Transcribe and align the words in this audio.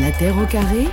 La 0.00 0.12
Terre 0.12 0.38
au 0.38 0.46
carré, 0.46 0.86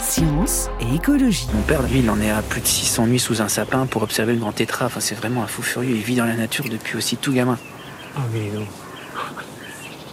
science 0.00 0.68
et 0.80 0.96
écologie. 0.96 1.46
Mon 1.54 1.62
père, 1.62 1.82
lui, 1.82 2.00
il 2.00 2.10
en 2.10 2.20
est 2.20 2.30
à 2.30 2.42
plus 2.42 2.60
de 2.60 2.66
600 2.66 3.06
nuits 3.06 3.20
sous 3.20 3.40
un 3.40 3.48
sapin 3.48 3.86
pour 3.86 4.02
observer 4.02 4.32
le 4.32 4.40
grand 4.40 4.50
tétra. 4.50 4.86
Enfin, 4.86 4.98
c'est 4.98 5.14
vraiment 5.14 5.44
un 5.44 5.46
fou 5.46 5.62
furieux. 5.62 5.94
Il 5.94 6.02
vit 6.02 6.16
dans 6.16 6.24
la 6.24 6.34
nature 6.34 6.64
depuis 6.68 6.96
aussi 6.96 7.16
tout 7.16 7.32
gamin. 7.32 7.58
Ah 8.16 8.20
non. 8.52 8.66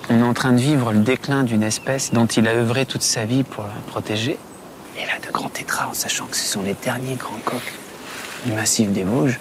On 0.09 0.19
est 0.19 0.23
en 0.23 0.33
train 0.35 0.51
de 0.51 0.59
vivre 0.59 0.93
le 0.93 0.99
déclin 0.99 1.43
d'une 1.43 1.63
espèce 1.63 2.13
dont 2.13 2.27
il 2.27 2.47
a 2.47 2.51
œuvré 2.51 2.85
toute 2.85 3.01
sa 3.01 3.25
vie 3.25 3.43
pour 3.43 3.63
la 3.63 3.73
protéger. 3.87 4.37
Et 4.97 5.05
là, 5.05 5.13
de 5.25 5.31
grands 5.31 5.49
tétras, 5.49 5.87
en 5.87 5.93
sachant 5.93 6.25
que 6.25 6.35
ce 6.35 6.45
sont 6.45 6.61
les 6.61 6.75
derniers 6.75 7.15
grands 7.15 7.39
coqs 7.43 7.73
du 8.45 8.51
massif 8.51 8.91
des 8.91 9.03
Vosges. 9.03 9.39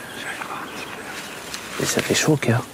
Et 1.82 1.84
ça 1.84 2.00
fait 2.00 2.14
chaud 2.14 2.32
au 2.32 2.36
cœur. 2.36 2.64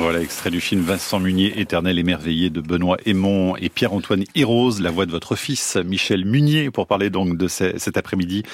Voilà, 0.00 0.20
extrait 0.20 0.50
du 0.50 0.60
film 0.60 0.80
Vincent 0.80 1.18
Munier, 1.18 1.60
éternel 1.60 1.98
émerveillé 1.98 2.50
de 2.50 2.60
Benoît 2.60 2.98
Aymon 3.04 3.56
et 3.56 3.68
Pierre-Antoine 3.68 4.22
Hirose, 4.36 4.80
la 4.80 4.92
voix 4.92 5.06
de 5.06 5.10
votre 5.10 5.34
fils 5.34 5.76
Michel 5.76 6.24
Munier, 6.24 6.70
pour 6.70 6.86
parler 6.86 7.10
donc 7.10 7.36
de 7.36 7.48
cet 7.48 7.96
après-midi 7.96 8.44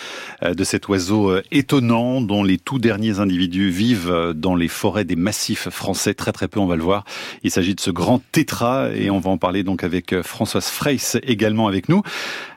euh, 0.42 0.54
de 0.54 0.64
cet 0.64 0.88
oiseau 0.88 1.30
euh, 1.30 1.42
étonnant 1.52 2.22
dont 2.22 2.42
les 2.42 2.56
tout 2.56 2.78
derniers 2.78 3.20
individus 3.20 3.68
vivent 3.68 4.10
euh, 4.10 4.32
dans 4.32 4.56
les 4.56 4.68
forêts 4.68 5.04
des 5.04 5.16
massifs 5.16 5.68
français, 5.68 6.14
très 6.14 6.32
très 6.32 6.48
peu 6.48 6.60
on 6.60 6.66
va 6.66 6.76
le 6.76 6.82
voir. 6.82 7.04
Il 7.42 7.50
s'agit 7.50 7.74
de 7.74 7.80
ce 7.80 7.90
grand 7.90 8.22
tétra 8.32 8.88
et 8.94 9.10
on 9.10 9.18
va 9.20 9.30
en 9.30 9.38
parler 9.38 9.64
donc 9.64 9.84
avec 9.84 10.22
Françoise 10.22 10.68
Freys 10.68 11.20
également 11.24 11.68
avec 11.68 11.90
nous 11.90 12.02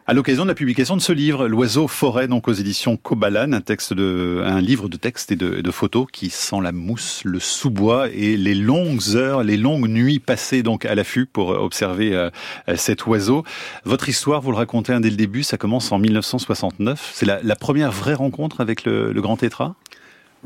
à 0.10 0.14
l'occasion 0.14 0.44
de 0.44 0.48
la 0.48 0.56
publication 0.56 0.96
de 0.96 1.02
ce 1.02 1.12
livre, 1.12 1.50
L'oiseau 1.50 1.90
forêt, 1.90 2.30
donc 2.30 2.48
aux 2.48 2.54
éditions 2.54 2.96
Kobalan, 2.96 3.52
un 3.52 3.60
texte 3.60 3.92
de, 3.94 4.42
un 4.42 4.62
livre 4.62 4.88
de 4.88 4.96
textes 4.96 5.34
et 5.34 5.36
de, 5.36 5.72
photos 5.72 6.08
qui 6.14 6.30
sent 6.30 6.62
la 6.64 6.72
mousse, 6.72 7.24
le 7.26 7.42
sous-bois 7.42 8.08
et 8.14 8.38
les 8.38 8.56
longues 8.56 9.16
heures, 9.16 9.44
les 9.44 9.58
longues 9.58 9.90
nuits 9.90 10.20
passées 10.20 10.64
donc 10.64 10.86
à 10.86 10.96
l'affût 10.96 11.26
pour 11.26 11.50
observer 11.50 12.16
euh, 12.16 12.30
cet 12.78 13.06
oiseau. 13.06 13.44
Votre 13.84 14.08
histoire, 14.08 14.40
vous 14.42 14.52
le 14.52 14.58
racontez 14.58 14.98
dès 15.02 15.10
le 15.10 15.18
début, 15.18 15.44
ça 15.44 15.58
commence 15.58 15.92
en 15.92 16.00
1969. 16.00 17.12
C'est 17.14 17.26
la, 17.26 17.42
la 17.44 17.56
première 17.58 17.92
vraie 17.92 18.14
rencontre 18.14 18.62
avec 18.62 18.86
le, 18.86 19.12
le 19.12 19.22
grand 19.22 19.36
tétra? 19.36 19.76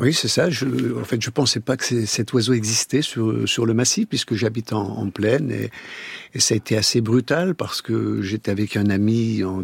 Oui, 0.02 0.14
c'est 0.14 0.28
ça. 0.28 0.50
Je, 0.50 0.66
en 1.00 1.04
fait, 1.04 1.22
je 1.22 1.30
pensais 1.30 1.60
pas 1.60 1.78
que 1.78 2.06
cet 2.06 2.34
oiseau 2.34 2.54
existait 2.54 3.04
sur, 3.04 3.48
sur 3.48 3.66
le 3.66 3.74
massif, 3.74 4.08
puisque 4.10 4.34
j'habite 4.34 4.74
en, 4.74 4.98
en, 4.98 5.10
plaine. 5.10 5.52
Et, 5.52 5.70
et, 6.34 6.40
ça 6.40 6.56
a 6.56 6.58
été 6.58 6.76
assez 6.76 7.02
brutal 7.02 7.54
parce 7.54 7.84
que 7.84 8.22
j'étais 8.22 8.50
avec 8.50 8.76
un 8.78 8.90
ami 8.90 9.44
en, 9.44 9.64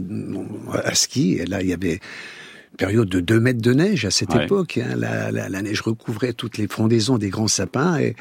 à 0.71 0.93
ski. 0.93 1.33
Et 1.39 1.45
là, 1.45 1.63
il 1.63 1.69
y 1.69 1.73
avait 1.73 1.93
une 1.93 2.77
période 2.77 3.09
de 3.09 3.19
2 3.19 3.39
mètres 3.39 3.61
de 3.61 3.73
neige 3.73 4.05
à 4.05 4.11
cette 4.11 4.35
époque. 4.35 4.77
Hein. 4.77 4.95
La, 4.95 5.31
la, 5.31 5.49
la, 5.49 5.61
neige 5.63 5.81
recouvrait 5.81 6.33
toutes 6.33 6.59
les 6.59 6.67
frondaisons 6.67 7.17
des 7.17 7.29
grands 7.29 7.47
sapins. 7.47 7.97
Et, 7.97 8.15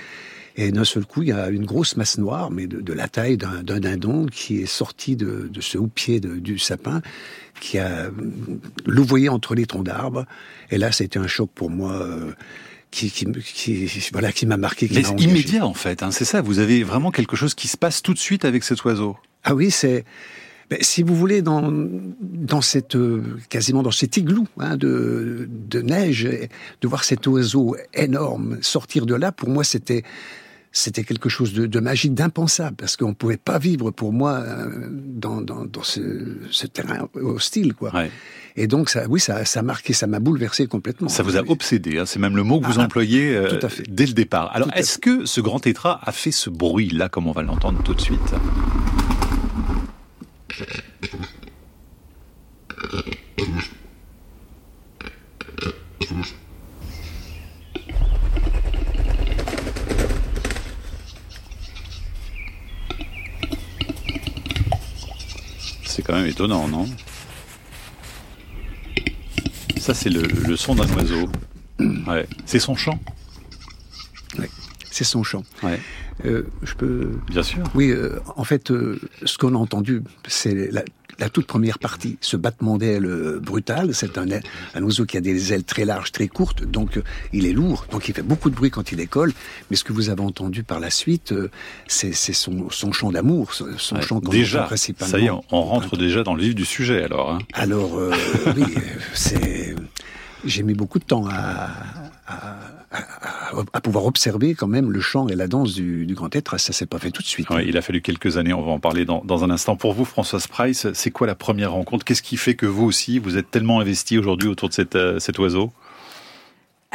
et 0.56 0.72
d'un 0.72 0.84
seul 0.84 1.04
coup, 1.04 1.22
il 1.22 1.28
y 1.28 1.32
a 1.32 1.50
une 1.50 1.66
grosse 1.66 1.96
masse 1.96 2.16
noire, 2.18 2.50
mais 2.50 2.66
de, 2.66 2.80
de 2.80 2.92
la 2.92 3.08
taille 3.08 3.36
d'un 3.36 3.62
dindon, 3.62 4.26
qui 4.26 4.62
est 4.62 4.66
sortie 4.66 5.14
de, 5.14 5.48
de 5.52 5.60
ce 5.60 5.76
houppier 5.76 6.18
du 6.20 6.58
sapin 6.58 7.02
qui 7.60 7.78
a 7.78 8.10
louvoyé 8.86 9.28
entre 9.28 9.54
les 9.54 9.66
troncs 9.66 9.84
d'arbres. 9.84 10.24
Et 10.70 10.78
là, 10.78 10.92
c'était 10.92 11.18
un 11.18 11.26
choc 11.26 11.50
pour 11.54 11.70
moi. 11.70 11.92
Euh, 11.92 12.32
qui, 12.90 13.10
qui, 13.10 13.26
qui, 13.26 14.08
voilà, 14.12 14.32
qui 14.32 14.46
m'a 14.46 14.56
marqué. 14.56 14.88
Qui 14.88 14.94
Mais 14.94 15.22
immédiat 15.22 15.66
en 15.66 15.74
fait, 15.74 16.02
hein, 16.02 16.10
c'est 16.10 16.24
ça. 16.24 16.40
Vous 16.40 16.60
avez 16.60 16.82
vraiment 16.82 17.10
quelque 17.10 17.36
chose 17.36 17.54
qui 17.54 17.68
se 17.68 17.76
passe 17.76 18.00
tout 18.00 18.14
de 18.14 18.18
suite 18.18 18.44
avec 18.44 18.64
cet 18.64 18.84
oiseau. 18.84 19.16
Ah 19.44 19.54
oui, 19.54 19.70
c'est. 19.70 20.04
Ben, 20.70 20.78
si 20.80 21.02
vous 21.02 21.14
voulez, 21.14 21.42
dans, 21.42 21.70
dans 22.20 22.60
cette, 22.60 22.96
euh, 22.96 23.22
quasiment 23.50 23.84
dans 23.84 23.92
cet 23.92 24.16
igloo 24.16 24.46
hein, 24.58 24.76
de, 24.76 25.48
de 25.48 25.80
neige, 25.80 26.24
de 26.24 26.88
voir 26.88 27.04
cet 27.04 27.26
oiseau 27.28 27.76
énorme 27.94 28.58
sortir 28.62 29.06
de 29.06 29.14
là, 29.14 29.30
pour 29.30 29.48
moi, 29.48 29.62
c'était, 29.62 30.02
c'était 30.76 31.04
quelque 31.04 31.30
chose 31.30 31.54
de, 31.54 31.66
de 31.66 31.80
magique, 31.80 32.12
d'impensable, 32.12 32.76
parce 32.76 32.98
qu'on 32.98 33.08
ne 33.08 33.14
pouvait 33.14 33.38
pas 33.38 33.58
vivre 33.58 33.90
pour 33.90 34.12
moi 34.12 34.40
euh, 34.40 34.88
dans, 34.90 35.40
dans, 35.40 35.64
dans 35.64 35.82
ce, 35.82 36.00
ce, 36.50 36.66
terrain 36.66 37.08
hostile, 37.14 37.72
quoi. 37.72 37.94
Ouais. 37.94 38.10
Et 38.56 38.66
donc, 38.66 38.90
ça, 38.90 39.06
oui, 39.08 39.18
ça, 39.18 39.46
ça 39.46 39.60
a 39.60 39.62
marqué, 39.62 39.94
ça 39.94 40.06
m'a 40.06 40.20
bouleversé 40.20 40.66
complètement. 40.66 41.08
Ça 41.08 41.22
vous 41.22 41.38
a 41.38 41.40
obsédé, 41.48 41.98
hein, 41.98 42.04
c'est 42.04 42.18
même 42.18 42.36
le 42.36 42.42
mot 42.42 42.60
que 42.60 42.66
vous 42.66 42.78
ah, 42.78 42.84
employez 42.84 43.34
euh, 43.34 43.58
dès 43.88 44.04
le 44.04 44.12
départ. 44.12 44.54
Alors, 44.54 44.68
est-ce 44.74 44.98
que 44.98 45.24
ce 45.24 45.40
grand 45.40 45.60
tétra 45.60 45.98
a 46.02 46.12
fait 46.12 46.30
ce 46.30 46.50
bruit 46.50 46.90
là, 46.90 47.08
comme 47.08 47.26
on 47.26 47.32
va 47.32 47.42
l'entendre 47.42 47.82
tout 47.82 47.94
de 47.94 48.00
suite 48.00 48.34
C'est 65.96 66.02
quand 66.02 66.12
même 66.12 66.26
étonnant, 66.26 66.68
non 66.68 66.86
Ça, 69.78 69.94
c'est 69.94 70.10
le, 70.10 70.20
le, 70.20 70.54
son 70.54 70.74
d'un 70.74 70.86
oiseau. 70.94 71.26
Ouais. 72.06 72.28
C'est 72.44 72.58
son 72.58 72.76
chant 72.76 73.00
c'est 74.96 75.04
son 75.04 75.22
chant. 75.22 75.42
Ouais. 75.62 75.78
Euh, 76.24 76.46
je 76.62 76.72
peux. 76.72 77.18
Bien 77.28 77.42
sûr. 77.42 77.64
Oui, 77.74 77.90
euh, 77.90 78.18
en 78.36 78.44
fait, 78.44 78.70
euh, 78.70 78.98
ce 79.26 79.36
qu'on 79.36 79.54
a 79.54 79.58
entendu, 79.58 80.02
c'est 80.26 80.70
la, 80.72 80.84
la, 81.18 81.28
toute 81.28 81.46
première 81.46 81.78
partie, 81.78 82.18
ce 82.20 82.36
battement 82.36 82.78
d'ailes 82.78 83.06
euh, 83.06 83.38
brutal. 83.40 83.94
C'est 83.94 84.18
un, 84.18 84.26
un, 84.74 84.82
oiseau 84.82 85.06
qui 85.06 85.16
a 85.16 85.20
des 85.20 85.52
ailes 85.52 85.64
très 85.64 85.84
larges, 85.84 86.12
très 86.12 86.28
courtes, 86.28 86.64
donc 86.64 86.96
euh, 86.96 87.02
il 87.32 87.46
est 87.46 87.52
lourd, 87.52 87.86
donc 87.90 88.08
il 88.08 88.14
fait 88.14 88.22
beaucoup 88.22 88.50
de 88.50 88.54
bruit 88.54 88.70
quand 88.70 88.92
il 88.92 88.96
décolle. 88.96 89.32
Mais 89.70 89.76
ce 89.76 89.84
que 89.84 89.92
vous 89.92 90.10
avez 90.10 90.22
entendu 90.22 90.62
par 90.62 90.80
la 90.80 90.90
suite, 90.90 91.32
euh, 91.32 91.50
c'est 91.86 92.12
son, 92.12 92.70
son 92.70 92.92
chant 92.92 93.10
d'amour, 93.10 93.54
son 93.54 93.66
ouais, 93.66 94.02
chant 94.02 94.20
déjà. 94.20 94.62
principalement. 94.62 95.12
Ça 95.12 95.18
y 95.18 95.26
est, 95.26 95.30
on, 95.30 95.42
on 95.50 95.62
rentre 95.62 95.96
déjà 95.96 96.22
dans 96.22 96.34
le 96.34 96.42
vif 96.42 96.54
du 96.54 96.64
sujet 96.64 97.02
alors. 97.02 97.32
Hein. 97.32 97.38
Alors, 97.54 97.98
oui, 98.56 98.64
c'est. 99.14 99.74
J'ai 100.44 100.62
mis 100.62 100.74
beaucoup 100.74 101.00
de 101.00 101.04
temps 101.04 101.26
à, 101.28 101.70
à, 102.28 102.56
à, 103.72 103.80
pouvoir 103.80 104.06
observer 104.06 104.54
quand 104.54 104.66
même 104.66 104.90
le 104.90 105.00
chant 105.00 105.28
et 105.28 105.34
la 105.34 105.46
danse 105.46 105.74
du, 105.74 106.06
du 106.06 106.14
grand 106.14 106.28
tétra. 106.28 106.58
Ça 106.58 106.72
s'est 106.72 106.86
pas 106.86 106.98
fait 106.98 107.10
tout 107.10 107.22
de 107.22 107.26
suite. 107.26 107.48
Ouais, 107.50 107.66
il 107.66 107.76
a 107.76 107.82
fallu 107.82 108.00
quelques 108.00 108.36
années. 108.36 108.52
On 108.52 108.62
va 108.62 108.72
en 108.72 108.80
parler 108.80 109.04
dans, 109.04 109.22
dans 109.24 109.44
un 109.44 109.50
instant. 109.50 109.76
Pour 109.76 109.92
vous, 109.92 110.04
Françoise 110.04 110.46
Price, 110.46 110.86
c'est 110.92 111.10
quoi 111.10 111.26
la 111.26 111.34
première 111.34 111.72
rencontre? 111.72 112.04
Qu'est-ce 112.04 112.22
qui 112.22 112.36
fait 112.36 112.54
que 112.54 112.66
vous 112.66 112.84
aussi, 112.84 113.18
vous 113.18 113.36
êtes 113.36 113.50
tellement 113.50 113.80
investi 113.80 114.18
aujourd'hui 114.18 114.48
autour 114.48 114.68
de 114.68 114.74
cette, 114.74 114.96
euh, 114.96 115.18
cet 115.18 115.38
oiseau? 115.38 115.72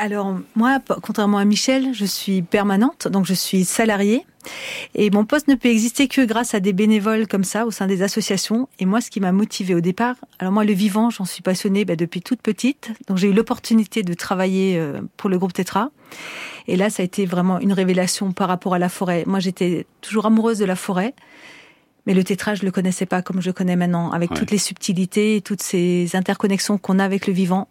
Alors 0.02 0.36
moi, 0.56 0.80
contrairement 1.04 1.38
à 1.38 1.46
Michel, 1.46 1.94
je 1.94 2.06
suis 2.06 2.42
permanente, 2.42 3.08
donc 3.08 3.28
je 3.28 3.36
suis 3.36 3.64
salariée. 3.64 4.26
Et 4.96 5.12
mon 5.12 5.26
poste 5.26 5.48
ne 5.48 5.54
peut 5.54 5.70
exister 5.70 6.08
que 6.08 6.26
grâce 6.26 6.56
à 6.56 6.60
des 6.60 6.74
bénévoles 6.74 7.28
comme 7.28 7.44
ça 7.44 7.68
au 7.68 7.72
sein 7.72 7.86
des 7.86 8.02
associations. 8.02 8.68
Et 8.80 8.88
moi, 8.88 9.00
ce 9.00 9.12
qui 9.12 9.20
m'a 9.20 9.32
motivée 9.32 9.76
au 9.76 9.80
départ, 9.80 10.16
alors 10.40 10.52
moi, 10.52 10.66
le 10.66 10.74
vivant, 10.74 11.12
j'en 11.12 11.26
suis 11.26 11.44
passionnée 11.44 11.86
bah, 11.86 11.96
depuis 11.96 12.22
toute 12.22 12.42
petite. 12.42 12.90
Donc 13.08 13.18
j'ai 13.18 13.28
eu 13.28 13.34
l'opportunité 13.34 14.02
de 14.02 14.16
travailler 14.16 14.80
euh, 14.80 15.02
pour 15.18 15.30
le 15.30 15.38
groupe 15.38 15.54
Tetra. 15.54 15.92
Et 16.68 16.78
là, 16.78 16.90
ça 16.90 17.04
a 17.04 17.06
été 17.06 17.28
vraiment 17.28 17.60
une 17.60 17.74
révélation 17.74 18.32
par 18.32 18.48
rapport 18.48 18.74
à 18.74 18.80
la 18.80 18.90
forêt. 18.90 19.24
Moi, 19.28 19.40
j'étais 19.40 19.86
toujours 20.02 20.26
amoureuse 20.26 20.58
de 20.58 20.66
la 20.66 20.76
forêt. 20.76 21.14
Mais 22.08 22.14
le 22.16 22.24
tétra, 22.24 22.56
je 22.56 22.66
le 22.66 22.72
connaissais 22.72 23.06
pas 23.06 23.22
comme 23.22 23.42
je 23.42 23.52
connais 23.52 23.76
maintenant, 23.76 24.12
avec 24.12 24.32
ouais. 24.32 24.38
toutes 24.38 24.52
les 24.52 24.58
subtilités, 24.58 25.42
toutes 25.44 25.62
ces 25.62 26.16
interconnexions 26.16 26.78
qu'on 26.78 26.98
a 26.98 27.06
avec 27.06 27.28
le 27.28 27.34
vivant. 27.34 27.68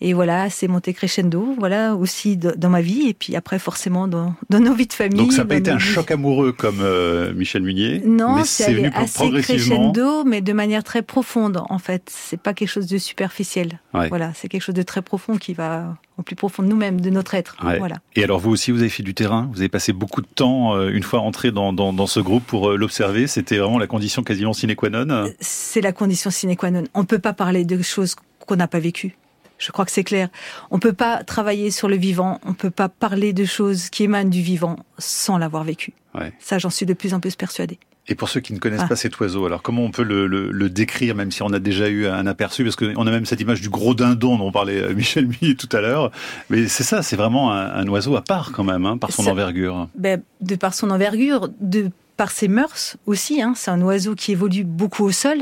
Et 0.00 0.12
voilà, 0.12 0.50
c'est 0.50 0.68
monté 0.68 0.92
crescendo, 0.92 1.54
voilà, 1.58 1.94
aussi 1.94 2.36
de, 2.36 2.52
dans 2.56 2.68
ma 2.68 2.82
vie, 2.82 3.08
et 3.08 3.14
puis 3.14 3.34
après, 3.34 3.58
forcément, 3.58 4.08
dans, 4.08 4.34
dans 4.50 4.60
nos 4.60 4.74
vies 4.74 4.86
de 4.86 4.92
famille. 4.92 5.18
Donc 5.18 5.32
ça 5.32 5.38
n'a 5.38 5.46
pas 5.46 5.56
été 5.56 5.70
un 5.70 5.78
choc 5.78 6.10
amoureux 6.10 6.52
comme 6.52 6.80
euh, 6.82 7.32
Michel 7.32 7.62
Munier 7.62 8.02
Non, 8.04 8.42
c'est 8.44 8.74
venu 8.74 8.90
assez 8.94 9.30
crescendo, 9.30 10.24
mais 10.24 10.42
de 10.42 10.52
manière 10.52 10.84
très 10.84 11.02
profonde, 11.02 11.62
en 11.70 11.78
fait. 11.78 12.10
C'est 12.14 12.40
pas 12.40 12.52
quelque 12.52 12.68
chose 12.68 12.86
de 12.86 12.98
superficiel. 12.98 13.80
Ouais. 13.94 14.08
Voilà, 14.08 14.32
c'est 14.34 14.48
quelque 14.48 14.62
chose 14.62 14.74
de 14.74 14.82
très 14.82 15.00
profond 15.00 15.38
qui 15.38 15.54
va 15.54 15.96
au 16.18 16.22
plus 16.22 16.36
profond 16.36 16.62
de 16.62 16.68
nous-mêmes, 16.68 17.00
de 17.00 17.10
notre 17.10 17.34
être. 17.34 17.56
Ouais. 17.64 17.78
Voilà. 17.78 17.96
Et 18.14 18.24
alors 18.24 18.38
vous 18.38 18.50
aussi, 18.50 18.72
vous 18.72 18.80
avez 18.80 18.88
fait 18.88 19.02
du 19.02 19.14
terrain, 19.14 19.48
vous 19.52 19.60
avez 19.60 19.68
passé 19.68 19.92
beaucoup 19.92 20.20
de 20.20 20.26
temps, 20.26 20.74
euh, 20.74 20.90
une 20.90 21.02
fois 21.02 21.20
entré 21.20 21.52
dans, 21.52 21.72
dans, 21.72 21.92
dans, 21.92 22.06
ce 22.06 22.20
groupe, 22.20 22.44
pour 22.44 22.70
euh, 22.70 22.76
l'observer. 22.76 23.26
C'était 23.26 23.58
vraiment 23.58 23.78
la 23.78 23.86
condition 23.86 24.22
quasiment 24.22 24.52
sine 24.52 24.74
qua 24.74 24.90
non 24.90 25.30
C'est 25.40 25.80
la 25.80 25.92
condition 25.92 26.30
sine 26.30 26.54
qua 26.56 26.70
non. 26.70 26.84
On 26.94 27.00
ne 27.00 27.06
peut 27.06 27.18
pas 27.18 27.32
parler 27.32 27.64
de 27.64 27.80
choses 27.82 28.14
qu'on 28.46 28.56
n'a 28.56 28.68
pas 28.68 28.78
vécues. 28.78 29.16
Je 29.58 29.72
crois 29.72 29.84
que 29.84 29.90
c'est 29.90 30.04
clair. 30.04 30.28
On 30.70 30.76
ne 30.76 30.80
peut 30.80 30.92
pas 30.92 31.24
travailler 31.24 31.70
sur 31.70 31.88
le 31.88 31.96
vivant, 31.96 32.40
on 32.44 32.50
ne 32.50 32.54
peut 32.54 32.70
pas 32.70 32.88
parler 32.88 33.32
de 33.32 33.44
choses 33.44 33.88
qui 33.90 34.04
émanent 34.04 34.30
du 34.30 34.42
vivant 34.42 34.76
sans 34.98 35.38
l'avoir 35.38 35.64
vécu. 35.64 35.94
Ouais. 36.14 36.32
Ça, 36.38 36.58
j'en 36.58 36.70
suis 36.70 36.86
de 36.86 36.94
plus 36.94 37.14
en 37.14 37.20
plus 37.20 37.36
persuadée. 37.36 37.78
Et 38.08 38.14
pour 38.14 38.28
ceux 38.28 38.40
qui 38.40 38.52
ne 38.52 38.58
connaissent 38.58 38.82
ah. 38.84 38.88
pas 38.88 38.96
cet 38.96 39.18
oiseau, 39.18 39.46
alors 39.46 39.62
comment 39.62 39.82
on 39.82 39.90
peut 39.90 40.04
le, 40.04 40.28
le, 40.28 40.52
le, 40.52 40.70
décrire, 40.70 41.16
même 41.16 41.32
si 41.32 41.42
on 41.42 41.52
a 41.52 41.58
déjà 41.58 41.88
eu 41.88 42.06
un 42.06 42.26
aperçu, 42.26 42.62
parce 42.62 42.76
qu'on 42.76 43.06
a 43.06 43.10
même 43.10 43.26
cette 43.26 43.40
image 43.40 43.60
du 43.60 43.68
gros 43.68 43.94
dindon 43.94 44.38
dont 44.38 44.52
parlait 44.52 44.80
euh, 44.80 44.94
Michel 44.94 45.26
Milly 45.26 45.56
tout 45.56 45.68
à 45.72 45.80
l'heure. 45.80 46.12
Mais 46.48 46.68
c'est 46.68 46.84
ça, 46.84 47.02
c'est 47.02 47.16
vraiment 47.16 47.52
un, 47.52 47.66
un, 47.66 47.88
oiseau 47.88 48.14
à 48.16 48.22
part 48.22 48.52
quand 48.52 48.62
même, 48.62 48.86
hein, 48.86 48.96
par 48.96 49.10
son 49.10 49.24
ça, 49.24 49.32
envergure. 49.32 49.88
Ben, 49.96 50.22
de 50.40 50.54
par 50.54 50.72
son 50.72 50.90
envergure, 50.90 51.48
de 51.60 51.90
par 52.16 52.30
ses 52.30 52.48
mœurs 52.48 52.96
aussi. 53.06 53.42
Hein, 53.42 53.54
c'est 53.56 53.70
un 53.70 53.80
oiseau 53.82 54.14
qui 54.14 54.32
évolue 54.32 54.64
beaucoup 54.64 55.04
au 55.04 55.12
sol. 55.12 55.38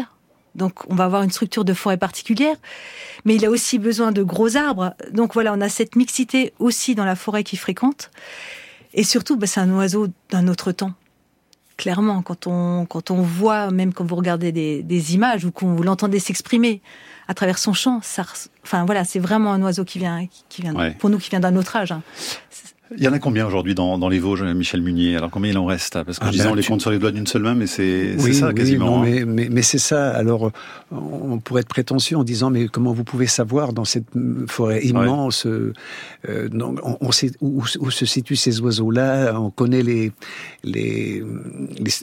Donc 0.55 0.89
on 0.91 0.95
va 0.95 1.05
avoir 1.05 1.23
une 1.23 1.31
structure 1.31 1.65
de 1.65 1.75
forêt 1.75 1.97
particulière, 1.97 2.57
mais 3.25 3.35
il 3.35 3.45
a 3.45 3.51
aussi 3.51 3.79
besoin 3.79 4.13
de 4.13 4.23
gros 4.23 4.57
arbres. 4.57 4.95
Donc 5.13 5.35
voilà, 5.35 5.53
on 5.53 5.61
a 5.61 5.69
cette 5.69 5.97
mixité 5.97 6.53
aussi 6.59 6.95
dans 6.95 7.05
la 7.05 7.17
forêt 7.17 7.45
qu'il 7.45 7.59
fréquente. 7.59 8.11
Et 8.95 9.03
surtout, 9.03 9.37
bah, 9.37 9.47
c'est 9.47 9.61
un 9.61 9.71
oiseau 9.75 10.09
d'un 10.31 10.47
autre 10.49 10.73
temps. 10.73 10.93
Clairement, 11.77 12.23
quand 12.23 12.47
on, 12.47 12.87
quand 12.87 13.11
on 13.11 13.21
voit, 13.21 13.73
même 13.73 13.93
quand 13.93 14.05
vous 14.05 14.15
regardez 14.15 14.53
des, 14.53 14.85
des 14.85 15.15
images 15.15 15.45
ou 15.45 15.51
qu'on 15.51 15.75
vous 15.75 15.83
l'entendez 15.83 16.21
s'exprimer 16.21 16.81
à 17.27 17.35
travers 17.35 17.59
son 17.59 17.73
chant, 17.73 17.99
ça, 18.03 18.25
enfin 18.63 18.85
voilà, 18.85 19.05
c'est 19.05 19.19
vraiment 19.19 19.53
un 19.53 19.63
oiseau 19.63 19.85
qui 19.85 19.99
vient, 19.99 20.27
qui 20.49 20.63
vient 20.63 20.93
pour 20.93 21.11
nous 21.11 21.19
qui 21.19 21.31
vient 21.31 21.41
d'un 21.41 21.57
autre 21.57 21.75
âge. 21.75 21.91
Hein. 21.91 22.03
Il 22.97 23.03
y 23.03 23.09
en 23.09 23.13
a 23.13 23.19
combien 23.19 23.47
aujourd'hui 23.47 23.75
dans, 23.75 23.99
dans, 23.99 24.09
les 24.09 24.19
Vosges, 24.19 24.43
Michel 24.43 24.83
Munier? 24.83 25.17
Alors 25.17 25.31
combien 25.31 25.51
il 25.51 25.59
en 25.59 25.67
reste? 25.67 26.03
Parce 26.05 26.19
que 26.19 26.25
ah 26.27 26.31
disons, 26.31 26.45
ben, 26.45 26.51
on 26.53 26.55
les 26.55 26.63
compte 26.63 26.81
sur 26.81 26.91
les 26.91 26.99
doigts 26.99 27.11
d'une 27.11 27.27
seule 27.27 27.43
main, 27.43 27.55
mais 27.55 27.67
c'est 27.67 28.19
ça 28.33 28.53
quasiment. 28.53 29.01
Oui, 29.01 29.21
hein. 29.21 29.25
mais, 29.27 29.49
mais, 29.51 29.63
c'est 29.63 29.79
ça. 29.79 30.11
Alors, 30.11 30.53
on 30.91 31.39
pourrait 31.39 31.63
être 31.63 31.69
prétentieux 31.69 32.17
en 32.17 32.25
disant, 32.25 32.51
mais 32.51 32.69
comment 32.69 32.93
vous 32.93 33.05
pouvez 33.05 33.27
savoir 33.27 33.73
dans 33.73 33.85
cette 33.85 34.07
forêt 34.49 34.85
immense 34.85 35.47
euh, 35.47 35.73
on, 37.01 37.13
sait 37.13 37.33
où, 37.41 37.65
se 37.67 38.07
situent 38.07 38.37
ces 38.37 38.61
oiseaux-là, 38.61 39.39
on 39.39 39.51
connaît 39.51 39.83
les, 39.83 40.13
les, 40.63 41.23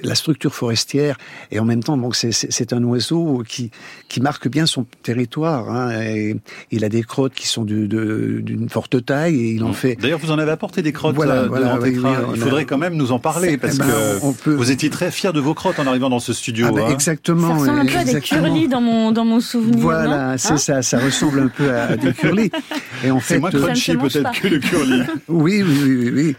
la 0.03 0.15
structure 0.15 0.53
forestière, 0.53 1.17
et 1.51 1.59
en 1.59 1.65
même 1.65 1.83
temps, 1.83 1.97
donc 1.97 2.15
c'est 2.15 2.73
un 2.73 2.83
oiseau 2.83 3.43
qui, 3.47 3.71
qui 4.09 4.21
marque 4.21 4.47
bien 4.47 4.65
son 4.65 4.85
territoire. 5.03 5.69
Hein, 5.69 6.01
et 6.01 6.35
il 6.71 6.83
a 6.83 6.89
des 6.89 7.03
crottes 7.03 7.33
qui 7.33 7.47
sont 7.47 7.63
d'une 7.63 8.69
forte 8.69 9.05
taille, 9.05 9.39
et 9.39 9.51
il 9.53 9.63
en 9.63 9.69
mmh. 9.69 9.73
fait. 9.73 9.95
D'ailleurs, 9.95 10.19
vous 10.19 10.31
en 10.31 10.39
avez 10.39 10.51
apporté 10.51 10.80
des 10.81 10.91
crottes 10.91 11.17
euh, 11.19 11.47
de 11.47 12.35
Il 12.35 12.41
faudrait 12.41 12.65
quand 12.65 12.77
même 12.77 12.95
nous 12.95 13.11
en 13.11 13.19
parler 13.19 13.57
parce 13.57 13.75
eh 13.75 13.79
ben, 13.79 14.33
que 14.43 14.49
vous 14.49 14.71
étiez 14.71 14.89
très 14.89 15.11
fier 15.11 15.33
de 15.33 15.39
vos 15.39 15.53
crottes 15.53 15.79
en 15.79 15.87
arrivant 15.87 16.09
dans 16.09 16.19
ce 16.19 16.33
studio. 16.33 16.67
Ah 16.69 16.73
ben, 16.73 16.85
hein. 16.85 16.89
Exactement. 16.91 17.49
Ça 17.49 17.73
ressemble 17.73 17.79
un 17.79 17.85
peu 17.85 17.97
à 17.97 18.03
des 18.03 18.21
curlis 18.21 18.67
dans 18.67 18.81
mon 18.81 19.11
dans 19.11 19.25
mon 19.25 19.39
souvenir. 19.39 19.79
Voilà, 19.79 20.37
c'est 20.37 20.53
hein 20.53 20.57
ça. 20.57 20.81
Ça 20.81 20.99
ressemble 20.99 21.39
un 21.39 21.47
peu 21.47 21.73
à 21.73 21.95
des 21.97 22.13
curlis. 22.13 22.51
Et 23.03 23.11
en 23.11 23.19
fait, 23.19 23.35
c'est 23.35 23.39
moins 23.39 23.51
crunchy 23.51 23.95
peut-être 23.95 24.31
que 24.31 24.47
le 24.47 24.59
curly. 24.59 25.01
oui, 25.27 25.63
oui, 25.63 25.83
oui, 25.83 26.11
oui. 26.13 26.35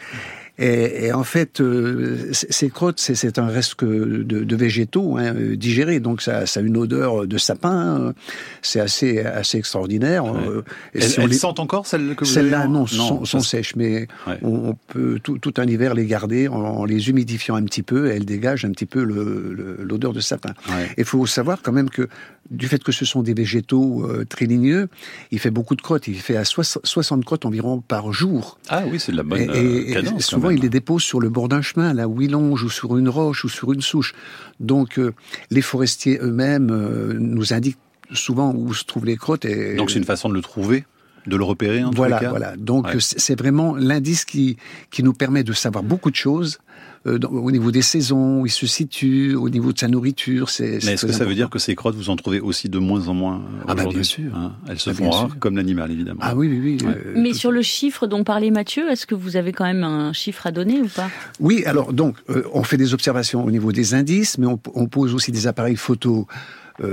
Et, 0.58 1.06
et 1.06 1.12
en 1.12 1.25
fait, 1.25 1.60
euh, 1.60 2.31
ces 2.32 2.69
crottes, 2.69 3.00
c'est 3.00 3.38
un 3.38 3.46
reste 3.46 3.82
de, 3.82 4.22
de 4.22 4.56
végétaux 4.56 5.16
hein, 5.16 5.34
digérés, 5.54 5.99
donc 5.99 6.20
ça, 6.20 6.44
ça, 6.44 6.60
a 6.60 6.62
une 6.62 6.76
odeur 6.76 7.26
de 7.26 7.38
sapin. 7.38 8.12
C'est 8.60 8.81
assez, 8.81 9.20
assez 9.20 9.56
extraordinaire. 9.58 10.25
Euh, 10.26 10.62
elles, 10.94 11.34
sentent 11.34 11.58
encore 11.58 11.87
celles 11.87 12.14
que 12.14 12.25
vous 12.25 12.31
Celles-là, 12.31 12.66
non, 12.69 12.87
sont, 12.87 13.25
sont 13.25 13.40
sèches, 13.40 13.76
mais 13.76 14.08
on, 14.43 14.76
peut 14.88 15.19
tout, 15.22 15.38
tout, 15.38 15.54
un 15.56 15.64
hiver 15.64 15.94
les 15.94 16.06
garder 16.06 16.49
en, 16.49 16.84
les 16.84 17.08
humidifiant 17.08 17.54
un 17.54 17.64
petit 17.64 17.82
peu. 17.82 18.10
Et 18.10 18.16
elles 18.16 18.26
dégagent 18.26 18.66
un 18.66 18.72
petit 18.72 18.87
peu 18.87 19.02
l'odeur 19.02 20.12
de 20.12 20.20
sapin. 20.20 20.52
Il 20.99 21.04
faut 21.04 21.25
savoir 21.26 21.62
quand 21.62 21.72
même 21.72 21.88
que 21.88 22.08
du 22.52 22.69
fait 22.69 22.82
que 22.84 22.93
ce 22.93 23.04
sont 23.04 23.22
des 23.22 23.34
végétaux 23.34 24.06
euh, 24.06 24.25
très 24.25 24.46
ligneux, 24.46 24.88
il 25.31 25.38
fait 25.38 25.50
beaucoup 25.50 25.75
de 25.75 25.82
crottes. 25.82 26.06
Il 26.06 26.20
fait 26.20 26.37
à 26.37 26.44
60 26.44 27.25
crottes 27.25 27.46
environ 27.46 27.81
par 27.81 28.12
jour. 28.12 28.58
Ah 28.69 28.82
oui, 28.87 29.00
c'est 29.00 29.12
de 29.12 29.16
la 29.16 29.22
bonne 29.22 29.40
et, 29.40 29.93
cadence, 29.93 30.22
souvent, 30.22 30.50
il 30.50 30.60
les 30.60 30.69
dépose 30.69 31.02
sur 31.02 31.19
le 31.19 31.31
bord 31.31 31.49
d'un 31.49 31.62
chemin, 31.62 31.94
là 31.94 32.06
où 32.08 32.20
il 32.20 32.31
longe, 32.31 32.62
ou 32.62 32.70
sur 32.70 32.96
une 32.99 33.08
roche, 33.08 33.44
ou 33.44 33.49
sur 33.49 33.72
une 33.72 33.81
souche. 33.81 34.14
Donc, 34.60 34.99
euh, 34.99 35.14
les 35.50 35.62
forestiers 35.62 36.19
eux-mêmes 36.20 36.70
euh, 36.70 37.14
nous 37.19 37.52
indiquent 37.52 37.78
souvent 38.12 38.52
où 38.54 38.75
se 38.75 38.84
trouvent 38.84 39.06
les 39.06 39.16
crottes. 39.16 39.46
Et, 39.46 39.75
Donc, 39.75 39.90
c'est 39.90 39.99
une 39.99 40.04
façon 40.04 40.28
de 40.28 40.34
le 40.34 40.43
trouver 40.43 40.84
de 41.25 41.37
le 41.37 41.44
repérer 41.44 41.84
en 41.84 41.90
voilà, 41.90 42.16
tout 42.16 42.25
cas. 42.25 42.31
Voilà, 42.31 42.56
donc 42.56 42.88
c'est 42.99 43.38
vraiment 43.38 43.76
l'indice 43.76 44.25
qui, 44.25 44.56
qui 44.90 45.04
nous 45.04 45.12
permet 45.12 45.44
de 45.44 45.52
savoir 45.52 45.84
beaucoup 45.84 46.10
de 46.10 46.16
choses 46.16 46.58
euh, 47.06 47.19
au 47.19 47.50
niveau 47.50 47.72
des 47.72 47.82
saisons, 47.82 48.43
où 48.43 48.46
il 48.46 48.50
se 48.50 48.66
situe, 48.66 49.34
au 49.34 49.49
niveau 49.49 49.72
de 49.72 49.78
sa 49.78 49.88
nourriture. 49.88 50.50
C'est, 50.50 50.78
Mais 50.84 50.93
est-ce 50.93 51.06
que 51.06 51.12
ça 51.12 51.25
veut 51.25 51.34
dire 51.34 51.50
que 51.50 51.58
ces 51.58 51.75
crottes, 51.75 51.96
vous 51.96 52.10
en 52.10 52.16
trouvez 52.16 52.38
aussi 52.38 52.69
de 52.69 52.78
moins 52.78 53.08
en 53.08 53.14
moins 53.14 53.43
Ah 53.66 53.75
bah 53.75 53.87
bien 53.87 54.04
sûr. 54.04 54.32
Hein 54.37 54.52
Elles 54.69 54.78
se 54.78 54.90
ah, 54.90 54.94
font 54.94 55.10
rares 55.10 55.38
comme 55.40 55.56
l'animal, 55.56 55.90
évidemment. 55.90 56.20
Ah 56.22 56.37
oui, 56.37 56.46
oui, 56.49 56.60
oui. 56.62 56.78
Euh, 56.87 57.14
Mais 57.16 57.32
sur 57.32 57.50
le 57.50 57.62
chiffre 57.62 58.06
dont 58.06 58.22
parlait 58.22 58.52
Mathieu, 58.52 58.88
est-ce 58.88 59.06
que 59.06 59.16
vous 59.16 59.37
avez 59.37 59.52
quand 59.52 59.64
même 59.64 59.82
un 59.82 60.12
chiffre 60.12 60.46
à 60.46 60.52
donner 60.52 60.81
ou 60.81 60.87
pas? 60.87 61.10
Oui, 61.40 61.64
alors 61.66 61.93
donc, 61.93 62.16
euh, 62.31 62.44
on 62.52 62.62
fait 62.62 62.76
des 62.76 62.94
observations 62.94 63.44
au 63.44 63.50
niveau 63.50 63.72
des 63.72 63.94
indices, 63.94 64.38
mais 64.38 64.46
on, 64.46 64.60
on 64.75 64.87
pose 64.87 65.12
aussi 65.14 65.32
des 65.32 65.46
appareils 65.46 65.76
photo 65.76 66.26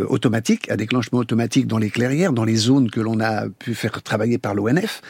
automatiques, 0.09 0.69
à 0.69 0.77
déclenchement 0.77 1.17
automatique 1.17 1.65
dans 1.65 1.79
les 1.79 1.89
clairières, 1.89 2.31
dans 2.31 2.44
les 2.44 2.57
zones 2.57 2.91
que 2.91 3.00
l'on 3.00 3.19
a 3.21 3.50
pu 3.50 3.73
faire 3.73 4.03
travailler 4.03 4.38
par 4.38 4.53
l'ONF 4.53 5.01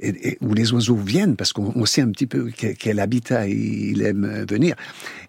et, 0.00 0.38
où 0.40 0.54
les 0.54 0.72
oiseaux 0.72 0.96
viennent, 0.96 1.36
parce 1.36 1.52
qu'on 1.52 1.84
sait 1.86 2.02
un 2.02 2.10
petit 2.10 2.26
peu 2.26 2.50
quel, 2.56 3.00
habitat 3.00 3.48
il 3.48 4.02
aime 4.02 4.46
venir. 4.48 4.74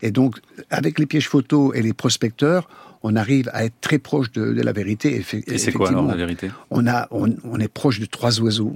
Et 0.01 0.11
donc, 0.11 0.37
avec 0.69 0.99
les 0.99 1.05
pièges 1.05 1.27
photos 1.27 1.71
et 1.75 1.81
les 1.81 1.93
prospecteurs, 1.93 2.67
on 3.01 3.15
arrive 3.15 3.49
à 3.53 3.63
être 3.63 3.75
très 3.79 3.97
proche 3.97 4.31
de, 4.31 4.61
la 4.61 4.71
vérité. 4.73 5.23
Et 5.47 5.57
c'est 5.57 5.71
quoi 5.71 5.89
alors 5.89 6.05
la 6.05 6.15
vérité? 6.15 6.51
on, 6.69 6.85
a, 6.87 7.07
on, 7.11 7.59
est 7.59 7.69
proche 7.69 7.99
de 7.99 8.05
trois 8.05 8.41
oiseaux, 8.41 8.73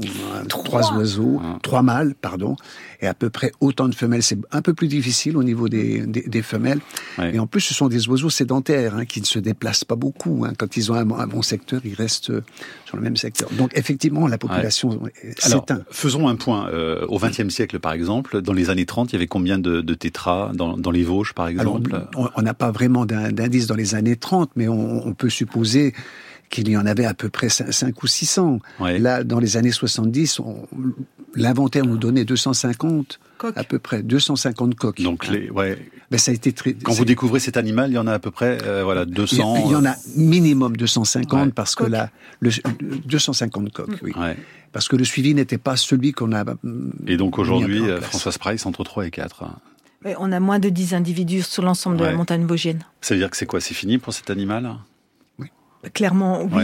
trois, 0.47 0.93
oiseaux, 0.93 1.41
ah. 1.43 1.59
trois 1.61 1.81
mâles, 1.81 2.15
pardon, 2.15 2.55
et 3.01 3.07
à 3.07 3.13
peu 3.13 3.29
près 3.29 3.51
autant 3.59 3.89
de 3.89 3.95
femelles. 3.95 4.23
C'est 4.23 4.37
un 4.51 4.61
peu 4.61 4.73
plus 4.73 4.87
difficile 4.87 5.35
au 5.35 5.43
niveau 5.43 5.67
des, 5.67 6.05
des, 6.05 6.41
femelles. 6.41 6.79
Et 7.21 7.39
en 7.39 7.47
plus, 7.47 7.61
ce 7.61 7.73
sont 7.73 7.89
des 7.89 8.07
oiseaux 8.07 8.29
sédentaires 8.29 8.95
hein, 8.95 9.05
qui 9.05 9.19
ne 9.19 9.25
se 9.25 9.39
déplacent 9.39 9.83
pas 9.83 9.95
beaucoup. 9.95 10.45
Hein. 10.45 10.53
Quand 10.57 10.77
ils 10.77 10.91
ont 10.91 10.95
un, 10.95 11.27
bon 11.27 11.41
secteur, 11.41 11.81
ils 11.83 11.95
restent 11.95 12.31
sur 12.93 12.97
le 12.97 13.03
même 13.03 13.17
secteur. 13.17 13.49
Donc 13.57 13.71
effectivement, 13.75 14.27
la 14.27 14.37
population 14.37 15.01
s'éteint. 15.39 15.81
Faisons 15.89 16.27
un 16.27 16.35
point. 16.35 16.69
Euh, 16.69 17.05
au 17.07 17.17
XXe 17.17 17.49
siècle, 17.49 17.79
par 17.79 17.93
exemple, 17.93 18.41
dans 18.41 18.53
les 18.53 18.69
années 18.69 18.85
30, 18.85 19.11
il 19.11 19.13
y 19.13 19.15
avait 19.15 19.27
combien 19.27 19.57
de, 19.57 19.81
de 19.81 19.93
tétras 19.95 20.51
dans, 20.53 20.77
dans, 20.77 20.91
les 20.91 21.03
Vosges, 21.03 21.33
par 21.33 21.47
exemple? 21.47 22.07
On 22.15 22.41
n'a 22.41 22.53
pas 22.53 22.71
vraiment 22.71 23.05
d'indice 23.05 23.67
dans 23.67 23.75
les 23.75 23.95
années 23.95 24.15
30, 24.15 24.51
mais 24.55 24.67
on, 24.67 25.07
on 25.07 25.13
peut 25.13 25.29
supposer 25.29 25.93
qu'il 26.49 26.69
y 26.69 26.77
en 26.77 26.85
avait 26.85 27.05
à 27.05 27.15
peu 27.15 27.29
près 27.29 27.49
5 27.49 28.03
ou 28.03 28.07
600. 28.07 28.59
Là, 28.79 29.23
dans 29.23 29.39
les 29.39 29.57
années 29.57 29.71
70, 29.71 30.39
l'inventaire 31.33 31.85
nous 31.85 31.97
donnait 31.97 32.25
250, 32.25 33.19
à 33.55 33.63
peu 33.63 33.79
près 33.79 34.03
250 34.03 34.75
coques. 34.75 35.01
Donc, 35.01 35.27
les, 35.27 35.49
ouais. 35.49 35.77
Ben, 36.11 36.17
ça 36.17 36.31
a 36.31 36.33
été 36.33 36.53
très. 36.53 36.73
Quand 36.73 36.93
vous 36.93 37.05
découvrez 37.05 37.39
cet 37.39 37.57
animal, 37.57 37.91
il 37.91 37.95
y 37.95 37.97
en 37.97 38.07
a 38.07 38.13
à 38.13 38.19
peu 38.19 38.31
près, 38.31 38.59
euh, 38.63 38.83
voilà, 38.83 39.05
200. 39.05 39.63
Il 39.65 39.71
y, 39.71 39.75
en 39.75 39.85
a 39.85 39.95
minimum 40.15 40.75
250 40.77 41.53
parce 41.53 41.75
que 41.75 41.83
là, 41.83 42.09
le, 42.39 42.51
250 43.05 43.71
coques, 43.71 43.99
oui. 44.01 44.13
Parce 44.71 44.87
que 44.87 44.95
le 44.95 45.03
suivi 45.03 45.35
n'était 45.35 45.59
pas 45.59 45.75
celui 45.75 46.13
qu'on 46.13 46.33
a. 46.33 46.43
Et 47.07 47.17
donc 47.17 47.37
aujourd'hui, 47.37 47.81
Françoise 48.01 48.37
Price 48.37 48.65
entre 48.65 48.83
3 48.83 49.07
et 49.07 49.11
4. 49.11 49.45
on 50.17 50.31
a 50.31 50.39
moins 50.39 50.59
de 50.59 50.69
10 50.69 50.93
individus 50.93 51.43
sur 51.43 51.63
l'ensemble 51.63 51.97
de 51.97 52.05
la 52.05 52.13
montagne 52.13 52.45
vosgienne. 52.45 52.83
Ça 53.01 53.13
veut 53.13 53.19
dire 53.19 53.29
que 53.29 53.37
c'est 53.37 53.45
quoi 53.45 53.61
C'est 53.61 53.73
fini 53.73 53.97
pour 53.97 54.13
cet 54.13 54.29
animal? 54.29 54.77
Clairement, 55.93 56.43
oui. 56.43 56.63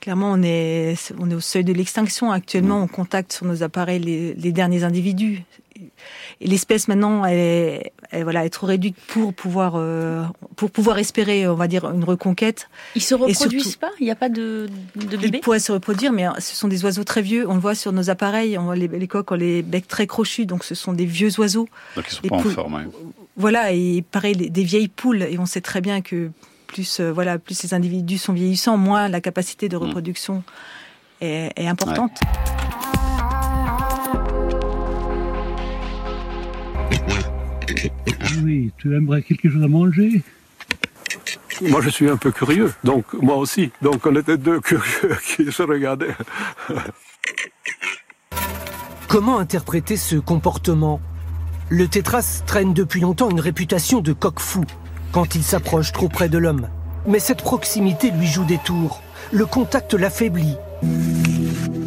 Clairement, 0.00 0.32
on 0.32 0.42
est, 0.42 1.12
on 1.18 1.30
est 1.30 1.34
au 1.34 1.40
seuil 1.40 1.62
de 1.62 1.74
l'extinction. 1.74 2.32
Actuellement, 2.32 2.80
mm. 2.80 2.84
on 2.84 2.86
contacte 2.86 3.32
sur 3.32 3.44
nos 3.44 3.62
appareils 3.62 4.00
les, 4.00 4.52
derniers 4.52 4.82
individus. 4.82 5.42
L'espèce 6.40 6.88
maintenant, 6.88 7.24
elle 7.24 7.38
est, 7.38 7.92
voilà, 8.22 8.44
est 8.44 8.50
trop 8.50 8.66
réduite 8.66 8.96
pour 9.08 9.34
pouvoir, 9.34 9.74
euh, 9.76 10.24
pour 10.56 10.70
pouvoir 10.70 10.98
espérer, 10.98 11.46
on 11.46 11.54
va 11.54 11.68
dire, 11.68 11.84
une 11.90 12.04
reconquête. 12.04 12.68
Ils 12.94 13.02
se 13.02 13.14
reproduisent 13.14 13.76
pas? 13.76 13.90
Il 14.00 14.04
n'y 14.04 14.10
a 14.10 14.16
pas 14.16 14.28
de, 14.28 14.68
de 14.96 15.16
bébés? 15.16 15.38
Ils 15.38 15.40
pourraient 15.40 15.58
se 15.58 15.72
reproduire, 15.72 16.12
mais 16.12 16.24
ce 16.38 16.56
sont 16.56 16.68
des 16.68 16.84
oiseaux 16.84 17.04
très 17.04 17.22
vieux. 17.22 17.48
On 17.48 17.54
le 17.54 17.60
voit 17.60 17.74
sur 17.74 17.92
nos 17.92 18.08
appareils, 18.08 18.56
on 18.56 18.64
voit 18.64 18.76
les, 18.76 18.88
les 18.88 19.08
coques 19.08 19.32
ont 19.32 19.36
les 19.36 19.62
becs 19.62 19.88
très 19.88 20.06
crochus, 20.06 20.46
donc 20.46 20.64
ce 20.64 20.74
sont 20.74 20.92
des 20.92 21.06
vieux 21.06 21.38
oiseaux. 21.38 21.68
Donc 21.96 22.06
ils 22.08 22.14
sont 22.14 22.22
pas 22.22 22.36
en 22.36 22.40
forme. 22.40 22.86
Voilà, 23.36 23.72
et 23.72 24.02
pareil, 24.10 24.36
des 24.36 24.64
vieilles 24.64 24.88
poules. 24.88 25.22
Et 25.22 25.38
on 25.38 25.46
sait 25.46 25.60
très 25.60 25.80
bien 25.80 26.00
que 26.00 26.30
plus 26.66 27.00
euh, 27.00 27.12
voilà, 27.12 27.38
plus 27.38 27.54
ces 27.54 27.74
individus 27.74 28.18
sont 28.18 28.32
vieillissants, 28.32 28.76
moins 28.76 29.08
la 29.08 29.20
capacité 29.20 29.68
de 29.68 29.76
mm. 29.76 29.80
reproduction 29.80 30.42
est, 31.20 31.66
importante. 31.66 32.18
Oui, 38.42 38.72
tu 38.78 38.94
aimerais 38.94 39.22
quelque 39.22 39.48
chose 39.48 39.62
à 39.62 39.68
manger? 39.68 40.22
Moi, 41.62 41.80
je 41.82 41.90
suis 41.90 42.08
un 42.08 42.16
peu 42.16 42.30
curieux, 42.30 42.72
donc 42.84 43.04
moi 43.14 43.36
aussi. 43.36 43.70
Donc, 43.82 44.06
on 44.06 44.16
était 44.16 44.38
deux 44.38 44.60
curieux 44.62 45.16
qui 45.24 45.50
se 45.52 45.62
regardaient. 45.62 46.14
Comment 49.08 49.38
interpréter 49.38 49.96
ce 49.96 50.16
comportement? 50.16 51.00
Le 51.68 51.86
tétras 51.88 52.42
traîne 52.46 52.74
depuis 52.74 53.00
longtemps 53.00 53.30
une 53.30 53.40
réputation 53.40 54.00
de 54.00 54.12
coq 54.12 54.40
fou 54.40 54.64
quand 55.12 55.34
il 55.34 55.42
s'approche 55.42 55.92
trop 55.92 56.08
près 56.08 56.28
de 56.28 56.38
l'homme. 56.38 56.68
Mais 57.06 57.18
cette 57.18 57.42
proximité 57.42 58.10
lui 58.10 58.26
joue 58.26 58.44
des 58.44 58.58
tours. 58.58 59.02
Le 59.32 59.46
contact 59.46 59.94
l'affaiblit. 59.94 60.56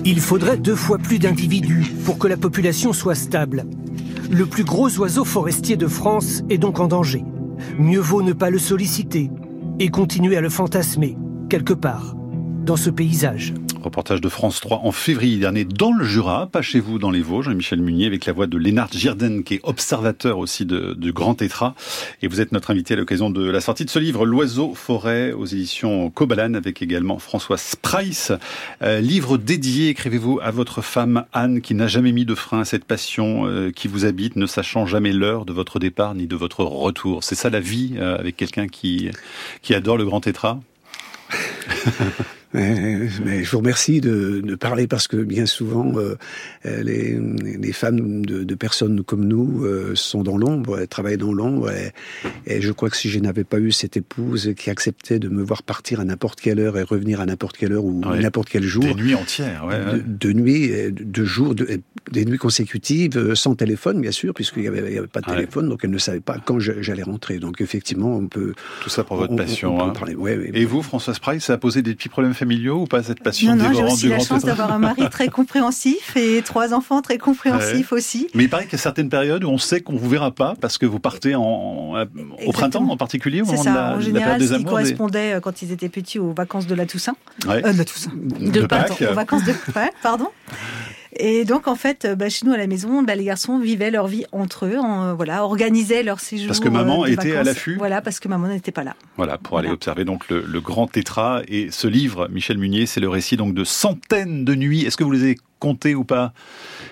Il 0.05 0.19
faudrait 0.19 0.57
deux 0.57 0.75
fois 0.75 0.97
plus 0.97 1.19
d'individus 1.19 1.93
pour 2.05 2.17
que 2.17 2.27
la 2.27 2.37
population 2.37 2.93
soit 2.93 3.15
stable. 3.15 3.65
Le 4.31 4.45
plus 4.45 4.63
gros 4.63 4.89
oiseau 4.97 5.25
forestier 5.25 5.75
de 5.75 5.87
France 5.87 6.43
est 6.49 6.57
donc 6.57 6.79
en 6.79 6.87
danger. 6.87 7.23
Mieux 7.77 7.99
vaut 7.99 8.21
ne 8.21 8.33
pas 8.33 8.49
le 8.49 8.59
solliciter 8.59 9.29
et 9.79 9.89
continuer 9.89 10.37
à 10.37 10.41
le 10.41 10.49
fantasmer, 10.49 11.17
quelque 11.49 11.73
part, 11.73 12.15
dans 12.63 12.77
ce 12.77 12.89
paysage. 12.89 13.53
Reportage 13.83 14.21
de 14.21 14.29
France 14.29 14.61
3 14.61 14.81
en 14.83 14.91
février 14.91 15.37
dernier 15.37 15.65
dans 15.65 15.91
le 15.91 16.05
Jura, 16.05 16.47
pas 16.47 16.61
chez 16.61 16.79
vous 16.79 16.99
dans 16.99 17.11
les 17.11 17.21
Vosges, 17.21 17.49
Michel 17.49 17.81
Munier 17.81 18.07
avec 18.07 18.25
la 18.25 18.31
voix 18.31 18.47
de 18.47 18.57
Lénard 18.57 18.87
Girden 18.91 19.43
qui 19.43 19.55
est 19.55 19.59
observateur 19.63 20.37
aussi 20.37 20.65
de, 20.65 20.93
du 20.93 21.11
Grand 21.11 21.35
Tétra. 21.35 21.75
Et 22.21 22.27
vous 22.27 22.39
êtes 22.39 22.53
notre 22.53 22.71
invité 22.71 22.93
à 22.93 22.97
l'occasion 22.97 23.29
de 23.29 23.43
la 23.49 23.59
sortie 23.59 23.83
de 23.83 23.89
ce 23.89 23.99
livre 23.99 24.25
L'oiseau 24.25 24.73
forêt 24.73 25.33
aux 25.33 25.45
éditions 25.45 26.09
Cobalan 26.09 26.53
avec 26.53 26.81
également 26.81 27.19
François 27.19 27.57
Sprice. 27.57 28.31
Euh, 28.81 29.01
livre 29.01 29.37
dédié, 29.37 29.89
écrivez-vous, 29.89 30.39
à 30.41 30.51
votre 30.51 30.81
femme 30.81 31.25
Anne 31.33 31.59
qui 31.59 31.75
n'a 31.75 31.87
jamais 31.87 32.13
mis 32.13 32.25
de 32.25 32.35
frein 32.35 32.61
à 32.61 32.65
cette 32.65 32.85
passion 32.85 33.47
euh, 33.47 33.71
qui 33.71 33.89
vous 33.89 34.05
habite, 34.05 34.37
ne 34.37 34.45
sachant 34.45 34.85
jamais 34.85 35.11
l'heure 35.11 35.45
de 35.45 35.51
votre 35.51 35.79
départ 35.79 36.15
ni 36.15 36.27
de 36.27 36.35
votre 36.35 36.63
retour. 36.63 37.23
C'est 37.23 37.35
ça 37.35 37.49
la 37.49 37.59
vie 37.59 37.95
euh, 37.97 38.17
avec 38.17 38.37
quelqu'un 38.37 38.67
qui, 38.67 39.09
qui 39.61 39.75
adore 39.75 39.97
le 39.97 40.05
Grand 40.05 40.21
Tétra? 40.21 40.59
Mais, 42.53 43.07
mais, 43.25 43.43
je 43.43 43.51
vous 43.51 43.57
remercie 43.57 43.99
de, 43.99 44.41
de, 44.41 44.55
parler 44.55 44.87
parce 44.87 45.07
que 45.07 45.17
bien 45.17 45.45
souvent, 45.45 45.93
euh, 45.97 46.15
les, 46.63 47.17
les, 47.17 47.71
femmes 47.71 48.25
de, 48.25 48.43
de, 48.43 48.55
personnes 48.55 49.03
comme 49.03 49.25
nous 49.25 49.65
euh, 49.65 49.93
sont 49.95 50.23
dans 50.23 50.37
l'ombre, 50.37 50.79
elles 50.79 50.87
travaillent 50.87 51.17
dans 51.17 51.33
l'ombre. 51.33 51.71
Et, 51.71 51.91
et, 52.45 52.61
je 52.61 52.71
crois 52.71 52.89
que 52.89 52.97
si 52.97 53.09
je 53.09 53.19
n'avais 53.19 53.43
pas 53.43 53.59
eu 53.59 53.71
cette 53.71 53.97
épouse 53.97 54.53
qui 54.55 54.69
acceptait 54.69 55.19
de 55.19 55.29
me 55.29 55.41
voir 55.43 55.63
partir 55.63 55.99
à 55.99 56.05
n'importe 56.05 56.41
quelle 56.41 56.59
heure 56.59 56.77
et 56.77 56.83
revenir 56.83 57.21
à 57.21 57.25
n'importe 57.25 57.57
quelle 57.57 57.73
heure 57.73 57.85
ou 57.85 58.01
ouais. 58.01 58.19
n'importe 58.19 58.49
quel 58.49 58.63
jour. 58.63 58.83
Des 58.83 58.93
nuits 58.93 59.15
entières, 59.15 59.65
ouais, 59.65 59.75
ouais. 59.75 59.99
De, 59.99 60.01
de, 60.01 60.33
nuits, 60.33 60.71
de 60.91 61.25
jours, 61.25 61.55
de, 61.55 61.81
des 62.11 62.25
nuits 62.25 62.37
consécutives, 62.37 63.17
euh, 63.17 63.35
sans 63.35 63.55
téléphone, 63.55 64.01
bien 64.01 64.11
sûr, 64.11 64.33
puisqu'il 64.33 64.61
n'y 64.61 64.67
avait, 64.67 64.97
avait, 64.97 65.07
pas 65.07 65.21
de 65.21 65.25
téléphone, 65.25 65.69
donc 65.69 65.81
elle 65.83 65.91
ne 65.91 65.97
savait 65.97 66.19
pas 66.19 66.37
quand 66.43 66.59
j'allais 66.59 67.03
rentrer. 67.03 67.39
Donc 67.39 67.61
effectivement, 67.61 68.15
on 68.15 68.27
peut. 68.27 68.53
Tout 68.81 68.89
ça 68.89 69.03
pour 69.03 69.17
votre 69.17 69.33
on, 69.33 69.37
passion. 69.37 69.75
On, 69.75 69.81
on 69.81 69.89
hein. 69.89 69.93
parler. 69.93 70.15
Ouais, 70.15 70.51
et 70.53 70.65
vous, 70.65 70.81
Françoise 70.81 71.19
Price, 71.19 71.45
ça 71.45 71.53
a 71.53 71.57
posé 71.57 71.81
des 71.81 71.95
petits 71.95 72.09
problèmes 72.09 72.33
familiaux 72.43 72.81
ou 72.81 72.85
pas 72.85 73.01
cette 73.03 73.21
passion 73.23 73.55
Non, 73.55 73.55
non, 73.55 73.63
j'ai 73.63 73.69
dévorante 73.75 73.93
aussi 73.93 74.03
du 74.03 74.09
la 74.09 74.19
chance 74.19 74.43
d'avoir 74.43 74.71
un 74.73 74.79
mari 74.79 75.03
très 75.09 75.27
compréhensif 75.29 76.15
et 76.17 76.41
trois 76.43 76.73
enfants 76.73 77.01
très 77.01 77.17
compréhensifs 77.17 77.91
Ouais. 77.91 77.97
aussi. 77.97 78.27
Mais 78.35 78.43
il 78.43 78.49
paraît 78.49 78.63
qu'il 78.65 78.73
y 78.73 78.75
a 78.75 78.79
certaines 78.79 79.09
périodes 79.09 79.43
où 79.43 79.49
on 79.49 79.57
sait 79.57 79.81
qu'on 79.81 79.95
vous 79.95 80.09
verra 80.09 80.31
pas 80.31 80.55
parce 80.59 80.77
que 80.77 80.85
vous 80.85 80.99
partez 80.99 81.35
en, 81.35 81.93
euh, 81.95 82.05
au 82.45 82.51
printemps 82.51 82.87
en 82.89 82.97
particulier, 82.97 83.41
au 83.41 83.45
C'est 83.45 83.51
moment 83.51 83.63
ça, 83.63 83.71
de 83.71 83.75
la, 83.75 83.83
en 83.83 83.91
de 83.91 83.95
la 83.99 84.01
général, 84.05 84.23
période 84.23 84.39
des 84.41 84.45
ce 84.47 84.49
qui 84.51 84.55
amours. 84.55 84.65
des- 84.65 84.71
correspondait 84.71 85.33
euh, 85.33 85.39
quand 85.39 85.61
ils 85.61 85.71
étaient 85.71 85.89
petits 85.89 86.19
aux 86.19 86.33
vacances 86.33 86.67
de 86.67 86.75
la 86.75 86.85
Toussaint. 86.85 87.15
Ouais. 87.47 87.65
Euh, 87.65 87.71
de 87.73 87.77
la 87.77 87.85
Toussaint. 87.85 88.11
De 88.15 88.51
De 88.51 88.65
Pâques. 88.65 88.89
Pâques. 88.99 89.07
Aux 89.09 89.13
vacances 89.15 89.43
de 89.45 89.53
Pâques, 89.73 89.93
pardon. 90.01 90.27
Et 91.15 91.45
donc, 91.45 91.67
en 91.67 91.75
fait, 91.75 92.05
euh, 92.05 92.15
bah, 92.15 92.29
chez 92.29 92.45
nous, 92.45 92.53
à 92.53 92.57
la 92.57 92.67
maison, 92.67 93.03
bah, 93.03 93.15
les 93.15 93.23
garçons 93.25 93.59
vivaient 93.59 93.91
leur 93.91 94.07
vie 94.07 94.25
entre 94.31 94.65
eux, 94.65 94.77
en, 94.77 95.03
euh, 95.09 95.13
voilà, 95.13 95.43
organisaient 95.45 96.03
leur 96.03 96.19
séjour. 96.19 96.47
Parce 96.47 96.59
que 96.59 96.69
maman 96.69 97.03
euh, 97.03 97.07
était 97.07 97.35
à 97.35 97.43
l'affût 97.43 97.75
Voilà, 97.77 98.01
parce 98.01 98.19
que 98.19 98.27
maman 98.27 98.47
n'était 98.47 98.71
pas 98.71 98.83
là. 98.83 98.95
Voilà, 99.17 99.37
pour 99.37 99.51
Voilà. 99.51 99.67
aller 99.67 99.73
observer 99.75 100.05
donc 100.05 100.27
le, 100.29 100.41
le 100.41 100.61
grand 100.61 100.87
tétra 100.87 101.41
et 101.47 101.69
ce 101.71 101.87
livre, 101.87 102.27
Michel 102.31 102.57
Munier, 102.57 102.85
c'est 102.85 102.99
le 102.99 103.09
récit 103.09 103.37
donc 103.37 103.53
de 103.53 103.63
centaines 103.63 104.43
de 104.45 104.55
nuits. 104.55 104.85
Est-ce 104.85 104.97
que 104.97 105.03
vous 105.03 105.11
les 105.11 105.23
avez 105.23 105.37
comptées 105.59 105.95
ou 105.95 106.03
pas? 106.03 106.33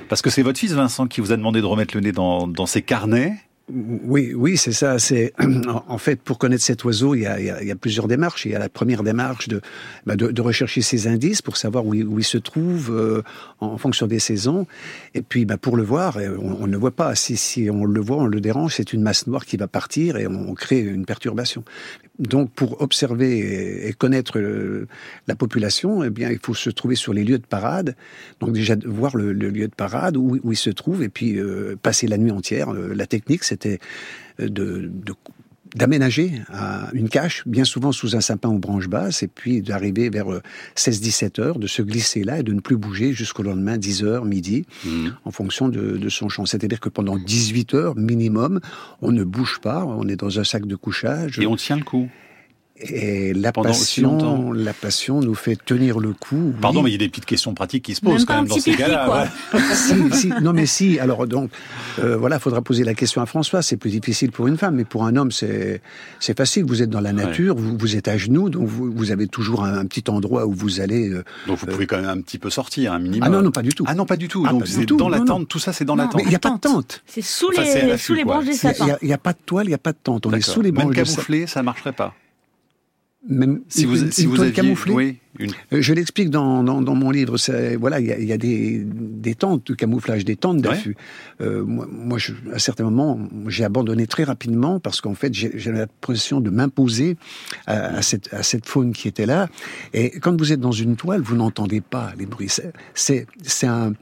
Parce 0.07 0.21
que 0.21 0.29
c'est 0.29 0.43
votre 0.43 0.59
fils 0.59 0.73
Vincent 0.73 1.07
qui 1.07 1.19
vous 1.21 1.31
a 1.31 1.37
demandé 1.37 1.59
de 1.61 1.65
remettre 1.65 1.95
le 1.95 2.01
nez 2.01 2.11
dans, 2.11 2.47
dans 2.47 2.65
ses 2.65 2.81
carnets. 2.81 3.35
Oui, 3.73 4.33
oui, 4.35 4.57
c'est 4.57 4.73
ça. 4.73 4.99
C'est 4.99 5.33
en 5.87 5.97
fait 5.97 6.21
pour 6.21 6.37
connaître 6.37 6.63
cet 6.63 6.83
oiseau, 6.83 7.15
il 7.15 7.21
y, 7.21 7.25
a, 7.27 7.75
plusieurs 7.75 8.07
démarches. 8.07 8.45
Il 8.45 8.51
y 8.51 8.55
a 8.55 8.59
la 8.59 8.69
première 8.69 9.03
démarche 9.03 9.47
de, 9.47 9.61
bah 10.05 10.15
de, 10.15 10.27
de, 10.31 10.41
rechercher 10.41 10.81
ses 10.81 11.07
indices 11.07 11.41
pour 11.41 11.57
savoir 11.57 11.85
où 11.85 11.93
il, 11.93 12.05
où 12.05 12.19
il 12.19 12.25
se 12.25 12.37
trouve 12.37 12.91
euh, 12.91 13.21
en 13.59 13.77
fonction 13.77 14.07
des 14.07 14.19
saisons. 14.19 14.67
Et 15.13 15.21
puis, 15.21 15.45
bah, 15.45 15.57
pour 15.57 15.77
le 15.77 15.83
voir, 15.83 16.17
on, 16.17 16.63
on, 16.63 16.67
ne 16.67 16.77
voit 16.77 16.91
pas. 16.91 17.15
Si, 17.15 17.37
si 17.37 17.69
on 17.69 17.85
le 17.85 18.01
voit, 18.01 18.17
on 18.17 18.25
le 18.25 18.41
dérange. 18.41 18.75
C'est 18.75 18.93
une 18.93 19.01
masse 19.01 19.27
noire 19.27 19.45
qui 19.45 19.57
va 19.57 19.67
partir 19.67 20.17
et 20.17 20.27
on, 20.27 20.53
crée 20.53 20.79
une 20.79 21.05
perturbation. 21.05 21.63
Donc, 22.21 22.51
pour 22.51 22.81
observer 22.81 23.87
et, 23.87 23.93
connaître 23.93 24.39
le, 24.39 24.87
la 25.27 25.35
population, 25.35 26.03
eh 26.03 26.09
bien, 26.09 26.29
il 26.29 26.39
faut 26.41 26.53
se 26.53 26.69
trouver 26.69 26.95
sur 26.95 27.13
les 27.13 27.23
lieux 27.23 27.39
de 27.39 27.45
parade. 27.45 27.95
Donc, 28.39 28.53
déjà 28.53 28.75
voir 28.85 29.17
le, 29.17 29.33
lieu 29.33 29.67
de 29.67 29.75
parade 29.75 30.15
où, 30.17 30.39
il 30.49 30.55
se 30.55 30.69
trouve 30.69 31.01
et 31.03 31.09
puis 31.09 31.39
euh, 31.39 31.75
passer 31.81 32.07
la 32.07 32.17
nuit 32.17 32.31
entière. 32.31 32.73
Euh, 32.73 32.93
La 32.93 33.07
technique, 33.07 33.43
c'était 33.43 33.79
de 34.39 34.91
d'aménager 35.75 36.41
une 36.93 37.09
cache, 37.09 37.43
bien 37.45 37.63
souvent 37.63 37.91
sous 37.91 38.15
un 38.15 38.21
sapin 38.21 38.49
aux 38.49 38.59
branches 38.59 38.87
basses, 38.87 39.23
et 39.23 39.27
puis 39.27 39.61
d'arriver 39.61 40.09
vers 40.09 40.27
16-17 40.75 41.41
heures, 41.41 41.59
de 41.59 41.67
se 41.67 41.81
glisser 41.81 42.23
là 42.23 42.39
et 42.39 42.43
de 42.43 42.53
ne 42.53 42.59
plus 42.59 42.77
bouger 42.77 43.13
jusqu'au 43.13 43.43
lendemain 43.43 43.77
10 43.77 44.03
heures, 44.03 44.25
midi, 44.25 44.65
mmh. 44.85 45.09
en 45.25 45.31
fonction 45.31 45.69
de, 45.69 45.97
de 45.97 46.09
son 46.09 46.29
champ. 46.29 46.45
C'est-à-dire 46.45 46.79
que 46.79 46.89
pendant 46.89 47.17
18 47.17 47.73
heures 47.73 47.95
minimum, 47.95 48.59
on 49.01 49.11
ne 49.11 49.23
bouge 49.23 49.59
pas, 49.61 49.85
on 49.85 50.07
est 50.07 50.15
dans 50.15 50.39
un 50.39 50.43
sac 50.43 50.65
de 50.65 50.75
couchage. 50.75 51.39
Et 51.39 51.47
on 51.47 51.55
tient 51.55 51.77
le 51.77 51.83
coup 51.83 52.09
et 52.83 53.33
la 53.33 53.51
passion, 53.51 54.51
la 54.51 54.73
passion 54.73 55.19
nous 55.19 55.35
fait 55.35 55.57
tenir 55.63 55.99
le 55.99 56.13
coup. 56.13 56.53
Pardon, 56.59 56.79
oui. 56.79 56.85
mais 56.85 56.89
il 56.89 56.93
y 56.93 56.95
a 56.95 56.99
des 56.99 57.09
petites 57.09 57.25
questions 57.25 57.53
pratiques 57.53 57.85
qui 57.85 57.95
se 57.95 58.01
posent 58.01 58.19
Même 58.19 58.25
quand 58.25 58.35
même 58.35 58.47
dans 58.47 58.59
ces 58.59 58.73
cas-là. 58.73 59.29
Ouais. 59.53 59.59
si, 59.73 60.13
si, 60.13 60.27
non, 60.41 60.53
mais 60.53 60.65
si. 60.65 60.99
Alors 60.99 61.27
donc, 61.27 61.51
euh, 61.99 62.17
voilà, 62.17 62.39
faudra 62.39 62.61
poser 62.61 62.83
la 62.83 62.93
question 62.93 63.21
à 63.21 63.25
François. 63.25 63.61
C'est 63.61 63.77
plus 63.77 63.91
difficile 63.91 64.31
pour 64.31 64.47
une 64.47 64.57
femme, 64.57 64.75
mais 64.75 64.85
pour 64.85 65.05
un 65.05 65.15
homme, 65.15 65.31
c'est 65.31 65.81
c'est 66.19 66.35
facile. 66.35 66.65
Vous 66.65 66.81
êtes 66.81 66.89
dans 66.89 67.01
la 67.01 67.13
nature, 67.13 67.55
ouais. 67.55 67.61
vous, 67.61 67.77
vous 67.77 67.95
êtes 67.95 68.07
à 68.07 68.17
genoux, 68.17 68.49
donc 68.49 68.67
vous, 68.67 68.91
vous 68.91 69.11
avez 69.11 69.27
toujours 69.27 69.63
un, 69.63 69.77
un, 69.77 69.85
petit 69.85 70.09
endroit 70.09 70.45
où 70.47 70.53
vous 70.53 70.81
allez. 70.81 71.09
Euh, 71.09 71.23
donc 71.47 71.59
vous 71.59 71.67
pouvez 71.67 71.87
quand 71.87 71.97
même 71.97 72.09
un 72.09 72.21
petit 72.21 72.39
peu 72.39 72.49
sortir, 72.49 72.93
un 72.93 72.99
minimum. 72.99 73.27
Ah 73.27 73.29
non, 73.29 73.41
non, 73.41 73.51
pas 73.51 73.61
du 73.61 73.73
tout. 73.73 73.85
Ah 73.87 73.93
non, 73.93 74.05
pas 74.05 74.17
du 74.17 74.27
tout. 74.27 74.45
Ah, 74.47 74.51
donc 74.51 74.67
c'est 74.67 74.85
dans 74.85 75.09
la 75.09 75.19
tente. 75.19 75.47
Tout 75.47 75.59
ça, 75.59 75.73
c'est 75.73 75.85
dans 75.85 75.95
la 75.95 76.05
tente. 76.05 76.15
Mais 76.15 76.23
il 76.23 76.29
n'y 76.29 76.35
a 76.35 76.39
pas 76.39 76.51
de 76.51 76.59
tente. 76.59 77.03
C'est 77.05 77.21
sous 77.21 77.51
les 77.51 77.97
sous 77.97 78.13
les 78.13 78.23
branches 78.23 78.45
des 78.45 78.53
sapins. 78.53 78.97
Il 79.01 79.07
n'y 79.07 79.13
a, 79.13 79.17
pas 79.17 79.33
de 79.33 79.39
toile, 79.45 79.65
il 79.65 79.69
n'y 79.69 79.75
a 79.75 79.79
pas 79.79 79.91
de 79.91 79.97
tente. 80.01 80.25
On 80.25 80.31
est 80.31 80.41
sous 80.41 80.61
les 80.61 80.71
branches. 80.71 80.95
Même 80.95 81.05
camouflé, 81.05 81.47
ça 81.47 81.61
marcherait 81.63 81.91
pas. 81.91 82.15
Même 83.29 83.61
si 83.67 83.85
vous, 83.85 84.01
une, 84.01 84.11
si 84.11 84.23
une 84.23 84.29
vous 84.29 84.35
toile 84.35 84.47
aviez, 84.47 84.55
camouflée. 84.55 84.93
Oui, 84.93 85.17
une... 85.37 85.51
Je 85.71 85.93
l'explique 85.93 86.31
dans, 86.31 86.63
dans, 86.63 86.81
dans, 86.81 86.95
mon 86.95 87.11
livre. 87.11 87.37
Voilà, 87.79 87.99
il 87.99 88.07
y 88.07 88.11
a, 88.11 88.19
y 88.19 88.31
a, 88.31 88.37
des, 88.37 88.83
des 88.83 89.35
tentes 89.35 89.67
de 89.67 89.75
camouflage, 89.75 90.25
des 90.25 90.35
tentes 90.35 90.57
d'affût. 90.57 90.95
Ouais. 91.39 91.45
Euh, 91.45 91.63
moi, 91.63 91.87
moi 91.87 92.17
je, 92.17 92.33
à 92.51 92.57
certains 92.57 92.83
moments, 92.85 93.19
j'ai 93.47 93.63
abandonné 93.63 94.07
très 94.07 94.23
rapidement 94.23 94.79
parce 94.79 95.01
qu'en 95.01 95.13
fait, 95.13 95.33
j'ai 95.33 95.71
l'impression 95.71 96.41
de 96.41 96.49
m'imposer 96.49 97.15
à, 97.67 97.97
à, 97.97 98.01
cette, 98.01 98.33
à 98.33 98.41
cette 98.41 98.65
faune 98.65 98.91
qui 98.91 99.07
était 99.07 99.27
là. 99.27 99.49
Et 99.93 100.19
quand 100.19 100.35
vous 100.35 100.51
êtes 100.51 100.59
dans 100.59 100.71
une 100.71 100.95
toile, 100.95 101.21
vous 101.21 101.35
n'entendez 101.35 101.81
pas 101.81 102.13
les 102.17 102.25
bruits. 102.25 102.51
C'est 102.95 103.27
un, 103.67 103.93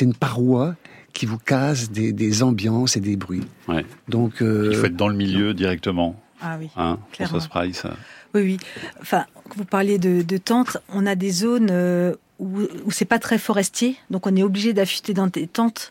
une 0.00 0.14
paroi 0.14 0.76
qui 1.14 1.24
vous 1.24 1.38
casse 1.38 1.90
des, 1.90 2.12
des 2.12 2.42
ambiances 2.42 2.96
et 2.96 3.00
des 3.00 3.16
bruits. 3.16 3.44
Ouais. 3.66 3.84
Donc, 4.08 4.42
euh, 4.42 4.68
il 4.70 4.76
faut 4.76 4.86
être 4.86 4.94
dans 4.94 5.08
le 5.08 5.16
milieu 5.16 5.54
directement. 5.54 6.20
Ah 6.40 6.56
oui. 6.58 6.70
Hein, 6.76 6.98
clairement. 7.12 7.38
Price. 7.50 7.82
Oui, 8.34 8.42
oui. 8.42 8.58
Enfin, 9.00 9.26
vous 9.56 9.64
parliez 9.64 9.98
de, 9.98 10.22
de 10.22 10.36
tentes, 10.36 10.76
on 10.88 11.06
a 11.06 11.14
des 11.14 11.30
zones 11.30 11.68
euh, 11.70 12.14
où, 12.38 12.60
où 12.84 12.90
c'est 12.90 13.04
pas 13.04 13.18
très 13.18 13.38
forestier, 13.38 13.96
donc 14.10 14.26
on 14.26 14.36
est 14.36 14.42
obligé 14.42 14.72
d'affûter 14.72 15.14
dans 15.14 15.26
des 15.26 15.46
tentes. 15.46 15.90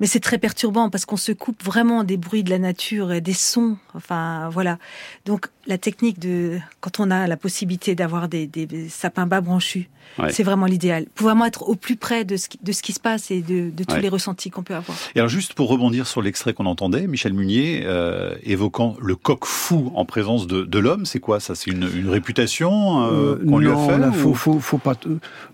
Mais 0.00 0.06
c'est 0.06 0.20
très 0.20 0.38
perturbant 0.38 0.90
parce 0.90 1.06
qu'on 1.06 1.16
se 1.16 1.32
coupe 1.32 1.62
vraiment 1.62 2.02
des 2.02 2.16
bruits 2.16 2.42
de 2.42 2.50
la 2.50 2.58
nature 2.58 3.12
et 3.12 3.20
des 3.20 3.32
sons. 3.32 3.76
Enfin, 3.94 4.48
voilà. 4.48 4.78
Donc, 5.24 5.46
la 5.66 5.78
technique 5.78 6.18
de, 6.18 6.58
quand 6.80 7.00
on 7.00 7.10
a 7.10 7.26
la 7.26 7.36
possibilité 7.36 7.94
d'avoir 7.94 8.28
des, 8.28 8.46
des, 8.46 8.66
des, 8.66 8.88
sapins 8.88 9.26
bas 9.26 9.40
branchus, 9.40 9.88
ouais. 10.18 10.30
c'est 10.30 10.42
vraiment 10.42 10.66
l'idéal. 10.66 11.06
Pour 11.14 11.28
vraiment 11.28 11.46
être 11.46 11.68
au 11.68 11.74
plus 11.74 11.96
près 11.96 12.24
de 12.24 12.36
ce 12.36 12.48
qui, 12.48 12.58
de 12.62 12.72
ce 12.72 12.82
qui 12.82 12.92
se 12.92 13.00
passe 13.00 13.30
et 13.30 13.40
de, 13.40 13.70
de 13.70 13.84
tous 13.84 13.94
ouais. 13.94 14.02
les 14.02 14.08
ressentis 14.08 14.50
qu'on 14.50 14.62
peut 14.62 14.74
avoir? 14.74 14.96
Et 15.14 15.20
alors, 15.20 15.28
juste 15.28 15.54
pour 15.54 15.68
rebondir 15.68 16.06
sur 16.06 16.22
l'extrait 16.22 16.52
qu'on 16.52 16.66
entendait, 16.66 17.06
Michel 17.06 17.32
Munier 17.32 17.82
euh, 17.84 18.34
évoquant 18.42 18.96
le 19.00 19.16
coq 19.16 19.46
fou 19.46 19.90
en 19.94 20.04
présence 20.04 20.46
de, 20.46 20.64
de 20.64 20.78
l'homme, 20.78 21.06
c'est 21.06 21.20
quoi? 21.20 21.40
Ça 21.40 21.54
C'est 21.54 21.70
une, 21.70 21.88
une, 21.94 22.10
réputation 22.10 23.04
euh, 23.10 23.36
qu'on 23.36 23.58
lui 23.58 23.68
a 23.68 23.76
fait 23.76 23.98
là, 23.98 24.08
ou... 24.08 24.12
faut, 24.12 24.34
faut, 24.34 24.60
faut 24.60 24.78
pas. 24.78 24.94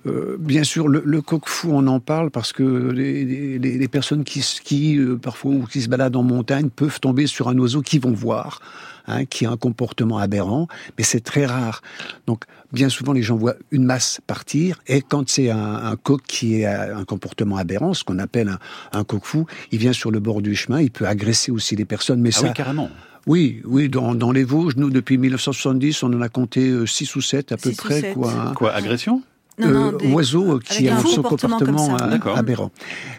Euh, 0.07 0.37
bien 0.39 0.65
sûr, 0.65 0.89
le, 0.89 1.03
le, 1.05 1.23
coq 1.23 1.43
fou, 1.47 1.71
on 1.73 1.87
en 1.87 2.01
parle 2.01 2.31
parce 2.31 2.53
que 2.53 2.63
les, 2.63 3.25
les, 3.25 3.59
les 3.59 3.89
personnes 3.89 4.25
qui 4.25 4.43
skient 4.43 4.97
euh, 4.97 5.17
parfois 5.17 5.53
ou 5.53 5.67
qui 5.67 5.83
se 5.83 5.89
baladent 5.89 6.17
en 6.17 6.23
montagne 6.23 6.69
peuvent 6.71 7.01
tomber 7.01 7.27
sur 7.27 7.49
un 7.49 7.57
oiseau 7.59 7.83
qu'ils 7.83 8.01
vont 8.01 8.13
voir. 8.13 8.61
Hein, 9.07 9.25
qui 9.25 9.47
a 9.47 9.51
un 9.51 9.57
comportement 9.57 10.00
aberrant, 10.19 10.69
mais 10.99 11.05
c'est 11.05 11.21
très 11.21 11.47
rare. 11.47 11.83
Donc, 12.27 12.45
bien 12.73 12.89
souvent, 12.89 13.13
les 13.13 13.23
gens 13.23 13.37
voient 13.37 13.57
une 13.71 13.85
masse 13.85 14.21
partir, 14.27 14.81
et 14.87 15.03
quand 15.03 15.29
c'est 15.29 15.51
un, 15.51 15.75
un, 15.75 15.97
coq 15.97 16.23
qui 16.27 16.65
a 16.65 16.97
un 16.97 17.05
comportement 17.05 17.57
aberrant, 17.57 17.95
ce 17.95 18.05
qu'on 18.05 18.19
appelle 18.19 18.49
un, 18.49 18.59
un, 18.93 19.05
coq 19.05 19.25
fou, 19.25 19.47
il 19.73 19.79
vient 19.79 19.93
sur 19.93 20.11
le 20.11 20.21
bord 20.21 20.43
du 20.43 20.55
chemin, 20.55 20.81
il 20.81 20.91
peut 20.91 21.07
agresser 21.07 21.51
aussi 21.51 21.77
les 21.77 21.85
personnes, 21.85 22.21
mais 22.21 22.31
ah 22.35 22.41
ça... 22.41 22.47
oui, 22.47 22.53
carrément 22.55 22.91
oui, 23.27 23.61
oui, 23.67 23.91
dans, 23.91 24.15
dans, 24.15 24.33
les 24.33 24.45
Vosges, 24.45 24.77
nous, 24.77 24.89
depuis 24.89 25.19
1970, 25.19 26.03
on 26.05 26.15
en 26.15 26.23
a 26.23 26.31
compté 26.31 26.87
6 26.87 27.17
ou 27.17 27.21
7 27.21 27.53
à 27.53 27.59
peu 27.59 27.71
près. 27.73 28.01
7. 28.01 28.15
Quoi, 28.15 28.33
hein. 28.33 28.55
quoi 28.55 28.73
agression? 28.73 29.23
Non, 29.59 29.69
non, 29.69 29.99
euh, 30.03 30.13
oiseau 30.13 30.59
qui 30.59 30.89
a 30.89 30.97
un, 30.97 31.01
son 31.01 31.23
comportement, 31.23 31.97
euh, 32.01 32.35
aberrant. 32.35 32.71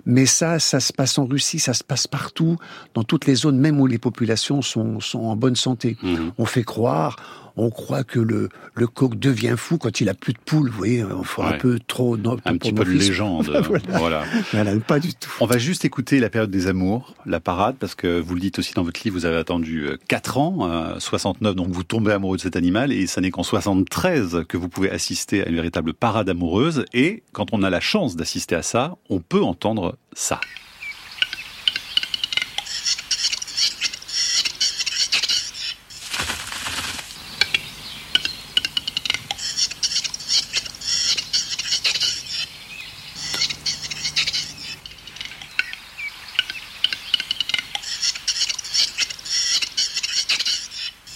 Mais 0.06 0.26
ça, 0.26 0.60
ça 0.60 0.80
se 0.80 0.92
passe 0.92 1.18
en 1.18 1.26
Russie, 1.26 1.60
ça 1.60 1.74
se 1.74 1.84
passe 1.84 2.08
partout, 2.08 2.58
dans 2.94 3.04
toutes 3.04 3.26
les 3.26 3.36
zones, 3.36 3.58
même 3.58 3.80
où 3.80 3.88
les 3.88 4.00
populations 4.00 4.62
sont, 4.62 5.00
sont 5.00 5.20
en 5.20 5.36
bonne 5.36 5.56
santé. 5.56 5.98
Mmh. 6.02 6.16
On 6.38 6.46
fait 6.46 6.64
croire, 6.64 7.18
on 7.58 7.70
croit 7.70 8.04
que 8.04 8.20
le, 8.20 8.50
le 8.76 8.88
coq 8.88 9.18
devient 9.18 9.56
fou 9.58 9.78
quand 9.78 10.02
il 10.02 10.10
a 10.10 10.14
plus 10.14 10.34
de 10.34 10.40
poules. 10.40 10.70
Vous 10.70 10.78
voyez, 10.78 11.04
on 11.04 11.24
fait 11.24 11.42
un 11.42 11.58
peu 11.58 11.80
trop. 11.80 12.16
un 12.16 12.58
petit 12.58 12.74
peu 12.74 12.86
de 12.86 12.92
légende. 12.92 13.50
voilà. 13.88 14.24
voilà. 14.52 14.76
Pas 14.80 15.00
du 15.00 15.14
tout. 15.14 15.32
On 15.40 15.46
va 15.46 15.58
juste 15.58 15.86
écouter 15.86 16.20
la 16.20 16.30
période 16.30 16.52
des 16.52 16.68
amours, 16.68 17.16
la 17.26 17.40
parade, 17.40 17.76
parce 17.80 17.96
que 17.96 18.20
vous 18.20 18.36
le 18.36 18.42
dites 18.42 18.60
aussi 18.60 18.74
dans 18.74 18.84
votre 18.84 19.02
livre, 19.04 19.16
vous 19.16 19.26
avez 19.26 19.38
attendu 19.38 19.90
4 20.08 20.38
ans, 20.38 21.00
69, 21.00 21.56
donc 21.56 21.70
vous 21.70 21.84
tombez 21.84 22.12
amoureux 22.12 22.38
de 22.38 22.42
cet 22.42 22.56
animal, 22.56 22.92
et 22.92 23.08
ça 23.08 23.22
n'est 23.22 23.32
qu'en 23.32 23.44
73 23.44 24.46
que 24.48 24.58
vous 24.58 24.70
pouvez 24.70 24.90
assister 24.90 25.44
à 25.44 25.50
une 25.50 25.56
véritable 25.56 25.94
parade 25.94 26.30
amoureuse. 26.30 26.86
Et 26.94 27.24
quand 27.32 27.48
on 27.54 27.64
a 27.64 27.70
la 27.70 27.80
chance 27.80 28.16
d'assister 28.16 28.56
à 28.56 28.62
ça, 28.62 28.98
on 29.10 29.20
peut 29.20 29.42
entendre 29.42 29.98
ça. 30.14 30.40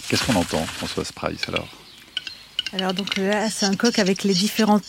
Qu'est-ce 0.08 0.24
qu'on 0.24 0.36
Price, 1.14 1.48
alors 1.48 1.68
Alors, 2.72 2.94
donc 2.94 3.16
là, 3.16 3.48
c'est 3.50 3.66
un 3.66 3.74
coq 3.74 3.98
avec 3.98 4.24
les 4.24 4.34
différentes 4.34 4.84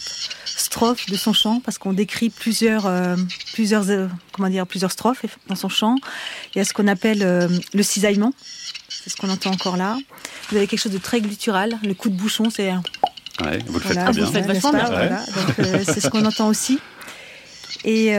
strophes 0.45 1.05
de 1.09 1.15
son 1.15 1.33
chant, 1.33 1.61
parce 1.63 1.77
qu'on 1.77 1.93
décrit 1.93 2.29
plusieurs, 2.29 2.85
euh, 2.85 3.15
plusieurs, 3.53 3.89
euh, 3.89 4.07
comment 4.31 4.49
dire, 4.49 4.65
plusieurs 4.65 4.91
strophes 4.91 5.25
dans 5.47 5.55
son 5.55 5.69
chant. 5.69 5.95
Il 6.53 6.57
y 6.57 6.61
a 6.61 6.65
ce 6.65 6.73
qu'on 6.73 6.87
appelle 6.87 7.23
euh, 7.23 7.47
le 7.73 7.83
cisaillement, 7.83 8.33
c'est 8.89 9.09
ce 9.09 9.15
qu'on 9.15 9.29
entend 9.29 9.51
encore 9.51 9.77
là. 9.77 9.97
Vous 10.49 10.57
avez 10.57 10.67
quelque 10.67 10.79
chose 10.79 10.91
de 10.91 10.97
très 10.97 11.21
gluttural, 11.21 11.77
le 11.83 11.93
coup 11.93 12.09
de 12.09 12.15
bouchon, 12.15 12.49
c'est. 12.49 12.71
Ouais, 13.43 13.59
vous 13.67 13.73
le 13.73 13.79
faites 13.79 13.97
très 13.97 14.11
bien. 14.11 14.11
Vous 14.11 14.19
le 14.19 14.25
faites 14.25 14.45
vachement 14.47 14.73
bien. 14.73 14.85
Voilà, 14.85 15.25
donc 15.25 15.85
c'est 15.85 15.99
ce 15.99 16.09
qu'on 16.09 16.25
entend 16.25 16.47
aussi. 16.47 16.79
Et 17.83 18.11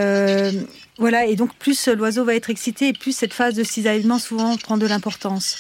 voilà, 0.99 1.27
et 1.27 1.37
donc 1.37 1.55
plus 1.55 1.89
l'oiseau 1.89 2.25
va 2.25 2.35
être 2.35 2.51
excité, 2.51 2.89
et 2.89 2.93
plus 2.93 3.17
cette 3.17 3.33
phase 3.33 3.55
de 3.55 3.65
cisaillement 3.65 4.19
souvent 4.19 4.57
prend 4.57 4.77
de 4.77 4.87
l'importance. 4.87 5.57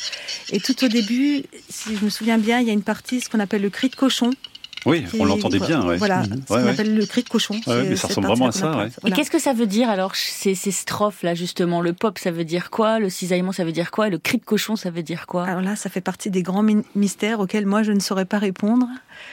Et 0.52 0.61
tout 0.61 0.85
au 0.85 0.88
début, 0.88 1.45
si 1.68 1.97
je 1.97 2.04
me 2.04 2.11
souviens 2.11 2.38
bien, 2.38 2.61
il 2.61 2.66
y 2.66 2.71
a 2.71 2.73
une 2.75 2.83
partie, 2.83 3.21
ce 3.21 3.28
qu'on 3.28 3.40
appelle 3.40 3.62
le 3.62 3.71
cri 3.71 3.88
de 3.88 3.97
cochon. 3.97 4.30
Oui, 4.87 5.04
on 5.18 5.25
l'entendait 5.25 5.59
bien. 5.59 5.85
Ouais. 5.85 5.97
Voilà, 5.97 6.23
Mhm. 6.23 6.42
ce 6.49 6.54
qu'on 6.54 6.66
appelle 6.68 6.95
le 6.97 7.04
cri 7.04 7.25
de 7.25 7.28
cochon. 7.28 7.61
Ouais, 7.66 7.83
mais 7.83 7.97
ça 7.97 8.07
ressemble 8.07 8.28
vraiment 8.28 8.47
à 8.47 8.52
ça, 8.52 8.73
appelle. 8.73 8.88
Et 8.88 8.92
Voilà. 9.02 9.16
qu'est-ce 9.16 9.30
que 9.30 9.40
ça 9.40 9.52
veut 9.52 9.66
dire 9.66 9.90
alors 9.90 10.14
ces, 10.14 10.54
ces 10.54 10.71
strophes 10.71 11.25
là 11.25 11.35
justement? 11.35 11.80
Le 11.80 11.92
pop 11.92 12.16
ça 12.18 12.30
veut 12.30 12.45
dire 12.45 12.71
quoi? 12.71 13.00
Le 13.00 13.11
cisaillement 13.11 13.50
ça 13.50 13.64
veut 13.64 13.73
dire 13.73 13.90
quoi? 13.90 14.07
Et 14.07 14.11
le 14.11 14.18
cri 14.18 14.38
de 14.38 14.45
cochon 14.45 14.76
ça 14.76 14.90
veut 14.90 15.02
dire 15.02 15.26
quoi? 15.26 15.45
Alors 15.47 15.62
là, 15.62 15.75
ça 15.75 15.90
fait 15.90 16.00
partie 16.00 16.30
des 16.30 16.42
grands 16.45 16.64
mystères 16.95 17.40
auxquels 17.40 17.66
moi 17.66 17.83
je 17.83 17.90
ne 17.90 18.00
saurais 18.00 18.25
pas 18.25 18.38
répondre. 18.38 18.87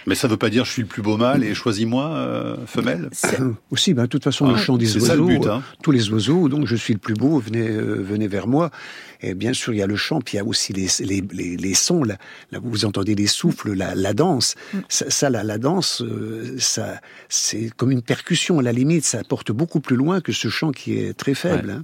Mais 0.07 0.15
ça 0.15 0.27
ne 0.27 0.31
veut 0.31 0.37
pas 0.37 0.49
dire 0.49 0.65
je 0.65 0.71
suis 0.71 0.81
le 0.81 0.87
plus 0.87 1.01
beau 1.01 1.17
mâle 1.17 1.43
et 1.43 1.53
choisis-moi, 1.53 2.05
euh, 2.15 2.55
femelle 2.65 3.09
Aussi, 3.71 3.93
ben, 3.93 4.03
de 4.03 4.07
toute 4.07 4.23
façon, 4.23 4.47
le 4.47 4.53
Ah, 4.55 4.57
chant 4.57 4.77
des 4.77 4.85
c'est 4.85 4.99
ça 4.99 5.15
le 5.15 5.21
oiseaux, 5.21 5.39
but, 5.39 5.47
hein. 5.49 5.63
euh, 5.65 5.75
tous 5.83 5.91
les 5.91 6.09
oiseaux, 6.11 6.47
donc 6.49 6.65
je 6.67 6.75
suis 6.75 6.93
le 6.93 6.99
plus 6.99 7.13
beau, 7.15 7.39
venez, 7.39 7.67
euh, 7.67 7.95
venez 8.01 8.27
vers 8.27 8.47
moi. 8.47 8.69
Et 9.21 9.33
bien 9.33 9.53
sûr, 9.53 9.73
il 9.73 9.77
y 9.77 9.81
a 9.81 9.87
le 9.87 9.95
chant, 9.95 10.19
puis 10.21 10.35
il 10.35 10.37
y 10.37 10.39
a 10.39 10.45
aussi 10.45 10.73
les, 10.73 10.87
les, 10.99 11.23
les, 11.31 11.57
les 11.57 11.73
sons, 11.73 12.03
là, 12.03 12.17
là, 12.51 12.59
vous 12.61 12.85
entendez 12.85 13.15
les 13.15 13.25
souffles, 13.27 13.73
la, 13.73 13.95
la 13.95 14.13
danse. 14.13 14.55
Ça, 14.89 15.09
ça, 15.09 15.29
la, 15.29 15.43
la 15.43 15.57
danse, 15.57 16.01
euh, 16.03 16.55
ça, 16.59 16.99
c'est 17.29 17.69
comme 17.75 17.91
une 17.91 18.01
percussion, 18.03 18.59
à 18.59 18.61
la 18.61 18.71
limite, 18.73 19.05
ça 19.05 19.23
porte 19.23 19.51
beaucoup 19.51 19.79
plus 19.79 19.95
loin 19.95 20.21
que 20.21 20.31
ce 20.33 20.49
chant 20.49 20.71
qui 20.71 20.99
est 20.99 21.13
très 21.13 21.33
faible. 21.33 21.71
hein. 21.71 21.83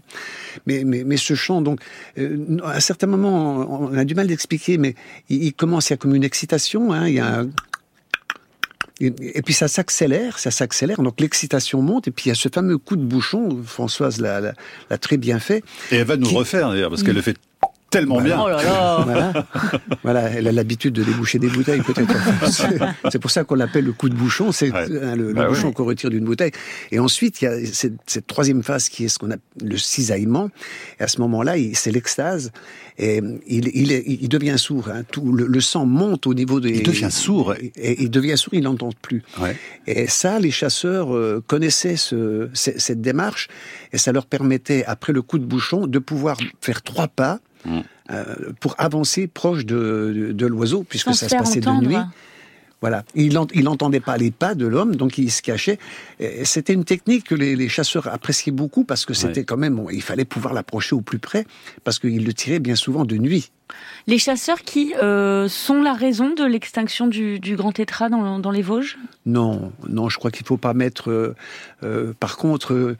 Mais, 0.67 0.84
mais, 0.86 1.03
mais 1.03 1.17
ce 1.17 1.34
chant, 1.34 1.62
donc, 1.62 1.79
euh, 2.20 2.58
à 2.63 2.75
un 2.75 2.79
certain 2.79 3.08
moment, 3.08 3.81
on 3.89 3.98
a 3.98 4.03
du 4.05 4.13
mal 4.13 4.27
d'expliquer, 4.27 4.77
mais 4.77 4.93
il, 5.29 5.43
il 5.46 5.53
commence, 5.53 5.89
il 5.89 5.93
y 5.93 5.96
a 5.96 5.98
comme 5.98 6.13
une 6.13 6.24
excitation, 6.25 6.91
hein, 6.93 7.08
il 7.08 7.15
y 7.15 7.20
a 7.20 7.39
un 7.39 7.50
et, 9.08 9.13
et 9.38 9.41
puis 9.41 9.53
ça 9.53 9.67
s'accélère, 9.67 10.39
ça 10.39 10.51
s'accélère, 10.51 11.01
donc 11.01 11.20
l'excitation 11.20 11.81
monte, 11.81 12.08
et 12.08 12.12
puis 12.12 12.25
il 12.25 12.29
y 12.29 12.31
a 12.31 12.36
ce 12.36 12.50
fameux 12.53 12.77
coup 12.77 12.96
de 12.96 13.03
bouchon, 13.03 13.60
Françoise 13.65 14.20
l'a, 14.22 14.39
l'a, 14.41 14.53
l'a 14.89 14.98
très 14.98 15.17
bien 15.17 15.39
fait. 15.39 15.63
Et 15.91 15.98
elle 15.98 16.05
va 16.08 16.17
nous 16.17 16.27
Qui- 16.27 16.36
refaire 16.36 16.70
d'ailleurs, 16.70 16.89
parce 16.89 17.03
qu'elle 17.03 17.15
le 17.15 17.22
fait 17.22 17.38
tellement 17.91 18.19
bien. 18.21 18.39
Oh 18.43 18.50
là 18.50 18.63
là 18.63 19.03
Voilà, 19.05 19.45
voilà, 20.03 20.21
elle 20.31 20.48
a 20.48 20.51
l'habitude 20.51 20.93
de 20.95 21.03
déboucher 21.03 21.38
des 21.38 21.50
bouteilles 21.50 21.81
peut-être. 21.81 22.12
C'est- 23.12 23.19
pour 23.19 23.29
ça 23.29 23.43
qu'on 23.43 23.53
l'appelle 23.55 23.86
le 23.86 23.91
coup 23.93 24.10
de 24.10 24.15
bouchon, 24.15 24.51
c'est 24.51 24.71
Ouais. 24.71 24.86
hein, 25.03 25.15
le, 25.15 25.27
le 25.27 25.33
Bah 25.33 25.48
bouchon 25.48 25.67
ouais. 25.67 25.74
qu'on 25.74 25.86
retire 25.86 26.10
d'une 26.10 26.25
bouteille. 26.25 26.51
Et 26.91 26.98
ensuite, 26.98 27.41
il 27.41 27.45
y 27.45 27.48
a 27.48 27.65
cette, 27.65 27.93
cette 28.07 28.25
troisième 28.25 28.63
phase 28.63 28.89
qui 28.89 29.05
est 29.05 29.07
ce 29.10 29.19
qu'on 29.19 29.29
appelle 29.29 29.41
le 29.69 29.77
cisaillement. 29.77 30.50
Et 31.00 31.03
à 31.03 31.07
ce 31.07 31.21
moment-là, 31.21 31.53
c'est 31.74 31.91
l'extase. 31.91 32.51
Et 32.98 33.21
il, 33.48 33.67
il, 33.75 33.91
est- 33.91 34.03
il 34.07 34.27
devient 34.29 34.55
sourd. 34.57 34.89
hein. 34.89 35.03
Tout 35.12 35.31
le, 35.31 35.45
le 35.45 35.62
sang 35.62 35.86
monte 35.86 36.25
au 36.25 36.33
niveau 36.33 36.60
des. 36.60 36.71
Il 36.71 36.83
devient 36.83 37.12
sourd. 37.12 37.53
Et, 37.55 37.71
et 37.75 38.01
il 38.03 38.10
devient 38.10 38.38
sourd, 38.38 38.53
il 38.53 38.63
n'entend 38.63 38.89
plus. 39.01 39.21
Ouais. 39.39 39.55
Et 39.86 40.07
ça, 40.07 40.39
les 40.39 40.51
chasseurs 40.51 41.13
euh, 41.15 41.43
connaissaient 41.45 41.95
ce, 41.98 42.50
ce- 42.53 42.77
cette 42.77 43.01
démarche 43.01 43.48
et 43.93 43.98
ça 43.98 44.12
leur 44.12 44.25
permettait, 44.25 44.83
après 44.86 45.13
le 45.13 45.21
coup 45.21 45.38
de 45.38 45.45
bouchon, 45.45 45.86
de 45.88 46.00
pouvoir 46.00 46.38
faire 46.62 46.81
trois 46.81 47.07
pas 47.07 47.39
Euh, 48.12 48.25
pour 48.60 48.75
avancer 48.77 49.27
proche 49.27 49.65
de, 49.65 50.13
de, 50.13 50.32
de 50.34 50.46
l'oiseau, 50.46 50.84
puisque 50.88 51.06
Sans 51.06 51.13
ça 51.13 51.30
se 51.30 51.36
passait 51.36 51.62
de 51.62 51.70
nuit. 51.70 51.96
Voilà. 52.82 53.04
Il 53.16 53.38
ent- 53.38 53.48
il 53.54 53.64
n'entendait 53.66 54.00
pas 54.00 54.18
les 54.18 54.32
pas 54.32 54.56
de 54.56 54.66
l'homme, 54.66 54.96
donc 54.96 55.18
il 55.20 55.32
se 55.32 55.42
cachait. 55.44 55.78
C'était 56.44 56.74
une 56.74 56.84
technique 56.84 57.26
que 57.28 57.36
les, 57.36 57.56
les 57.56 57.70
chasseurs 57.70 58.08
appréciaient 58.08 58.52
beaucoup 58.52 58.84
parce 58.84 59.06
que 59.06 59.13
c'était 59.13 59.41
Ouais. 59.41 59.46
quand 59.46 59.58
même, 59.58 59.76
bon, 59.76 59.88
il 59.91 60.02
fallait 60.02 60.26
pouvoir 60.26 60.54
l'approcher 60.54 60.96
au 60.96 61.02
plus 61.02 61.20
près 61.20 61.46
parce 61.84 62.00
qu'ils 62.00 62.26
le 62.26 62.34
tiraient 62.34 62.60
bien 62.60 62.76
souvent 62.76 63.06
de 63.06 63.17
nuit. 63.17 63.52
Les 64.08 64.17
chasseurs 64.17 64.63
qui 64.63 64.94
euh, 65.02 65.48
sont 65.48 65.82
la 65.82 65.94
raison 65.94 66.34
de 66.34 66.44
l'extinction 66.44 67.08
du, 67.08 67.39
du 67.39 67.56
grand 67.56 67.72
tétra 67.72 68.10
dans, 68.10 68.38
dans 68.39 68.52
les 68.52 68.62
Vosges? 68.63 68.98
Non, 69.26 69.72
non, 69.88 70.10
je 70.10 70.17
crois 70.17 70.30
qu'il 70.32 70.46
faut 70.46 70.58
pas 70.58 70.74
mettre. 70.74 71.10
euh, 71.10 71.36
euh, 71.84 72.13
par 72.20 72.36
contre, 72.36 72.74
euh, 72.74 72.98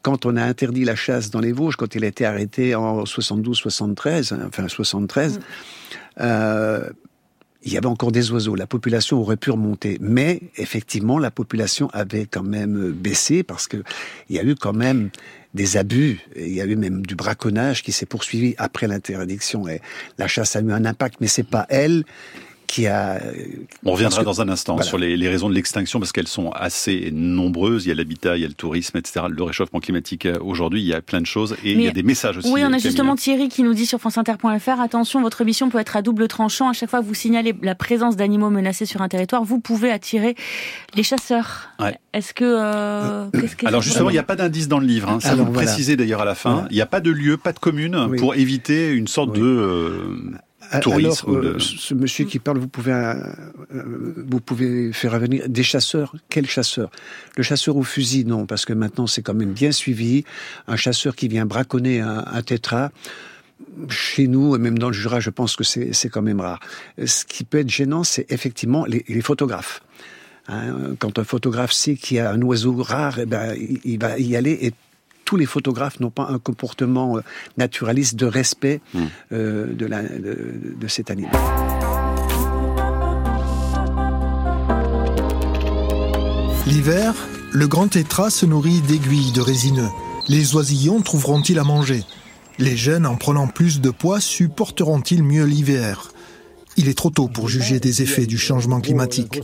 quand 0.00 0.24
on 0.24 0.36
a 0.36 0.42
interdit 0.44 0.84
la 0.84 0.94
chasse 0.96 1.30
dans 1.30 1.40
les 1.40 1.52
Vosges, 1.52 1.76
quand 1.76 1.94
il 1.94 2.04
a 2.04 2.06
été 2.06 2.24
arrêté 2.24 2.74
en 2.74 3.02
72-73, 3.04 4.32
hein, 4.32 4.38
enfin 4.46 4.66
73, 4.68 5.40
euh, 6.20 6.88
il 7.64 7.72
y 7.72 7.76
avait 7.76 7.86
encore 7.86 8.12
des 8.12 8.30
oiseaux. 8.32 8.54
La 8.54 8.66
population 8.66 9.20
aurait 9.20 9.36
pu 9.36 9.50
remonter, 9.50 9.98
mais 10.00 10.40
effectivement, 10.56 11.18
la 11.18 11.30
population 11.30 11.88
avait 11.92 12.26
quand 12.26 12.42
même 12.42 12.90
baissé 12.92 13.42
parce 13.42 13.68
que 13.68 13.82
il 14.28 14.36
y 14.36 14.38
a 14.38 14.44
eu 14.44 14.54
quand 14.54 14.72
même 14.72 15.10
des 15.54 15.76
abus. 15.76 16.20
Il 16.36 16.52
y 16.52 16.60
a 16.60 16.64
eu 16.64 16.76
même 16.76 17.04
du 17.04 17.14
braconnage 17.14 17.82
qui 17.82 17.92
s'est 17.92 18.06
poursuivi 18.06 18.54
après 18.58 18.86
l'interdiction. 18.86 19.68
Et 19.68 19.80
la 20.18 20.26
chasse 20.26 20.56
a 20.56 20.60
eu 20.60 20.72
un 20.72 20.84
impact, 20.84 21.16
mais 21.20 21.28
c'est 21.28 21.42
pas 21.46 21.66
elle 21.68 22.04
qui 22.72 22.86
a. 22.86 23.20
On 23.84 23.92
reviendra 23.92 24.20
que- 24.20 24.24
dans 24.24 24.40
un 24.40 24.48
instant 24.48 24.74
voilà. 24.76 24.88
sur 24.88 24.96
les, 24.96 25.16
les 25.16 25.28
raisons 25.28 25.48
de 25.50 25.54
l'extinction 25.54 25.98
parce 26.00 26.10
qu'elles 26.12 26.26
sont 26.28 26.50
assez 26.52 27.10
nombreuses. 27.12 27.84
Il 27.84 27.88
y 27.90 27.92
a 27.92 27.94
l'habitat, 27.94 28.36
il 28.36 28.42
y 28.42 28.44
a 28.44 28.48
le 28.48 28.54
tourisme, 28.54 28.96
etc. 28.96 29.26
Le 29.28 29.42
réchauffement 29.42 29.80
climatique 29.80 30.24
euh, 30.26 30.38
aujourd'hui, 30.40 30.80
il 30.80 30.86
y 30.86 30.94
a 30.94 31.02
plein 31.02 31.20
de 31.20 31.26
choses 31.26 31.54
et 31.64 31.72
il 31.72 31.82
y 31.82 31.88
a 31.88 31.90
des 31.90 32.02
messages 32.02 32.38
aussi. 32.38 32.48
Oui, 32.50 32.60
on 32.62 32.64
a 32.64 32.68
Camille. 32.70 32.80
justement 32.80 33.14
Thierry 33.16 33.48
qui 33.48 33.62
nous 33.62 33.74
dit 33.74 33.84
sur 33.84 33.98
franceinter.fr 34.00 34.80
attention, 34.80 35.20
votre 35.20 35.40
émission 35.42 35.68
peut 35.68 35.78
être 35.78 35.96
à 35.96 36.02
double 36.02 36.28
tranchant. 36.28 36.70
À 36.70 36.72
chaque 36.72 36.88
fois 36.90 37.00
que 37.00 37.06
vous 37.06 37.14
signalez 37.14 37.54
la 37.62 37.74
présence 37.74 38.16
d'animaux 38.16 38.48
menacés 38.50 38.86
sur 38.86 39.02
un 39.02 39.08
territoire, 39.08 39.44
vous 39.44 39.60
pouvez 39.60 39.90
attirer 39.90 40.34
les 40.94 41.02
chasseurs. 41.02 41.68
Ouais. 41.78 41.98
Est-ce 42.14 42.32
que. 42.32 42.44
euh, 42.46 43.26
qu'est-ce 43.32 43.56
que- 43.56 43.66
Alors 43.66 43.82
justement, 43.82 44.08
il 44.10 44.14
n'y 44.14 44.18
a 44.18 44.22
pas 44.22 44.36
d'indice 44.36 44.68
dans 44.68 44.78
le 44.78 44.86
livre. 44.86 45.10
Hein. 45.10 45.20
Ça 45.20 45.30
Alors, 45.32 45.40
vous 45.40 45.46
le 45.46 45.52
voilà. 45.54 45.68
précisez 45.68 45.96
d'ailleurs 45.96 46.22
à 46.22 46.24
la 46.24 46.34
fin. 46.34 46.52
Voilà. 46.52 46.68
Il 46.70 46.74
n'y 46.74 46.80
a 46.82 46.86
pas 46.86 47.00
de 47.00 47.10
lieu, 47.10 47.36
pas 47.36 47.52
de 47.52 47.58
commune 47.58 48.06
Oui. 48.10 48.18
pour 48.18 48.34
éviter 48.34 48.90
une 48.92 49.08
sorte 49.08 49.30
Oui. 49.34 49.40
de 49.40 49.44
euh, 49.44 50.00
tourisme. 50.80 51.30
ou 51.30 51.36
euh, 51.36 51.54
de- 51.54 51.58
ce 51.58 51.94
monsieur 51.94 52.24
qui 52.24 52.38
parle, 52.38 52.58
vous 52.58 52.68
pouvez, 52.68 52.92
euh, 52.92 53.14
euh, 53.74 54.14
vous 54.28 54.40
pouvez 54.40 54.92
faire 54.92 55.18
venir 55.18 55.48
des 55.48 55.62
chasseurs. 55.62 56.14
Quels 56.28 56.46
chasseurs 56.48 56.90
Le 57.36 57.42
chasseur 57.42 57.76
au 57.76 57.82
fusil, 57.82 58.24
non, 58.24 58.46
parce 58.46 58.64
que 58.64 58.72
maintenant 58.72 59.06
c'est 59.06 59.22
quand 59.22 59.34
même 59.34 59.52
bien 59.52 59.72
suivi. 59.72 60.24
Un 60.66 60.76
chasseur 60.76 61.14
qui 61.16 61.28
vient 61.28 61.46
braconner 61.46 62.00
un, 62.00 62.24
un 62.26 62.42
tétra. 62.42 62.90
Chez 63.88 64.26
nous, 64.26 64.56
et 64.56 64.58
même 64.58 64.76
dans 64.78 64.88
le 64.88 64.92
Jura, 64.92 65.20
je 65.20 65.30
pense 65.30 65.54
que 65.56 65.64
c'est 65.64 65.92
c'est 65.92 66.08
quand 66.08 66.20
même 66.22 66.40
rare. 66.40 66.58
Ce 67.04 67.24
qui 67.24 67.44
peut 67.44 67.58
être 67.58 67.70
gênant, 67.70 68.02
c'est 68.04 68.26
effectivement 68.30 68.84
les, 68.86 69.04
les 69.08 69.20
photographes. 69.22 69.82
Hein, 70.48 70.94
quand 70.98 71.18
un 71.20 71.24
photographe 71.24 71.72
sait 71.72 71.94
qu'il 71.94 72.16
y 72.16 72.20
a 72.20 72.30
un 72.32 72.42
oiseau 72.42 72.74
rare, 72.82 73.20
eh 73.20 73.26
ben, 73.26 73.54
il, 73.56 73.78
il 73.84 73.98
va 74.00 74.18
y 74.18 74.34
aller 74.34 74.58
et 74.62 74.72
tous 75.24 75.36
les 75.36 75.46
photographes 75.46 76.00
n'ont 76.00 76.10
pas 76.10 76.28
un 76.28 76.38
comportement 76.38 77.16
euh, 77.16 77.20
naturaliste 77.56 78.16
de 78.16 78.26
respect 78.26 78.80
Hmm. 78.94 79.04
euh, 79.32 79.72
de, 79.72 79.86
la, 79.86 80.02
de, 80.02 80.54
de 80.78 80.88
cet 80.88 81.10
animal. 81.10 81.32
L'hiver, 86.66 87.14
le 87.52 87.66
grand 87.68 87.88
tétras 87.88 88.30
se 88.30 88.46
nourrit 88.46 88.80
d'aiguilles 88.82 89.32
de 89.32 89.40
résineux. 89.40 89.88
Les 90.28 90.54
oisillons 90.54 91.00
trouveront-ils 91.02 91.58
à 91.58 91.64
manger? 91.64 92.04
Les 92.58 92.76
jeunes, 92.76 93.06
en 93.06 93.16
prenant 93.16 93.48
plus 93.48 93.80
de 93.80 93.90
poids, 93.90 94.20
supporteront-ils 94.20 95.22
mieux 95.22 95.44
l'hiver? 95.44 96.12
Il 96.76 96.88
est 96.88 96.96
trop 96.96 97.10
tôt 97.10 97.28
pour 97.28 97.48
juger 97.48 97.80
des 97.80 98.02
effets 98.02 98.26
du 98.26 98.38
changement 98.38 98.80
climatique. 98.80 99.40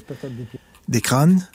Des 0.89 1.01
crânes, 1.01 1.47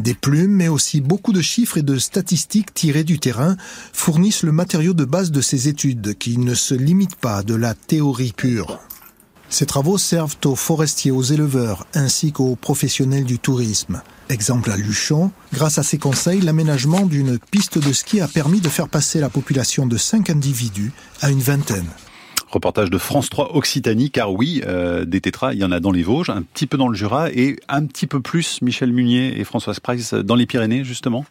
des 0.00 0.14
plumes, 0.14 0.52
mais 0.52 0.68
aussi 0.68 1.00
beaucoup 1.00 1.32
de 1.32 1.40
chiffres 1.40 1.78
et 1.78 1.82
de 1.82 1.98
statistiques 1.98 2.74
tirés 2.74 3.04
du 3.04 3.18
terrain 3.18 3.56
fournissent 3.92 4.42
le 4.42 4.52
matériau 4.52 4.94
de 4.94 5.04
base 5.04 5.30
de 5.30 5.40
ces 5.40 5.68
études 5.68 6.16
qui 6.18 6.38
ne 6.38 6.54
se 6.54 6.74
limitent 6.74 7.16
pas 7.16 7.42
de 7.42 7.54
la 7.54 7.74
théorie 7.74 8.32
pure. 8.36 8.80
Ces 9.48 9.66
travaux 9.66 9.98
servent 9.98 10.36
aux 10.44 10.54
forestiers, 10.54 11.10
aux 11.10 11.22
éleveurs, 11.22 11.86
ainsi 11.94 12.30
qu'aux 12.30 12.54
professionnels 12.54 13.24
du 13.24 13.38
tourisme. 13.40 14.00
Exemple 14.28 14.70
à 14.70 14.76
Luchon, 14.76 15.32
grâce 15.52 15.78
à 15.78 15.82
ces 15.82 15.98
conseils, 15.98 16.40
l'aménagement 16.40 17.04
d'une 17.04 17.38
piste 17.50 17.78
de 17.78 17.92
ski 17.92 18.20
a 18.20 18.28
permis 18.28 18.60
de 18.60 18.68
faire 18.68 18.88
passer 18.88 19.18
la 19.18 19.28
population 19.28 19.86
de 19.86 19.96
5 19.96 20.30
individus 20.30 20.92
à 21.20 21.30
une 21.30 21.40
vingtaine. 21.40 21.90
Reportage 22.50 22.90
de 22.90 22.98
France 22.98 23.30
3 23.30 23.54
Occitanie, 23.56 24.10
car 24.10 24.32
oui, 24.32 24.60
euh, 24.66 25.04
des 25.04 25.20
tétras, 25.20 25.52
il 25.54 25.60
y 25.60 25.64
en 25.64 25.70
a 25.70 25.78
dans 25.78 25.92
les 25.92 26.02
Vosges, 26.02 26.30
un 26.30 26.42
petit 26.42 26.66
peu 26.66 26.76
dans 26.76 26.88
le 26.88 26.96
Jura 26.96 27.30
et 27.30 27.56
un 27.68 27.86
petit 27.86 28.06
peu 28.08 28.20
plus, 28.20 28.60
Michel 28.62 28.92
Munier 28.92 29.38
et 29.38 29.44
Françoise 29.44 29.78
Price, 29.78 30.14
dans 30.14 30.34
les 30.34 30.46
Pyrénées, 30.46 30.82
justement. 30.84 31.24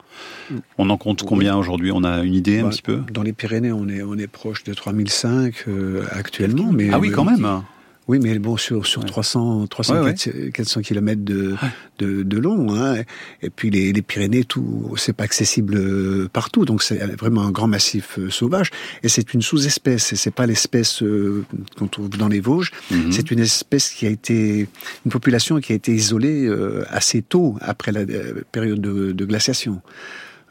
On 0.77 0.89
en 0.89 0.97
compte 0.97 1.23
combien 1.23 1.57
aujourd'hui? 1.57 1.91
On 1.91 2.03
a 2.03 2.23
une 2.23 2.33
idée 2.33 2.59
un 2.59 2.63
Bah, 2.63 2.69
petit 2.69 2.81
peu? 2.81 3.01
Dans 3.11 3.23
les 3.23 3.33
Pyrénées, 3.33 3.71
on 3.73 3.87
est, 3.89 4.01
on 4.01 4.17
est 4.17 4.27
proche 4.27 4.63
de 4.63 4.73
3005 4.73 5.65
euh, 5.67 6.03
actuellement. 6.11 6.71
Mais, 6.71 6.89
Ah 6.93 6.99
oui, 6.99 7.11
quand 7.11 7.25
même 7.25 7.61
Oui, 8.09 8.17
mais 8.19 8.39
bon, 8.39 8.57
sur, 8.57 8.87
sur 8.87 9.05
300, 9.05 9.67
300 9.67 9.93
Ouais, 9.93 9.99
ouais. 9.99 10.13
400 10.15 10.31
400 10.51 10.81
kilomètres 10.81 11.23
de, 11.23 11.55
de, 11.99 12.23
de 12.23 12.37
long. 12.39 12.75
Hein. 12.75 13.03
Et 13.43 13.51
puis 13.51 13.69
les, 13.69 13.93
les 13.93 14.01
Pyrénées, 14.01 14.45
tout, 14.45 14.95
c'est 14.97 15.13
pas 15.13 15.25
accessible 15.25 15.75
euh, 15.77 16.27
partout. 16.33 16.65
Donc 16.65 16.81
c'est 16.81 16.97
vraiment 17.15 17.43
un 17.43 17.51
grand 17.51 17.67
massif 17.67 18.17
euh, 18.17 18.31
sauvage. 18.31 18.71
Et 19.03 19.09
c'est 19.09 19.35
une 19.35 19.43
sous-espèce. 19.43 20.11
Et 20.11 20.15
c'est 20.15 20.33
pas 20.33 20.47
l'espèce 20.47 21.03
euh, 21.03 21.45
qu'on 21.77 21.87
trouve 21.87 22.09
dans 22.09 22.27
les 22.27 22.39
Vosges. 22.39 22.71
Mhm. 22.89 23.11
C'est 23.11 23.29
une 23.29 23.41
espèce 23.41 23.89
qui 23.89 24.07
a 24.07 24.09
été, 24.09 24.67
une 25.05 25.11
population 25.11 25.59
qui 25.59 25.73
a 25.73 25.75
été 25.75 25.93
isolée 25.93 26.47
euh, 26.47 26.85
assez 26.89 27.21
tôt 27.21 27.57
après 27.61 27.91
la 27.91 27.99
euh, 27.99 28.41
période 28.51 28.81
de, 28.81 29.11
de 29.11 29.25
glaciation. 29.25 29.83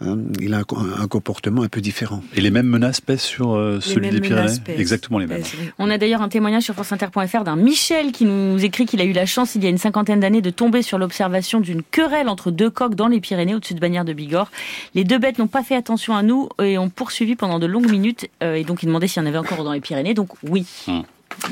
Hein, 0.01 0.17
il 0.41 0.55
a 0.55 0.59
un, 0.59 0.63
co- 0.63 0.79
un 0.79 1.09
comportement 1.09 1.63
un 1.63 1.69
peu 1.69 1.81
différent. 1.81 2.23
Et 2.37 2.41
les 2.41 2.53
mêmes 2.53 2.69
menaces 2.69 3.01
pèsent 3.01 3.21
sur 3.23 3.55
euh, 3.57 3.81
celui 3.81 4.11
des 4.11 4.21
Pyrénées. 4.21 4.47
Exactement 4.81 5.19
les 5.19 5.27
mêmes. 5.27 5.43
On 5.81 5.91
a 5.91 5.99
d'ailleurs 5.99 6.23
un 6.23 6.29
témoignage 6.29 6.63
sur 6.63 6.75
franceinter.fr 6.75 7.43
d'un 7.43 7.57
Michel 7.57 8.13
qui 8.13 8.25
nous 8.25 8.65
écrit 8.65 8.87
qu'il 8.87 9.01
a 9.01 9.05
eu 9.05 9.13
la 9.13 9.27
chance 9.27 9.57
il 9.57 9.65
y 9.65 9.67
a 9.67 9.71
une 9.71 9.79
cinquantaine 9.79 10.21
d'années 10.21 10.41
de 10.41 10.51
tomber 10.51 10.83
sur 10.83 10.99
l'observation 10.99 11.59
d'une 11.61 11.83
querelle 11.83 12.29
entre 12.29 12.53
deux 12.53 12.71
coqs 12.71 12.95
dans 12.95 13.09
les 13.09 13.21
Pyrénées 13.21 13.57
au-dessus 13.57 13.75
de 13.75 13.81
Bagnères 13.81 14.05
de 14.05 14.13
Bigorre. 14.13 14.53
Les 14.95 15.03
deux 15.03 15.19
bêtes 15.19 15.39
n'ont 15.41 15.49
pas 15.49 15.65
fait 15.65 15.75
attention 15.75 16.15
à 16.15 16.23
nous 16.23 16.49
et 16.63 16.79
ont 16.79 16.91
poursuivi 16.91 17.35
pendant 17.35 17.59
de 17.59 17.67
longues 17.67 17.91
minutes 17.91 18.29
euh, 18.45 18.55
et 18.55 18.63
donc 18.63 18.85
ils 18.85 18.87
demandaient 18.87 19.09
s'il 19.09 19.21
y 19.23 19.27
en 19.27 19.29
avait 19.29 19.39
encore 19.39 19.65
dans 19.65 19.73
les 19.73 19.81
Pyrénées. 19.81 20.15
Donc 20.15 20.29
oui. 20.49 20.65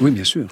Oui, 0.01 0.11
bien 0.11 0.25
sûr. 0.25 0.47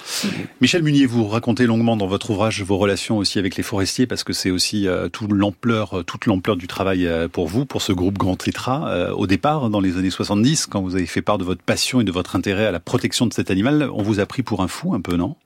Michel 0.61 0.83
Munier, 0.83 1.07
vous 1.07 1.27
racontez 1.27 1.67
longuement 1.67 1.97
dans 1.97 2.07
votre 2.07 2.31
ouvrage 2.31 2.63
vos 2.63 2.79
relations 2.79 3.19
aussi 3.19 3.39
avec 3.39 3.57
les 3.57 3.63
forestiers 3.63 4.07
parce 4.07 4.25
que 4.25 4.33
c'est 4.33 4.51
aussi 4.51 4.89
euh, 4.89 5.09
toute 5.09 5.33
l'ampleur, 5.33 5.99
euh, 5.99 6.03
toute 6.03 6.27
l'ampleur 6.27 6.57
du 6.57 6.67
travail 6.67 7.07
euh, 7.07 7.29
pour 7.29 7.47
vous, 7.47 7.67
pour 7.67 7.83
ce 7.83 7.93
groupe 7.93 8.17
Grand 8.17 8.37
Tétra. 8.37 8.89
Euh, 8.89 9.11
au 9.13 9.27
départ, 9.27 9.69
dans 9.71 9.81
les 9.81 9.99
années 9.99 10.11
70, 10.11 10.67
quand 10.67 10.81
vous 10.81 10.97
avez 10.97 11.07
fait 11.07 11.21
part 11.21 11.39
de 11.39 11.45
votre 11.45 11.63
passion 11.63 12.01
et 12.01 12.05
de 12.05 12.13
votre 12.13 12.37
intérêt 12.37 12.67
à 12.67 12.71
la 12.71 12.81
protection 12.81 13.27
de 13.27 13.35
cet 13.35 13.51
animal, 13.51 13.91
on 13.93 14.03
vous 14.03 14.21
a 14.21 14.27
pris 14.27 14.43
pour 14.43 14.63
un 14.63 14.69
fou 14.69 14.95
un 14.95 15.01
peu, 15.01 15.17
non? 15.17 15.37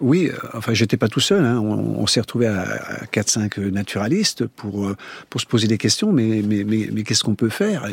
Oui, 0.00 0.30
enfin, 0.54 0.74
j'étais 0.74 0.96
pas 0.96 1.08
tout 1.08 1.20
seul. 1.20 1.44
Hein. 1.44 1.60
On, 1.60 2.00
on 2.00 2.06
s'est 2.06 2.20
retrouvé 2.20 2.46
à, 2.48 2.62
à 2.62 3.04
4-5 3.06 3.60
naturalistes 3.70 4.46
pour 4.46 4.92
pour 5.30 5.40
se 5.40 5.46
poser 5.46 5.68
des 5.68 5.78
questions. 5.78 6.12
Mais 6.12 6.42
mais 6.44 6.64
mais, 6.64 6.88
mais 6.92 7.04
qu'est-ce 7.04 7.22
qu'on 7.22 7.36
peut 7.36 7.48
faire? 7.48 7.86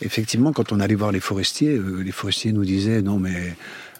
Effectivement, 0.00 0.52
quand 0.52 0.72
on 0.72 0.80
allait 0.80 0.94
voir 0.94 1.12
les 1.12 1.20
forestiers, 1.20 1.78
les 1.78 2.10
forestiers 2.10 2.52
nous 2.52 2.64
disaient 2.64 3.02
non 3.02 3.18
mais 3.18 3.54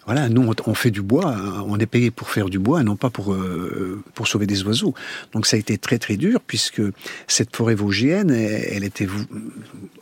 voilà, 0.05 0.29
nous 0.29 0.41
on, 0.49 0.53
on 0.65 0.73
fait 0.73 0.91
du 0.91 1.01
bois, 1.01 1.33
hein. 1.35 1.63
on 1.67 1.79
est 1.79 1.85
payé 1.85 2.11
pour 2.11 2.29
faire 2.29 2.49
du 2.49 2.59
bois, 2.59 2.83
non 2.83 2.95
pas 2.95 3.09
pour 3.09 3.33
euh, 3.33 4.01
pour 4.15 4.27
sauver 4.27 4.45
des 4.47 4.63
oiseaux. 4.63 4.93
Donc 5.33 5.45
ça 5.45 5.55
a 5.55 5.59
été 5.59 5.77
très 5.77 5.97
très 5.99 6.17
dur 6.17 6.39
puisque 6.45 6.81
cette 7.27 7.55
forêt 7.55 7.75
vosgienne, 7.75 8.29
elle, 8.31 8.65
elle 8.71 8.83
était 8.83 9.07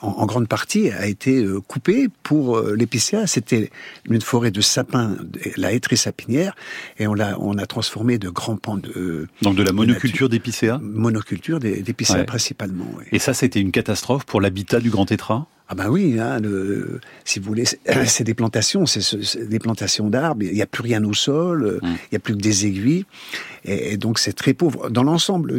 en, 0.01 0.07
en 0.07 0.25
grande 0.25 0.47
partie 0.47 0.89
a 0.91 1.07
été 1.07 1.43
euh, 1.43 1.59
coupée 1.61 2.07
pour 2.23 2.57
euh, 2.57 2.75
l'épicéa. 2.75 3.27
C'était 3.27 3.69
une 4.09 4.21
forêt 4.21 4.51
de 4.51 4.61
sapins, 4.61 5.17
la 5.57 5.71
hêtraie 5.73 5.95
sapinière, 5.95 6.55
et 6.97 7.07
on 7.07 7.13
l'a 7.13 7.37
on 7.39 7.57
a 7.57 7.65
transformé 7.65 8.17
de 8.17 8.29
grands 8.29 8.57
pans 8.57 8.77
de 8.77 9.27
Donc 9.41 9.55
de 9.55 9.63
la 9.63 9.71
monoculture 9.71 10.29
d'épicéa? 10.29 10.79
Monoculture 10.81 11.59
d'épicéa 11.59 12.17
Ouais. 12.17 12.23
principalement. 12.25 12.85
oui. 12.97 13.05
Et 13.11 13.19
ça, 13.19 13.33
c'était 13.33 13.61
une 13.61 13.71
catastrophe 13.71 14.25
pour 14.25 14.41
l'habitat 14.41 14.79
du 14.79 14.89
Grand 14.89 15.05
Tétra 15.05 15.47
Ah 15.71 15.75
ben 15.75 15.89
oui, 15.89 16.19
hein, 16.19 16.39
le, 16.41 16.99
si 17.23 17.39
vous 17.39 17.45
voulez, 17.45 17.63
c'est 18.05 18.25
des 18.25 18.33
plantations, 18.33 18.85
c'est 18.85 18.99
ce- 18.99 19.21
c'est 19.21 19.47
des 19.47 19.57
plantations 19.59 20.09
d'arbres. 20.09 20.43
Il 20.43 20.51
n'y 20.53 20.61
a 20.61 20.65
plus 20.65 20.81
rien 20.83 21.01
au 21.05 21.13
sol, 21.13 21.63
euh, 21.63 21.79
il 21.83 22.11
n'y 22.11 22.15
a 22.17 22.19
plus 22.19 22.35
que 22.35 22.41
des 22.41 22.65
aiguilles, 22.65 23.05
et, 23.63 23.93
et 23.93 23.97
donc 23.97 24.19
c'est 24.19 24.33
très 24.33 24.53
pauvre 24.53 24.89
dans 24.89 25.03
l'ensemble 25.03 25.53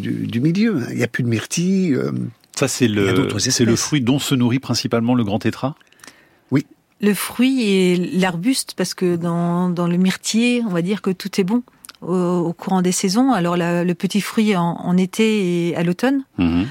du, 0.00 0.26
du 0.26 0.40
milieu. 0.40 0.78
hein. 0.78 0.86
Il 0.90 0.96
n'y 0.96 1.04
a 1.04 1.08
plus 1.08 1.22
de 1.22 1.28
myrtilles. 1.28 1.94
euh, 1.94 2.10
Ça, 2.58 2.66
c'est 2.66 2.88
le, 2.88 3.04
c'est 3.52 3.64
le 3.64 3.76
fruit 3.76 4.00
dont 4.00 4.18
se 4.18 4.34
nourrit 4.34 4.58
principalement 4.58 5.14
le 5.14 5.22
Grand 5.22 5.38
Tétra? 5.38 5.76
Le 7.04 7.14
fruit 7.14 7.62
et 7.64 7.96
l'arbuste, 7.96 8.74
parce 8.76 8.94
que 8.94 9.16
dans, 9.16 9.68
dans 9.68 9.88
le 9.88 9.96
myrtiller, 9.96 10.62
on 10.64 10.70
va 10.70 10.82
dire 10.82 11.02
que 11.02 11.10
tout 11.10 11.40
est 11.40 11.42
bon 11.44 11.64
au, 12.00 12.14
au 12.14 12.52
courant 12.52 12.80
des 12.80 12.92
saisons. 12.92 13.32
Alors 13.32 13.56
la- 13.56 13.82
le 13.82 13.94
petit 13.94 14.20
fruit 14.20 14.54
en, 14.54 14.62
en 14.76 14.96
été 14.96 15.68
et 15.70 15.74
à 15.76 15.82
l'automne. 15.82 16.22
Mhm. 16.38 16.66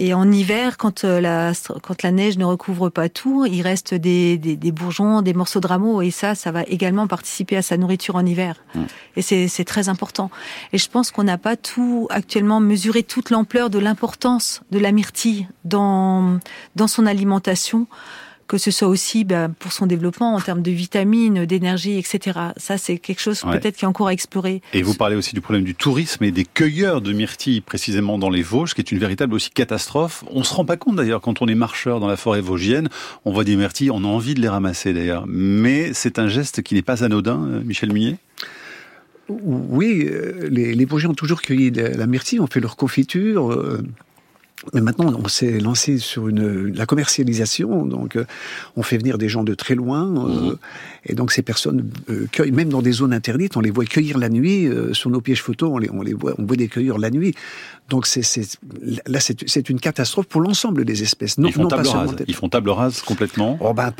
Et 0.00 0.14
en 0.14 0.30
hiver, 0.30 0.76
quand 0.76 1.02
euh, 1.02 1.20
la, 1.20 1.52
quand 1.82 2.02
la 2.02 2.12
neige 2.12 2.38
ne 2.38 2.44
recouvre 2.44 2.88
pas 2.88 3.08
tout, 3.08 3.44
il 3.46 3.62
reste 3.62 3.94
des, 3.94 4.38
des, 4.38 4.56
des 4.56 4.72
bourgeons, 4.72 5.22
des 5.22 5.34
morceaux 5.34 5.58
de 5.58 5.66
rameaux, 5.66 6.02
et 6.02 6.12
ça, 6.12 6.36
ça 6.36 6.52
va 6.52 6.62
également 6.62 7.08
participer 7.08 7.56
à 7.56 7.62
sa 7.62 7.76
nourriture 7.76 8.14
en 8.14 8.24
hiver. 8.24 8.54
Mm. 8.76 8.82
Et 9.16 9.22
c'est 9.22 9.48
c'est 9.48 9.64
très 9.64 9.88
important. 9.88 10.30
Et 10.72 10.78
je 10.78 10.88
pense 10.88 11.10
qu'on 11.10 11.24
n'a 11.24 11.36
pas 11.36 11.56
tout 11.56 12.06
actuellement 12.10 12.60
mesuré 12.60 13.02
toute 13.02 13.30
l'ampleur 13.30 13.70
de 13.70 13.80
l'importance 13.80 14.62
de 14.70 14.78
la 14.78 14.92
myrtille 14.92 15.48
dans, 15.64 16.38
dans 16.76 16.86
son 16.86 17.04
alimentation 17.04 17.88
que 18.48 18.58
ce 18.58 18.70
soit 18.70 18.88
aussi 18.88 19.24
ben, 19.24 19.54
pour 19.58 19.72
son 19.72 19.86
développement 19.86 20.34
en 20.34 20.40
termes 20.40 20.62
de 20.62 20.70
vitamines, 20.70 21.44
d'énergie, 21.44 21.98
etc. 21.98 22.38
Ça, 22.56 22.78
c'est 22.78 22.98
quelque 22.98 23.20
chose 23.20 23.44
Ouais. 23.44 23.60
peut-être 23.60 23.76
qui 23.76 23.84
est 23.84 23.88
encore 23.88 24.08
à 24.08 24.12
explorer. 24.12 24.62
Et 24.72 24.82
vous 24.82 24.94
parlez 24.94 25.14
aussi 25.16 25.34
du 25.34 25.40
problème 25.40 25.64
du 25.64 25.74
tourisme 25.74 26.24
et 26.24 26.30
des 26.32 26.44
cueilleurs 26.44 27.00
de 27.02 27.12
myrtilles, 27.12 27.60
précisément 27.60 28.18
dans 28.18 28.30
les 28.30 28.42
Vosges, 28.42 28.74
qui 28.74 28.80
est 28.80 28.90
une 28.90 28.98
véritable 28.98 29.34
aussi 29.34 29.50
catastrophe. 29.50 30.24
On 30.30 30.42
se 30.42 30.54
rend 30.54 30.64
pas 30.64 30.76
compte 30.78 30.96
d'ailleurs 30.96 31.20
quand 31.20 31.40
on 31.42 31.46
est 31.46 31.54
marcheur 31.54 32.00
dans 32.00 32.08
la 32.08 32.16
forêt 32.16 32.40
vosgienne, 32.40 32.88
on 33.24 33.32
voit 33.32 33.44
des 33.44 33.54
myrtilles, 33.54 33.90
on 33.90 34.02
a 34.02 34.08
envie 34.08 34.34
de 34.34 34.40
les 34.40 34.48
ramasser 34.48 34.92
d'ailleurs. 34.94 35.24
Mais 35.28 35.92
c'est 35.92 36.18
un 36.18 36.28
geste 36.28 36.62
qui 36.62 36.74
n'est 36.74 36.82
pas 36.82 37.04
anodin, 37.04 37.40
euh, 37.46 37.60
Michel 37.62 37.92
Munier 37.92 38.16
Oui, 39.28 40.06
euh, 40.10 40.48
les, 40.50 40.74
les 40.74 40.84
Vosgiens 40.86 41.10
ont 41.10 41.14
toujours 41.14 41.42
cueilli 41.42 41.70
la, 41.70 41.90
la 41.90 42.06
myrtille, 42.06 42.40
ont 42.40 42.46
fait 42.46 42.60
leur 42.60 42.76
confiture. 42.76 43.52
euh, 43.52 43.82
mais 44.74 44.80
maintenant, 44.80 45.12
on 45.24 45.28
s'est 45.28 45.60
lancé 45.60 45.98
sur 45.98 46.26
une, 46.28 46.74
la 46.74 46.84
commercialisation. 46.84 47.86
Donc, 47.86 48.16
euh, 48.16 48.24
on 48.76 48.82
fait 48.82 48.98
venir 48.98 49.16
des 49.16 49.28
gens 49.28 49.44
de 49.44 49.54
très 49.54 49.74
loin. 49.76 50.28
euh, 50.28 50.56
Et 51.04 51.14
donc, 51.14 51.30
ces 51.30 51.42
personnes 51.42 51.88
euh, 52.10 52.26
cueillent, 52.32 52.50
même 52.52 52.68
dans 52.68 52.82
des 52.82 52.90
zones 52.92 53.12
interdites, 53.12 53.56
on 53.56 53.60
les 53.60 53.70
voit 53.70 53.84
cueillir 53.84 54.18
la 54.18 54.28
nuit. 54.28 54.66
euh, 54.66 54.92
sur 54.94 55.10
nos 55.10 55.20
pièges 55.20 55.42
photos, 55.42 55.70
on 55.72 55.78
les, 55.78 55.88
on 55.90 56.02
les 56.02 56.12
voit, 56.12 56.34
on 56.38 56.44
voit 56.44 56.56
des 56.56 56.66
cueilleurs 56.68 56.98
la 56.98 57.10
nuit. 57.10 57.34
Donc, 57.88 58.06
c'est, 58.06 58.22
c'est, 58.22 58.46
là, 59.06 59.20
c'est, 59.20 59.48
c'est 59.48 59.70
une 59.70 59.78
catastrophe 59.78 60.26
pour 60.26 60.40
l'ensemble 60.40 60.84
des 60.84 61.02
espèces. 61.02 61.38
Non, 61.38 61.48
Ils 61.48 61.52
font 61.54 61.62
non 61.62 61.68
pas 61.68 61.76
rase. 61.76 62.16
Ils 62.26 62.34
font 62.34 62.48
table 62.48 62.70
rase 62.70 63.00
complètement. 63.02 63.58
Oh 63.60 63.72
ben, 63.74 63.92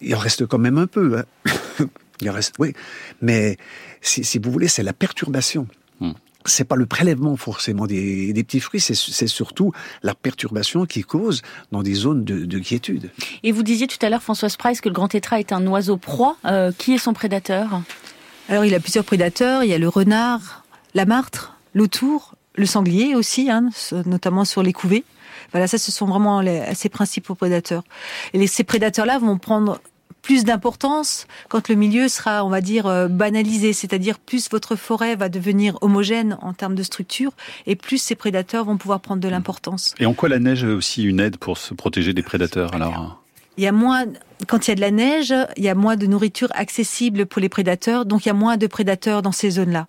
il 0.00 0.14
en 0.14 0.18
reste 0.18 0.46
quand 0.46 0.58
même 0.58 0.78
un 0.78 0.86
peu. 0.86 1.18
hein. 1.18 1.24
il 2.22 2.30
en 2.30 2.32
reste, 2.32 2.54
oui. 2.58 2.72
Mais 3.20 3.58
si, 4.00 4.24
si 4.24 4.38
vous 4.38 4.50
voulez, 4.50 4.68
c'est 4.68 4.82
la 4.82 4.94
perturbation. 4.94 5.66
C'est 6.46 6.64
pas 6.64 6.76
le 6.76 6.86
prélèvement 6.86 7.36
forcément 7.36 7.86
des, 7.86 8.32
des 8.32 8.44
petits 8.44 8.60
fruits, 8.60 8.80
c'est, 8.80 8.94
c'est 8.94 9.26
surtout 9.26 9.72
la 10.02 10.14
perturbation 10.14 10.84
qui 10.84 11.02
cause 11.02 11.42
dans 11.72 11.82
des 11.82 11.94
zones 11.94 12.24
de, 12.24 12.44
de 12.44 12.58
quiétude. 12.58 13.10
Et 13.42 13.50
vous 13.50 13.62
disiez 13.62 13.86
tout 13.86 14.04
à 14.04 14.10
l'heure, 14.10 14.22
Françoise 14.22 14.56
Price, 14.56 14.80
que 14.80 14.88
le 14.88 14.94
grand 14.94 15.08
tétra 15.08 15.40
est 15.40 15.52
un 15.52 15.66
oiseau 15.66 15.96
proie. 15.96 16.36
Euh, 16.44 16.70
qui 16.76 16.94
est 16.94 16.98
son 16.98 17.14
prédateur? 17.14 17.80
Alors, 18.48 18.64
il 18.66 18.74
a 18.74 18.80
plusieurs 18.80 19.04
prédateurs. 19.04 19.64
Il 19.64 19.70
y 19.70 19.74
a 19.74 19.78
le 19.78 19.88
renard, 19.88 20.64
la 20.92 21.06
martre, 21.06 21.56
l'autour, 21.72 22.34
le 22.56 22.66
sanglier 22.66 23.14
aussi, 23.14 23.50
hein, 23.50 23.70
notamment 24.04 24.44
sur 24.44 24.62
les 24.62 24.72
couvées. 24.72 25.04
Voilà, 25.52 25.66
ça, 25.66 25.78
ce 25.78 25.90
sont 25.90 26.06
vraiment 26.06 26.40
les, 26.40 26.62
ses 26.74 26.90
principaux 26.90 27.34
prédateurs. 27.34 27.84
Et 28.32 28.38
les, 28.38 28.46
ces 28.46 28.64
prédateurs-là 28.64 29.18
vont 29.18 29.38
prendre 29.38 29.80
plus 30.24 30.44
d'importance 30.44 31.26
quand 31.48 31.68
le 31.68 31.74
milieu 31.74 32.08
sera, 32.08 32.44
on 32.46 32.48
va 32.48 32.62
dire, 32.62 32.86
euh, 32.86 33.08
banalisé, 33.08 33.74
c'est-à-dire 33.74 34.18
plus 34.18 34.48
votre 34.50 34.74
forêt 34.74 35.16
va 35.16 35.28
devenir 35.28 35.76
homogène 35.82 36.38
en 36.40 36.54
termes 36.54 36.74
de 36.74 36.82
structure, 36.82 37.32
et 37.66 37.76
plus 37.76 37.98
ces 37.98 38.14
prédateurs 38.14 38.64
vont 38.64 38.78
pouvoir 38.78 39.00
prendre 39.00 39.20
de 39.20 39.28
l'importance. 39.28 39.94
Et 40.00 40.06
en 40.06 40.14
quoi 40.14 40.30
la 40.30 40.38
neige 40.38 40.64
est 40.64 40.68
aussi 40.68 41.04
une 41.04 41.20
aide 41.20 41.36
pour 41.36 41.58
se 41.58 41.74
protéger 41.74 42.14
des 42.14 42.22
prédateurs 42.22 42.74
alors 42.74 43.22
Il 43.58 43.64
y 43.64 43.66
a 43.66 43.72
moins, 43.72 44.06
quand 44.48 44.66
il 44.66 44.70
y 44.70 44.72
a 44.72 44.76
de 44.76 44.80
la 44.80 44.90
neige, 44.90 45.34
il 45.58 45.62
y 45.62 45.68
a 45.68 45.74
moins 45.74 45.96
de 45.96 46.06
nourriture 46.06 46.48
accessible 46.54 47.26
pour 47.26 47.42
les 47.42 47.50
prédateurs, 47.50 48.06
donc 48.06 48.24
il 48.24 48.28
y 48.28 48.30
a 48.30 48.34
moins 48.34 48.56
de 48.56 48.66
prédateurs 48.66 49.20
dans 49.20 49.32
ces 49.32 49.50
zones-là. 49.50 49.88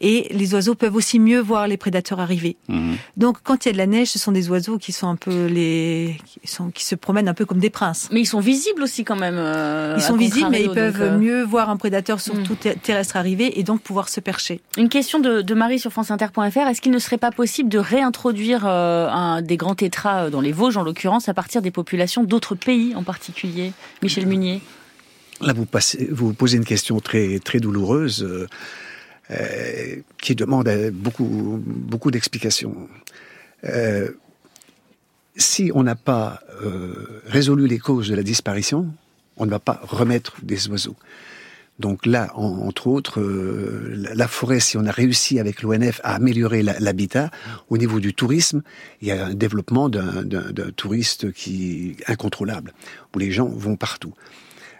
Et 0.00 0.28
les 0.32 0.54
oiseaux 0.54 0.74
peuvent 0.74 0.94
aussi 0.96 1.18
mieux 1.18 1.40
voir 1.40 1.66
les 1.68 1.76
prédateurs 1.76 2.20
arriver. 2.20 2.56
Mhm. 2.68 2.96
Donc 3.16 3.38
quand 3.42 3.64
il 3.64 3.68
y 3.68 3.70
a 3.70 3.72
de 3.72 3.78
la 3.78 3.86
neige, 3.86 4.08
ce 4.08 4.18
sont 4.18 4.32
des 4.32 4.48
oiseaux 4.50 4.78
qui 4.78 4.92
sont 4.92 5.08
un 5.08 5.16
peu 5.16 5.46
les, 5.46 6.16
qui, 6.26 6.48
sont, 6.48 6.70
qui 6.70 6.84
se 6.84 6.94
promènent 6.94 7.28
un 7.28 7.34
peu 7.34 7.44
comme 7.44 7.58
des 7.58 7.70
princes. 7.70 8.08
Mais 8.12 8.20
ils 8.20 8.26
sont 8.26 8.40
visibles 8.40 8.82
aussi 8.82 9.04
quand 9.04 9.16
même. 9.16 9.36
euh, 9.38 9.94
Ils 9.98 10.02
sont 10.02 10.16
visibles, 10.16 10.48
mais 10.50 10.62
ils 10.64 10.70
peuvent 10.70 11.00
euh, 11.02 11.18
mieux 11.18 11.42
voir 11.42 11.70
un 11.70 11.76
prédateur 11.76 12.20
surtout 12.20 12.54
ter- 12.54 12.76
terrestre 12.80 13.16
arriver 13.16 13.58
et 13.58 13.62
donc 13.62 13.80
pouvoir 13.82 14.08
se 14.08 14.20
percher. 14.20 14.60
Une 14.76 14.88
question 14.88 15.18
de, 15.20 15.42
de 15.42 15.54
Marie 15.54 15.78
sur 15.78 15.92
franceinter.fr. 15.92 16.40
Est-ce 16.68 16.80
qu'il 16.80 16.92
ne 16.92 16.98
serait 16.98 17.18
pas 17.18 17.30
possible 17.30 17.68
de 17.68 17.78
réintroduire 17.78 18.64
euh, 18.66 19.08
un, 19.08 19.42
des 19.42 19.56
grands 19.56 19.74
tétras 19.74 20.30
dans 20.30 20.40
les 20.40 20.52
Vosges, 20.52 20.76
en 20.76 20.82
l'occurrence, 20.82 21.28
à 21.28 21.34
partir 21.34 21.62
des 21.62 21.70
populations 21.70 22.24
d'autres 22.24 22.54
pays 22.54 22.94
en 22.94 23.02
particulier 23.02 23.72
Michel 24.02 24.26
Munier 24.26 24.60
là, 25.40 25.52
vous, 25.52 25.66
passez, 25.66 26.08
vous 26.12 26.32
posez 26.32 26.56
une 26.56 26.64
question 26.64 27.00
très, 27.00 27.38
très 27.40 27.58
douloureuse 27.60 28.46
euh, 29.30 29.96
qui 30.18 30.34
demande 30.34 30.68
beaucoup, 30.92 31.62
beaucoup 31.64 32.10
d'explications. 32.10 32.88
si 35.36 35.72
on 35.74 35.82
n'a 35.82 35.96
pas 35.96 36.40
résolu 37.26 37.66
les 37.66 37.78
causes 37.78 38.08
de 38.08 38.14
la 38.14 38.22
disparition, 38.22 38.88
on 39.36 39.46
ne 39.46 39.50
va 39.50 39.58
pas 39.58 39.80
remettre 39.82 40.36
des 40.42 40.68
oiseaux. 40.68 40.96
Donc 41.80 42.06
là, 42.06 42.30
entre 42.36 42.86
autres, 42.86 43.20
euh, 43.20 43.92
la 44.14 44.28
forêt, 44.28 44.60
si 44.60 44.76
on 44.76 44.86
a 44.86 44.92
réussi 44.92 45.40
avec 45.40 45.62
l'ONF 45.62 46.00
à 46.04 46.14
améliorer 46.14 46.62
l'habitat, 46.62 47.30
au 47.68 47.78
niveau 47.78 47.98
du 47.98 48.14
tourisme, 48.14 48.62
il 49.02 49.08
y 49.08 49.10
a 49.10 49.26
un 49.26 49.34
développement 49.34 49.88
d'un 49.88 50.70
touriste 50.76 51.32
qui 51.32 51.96
incontrôlable, 52.06 52.72
où 53.14 53.18
les 53.18 53.32
gens 53.32 53.46
vont 53.48 53.76
partout. 53.76 54.14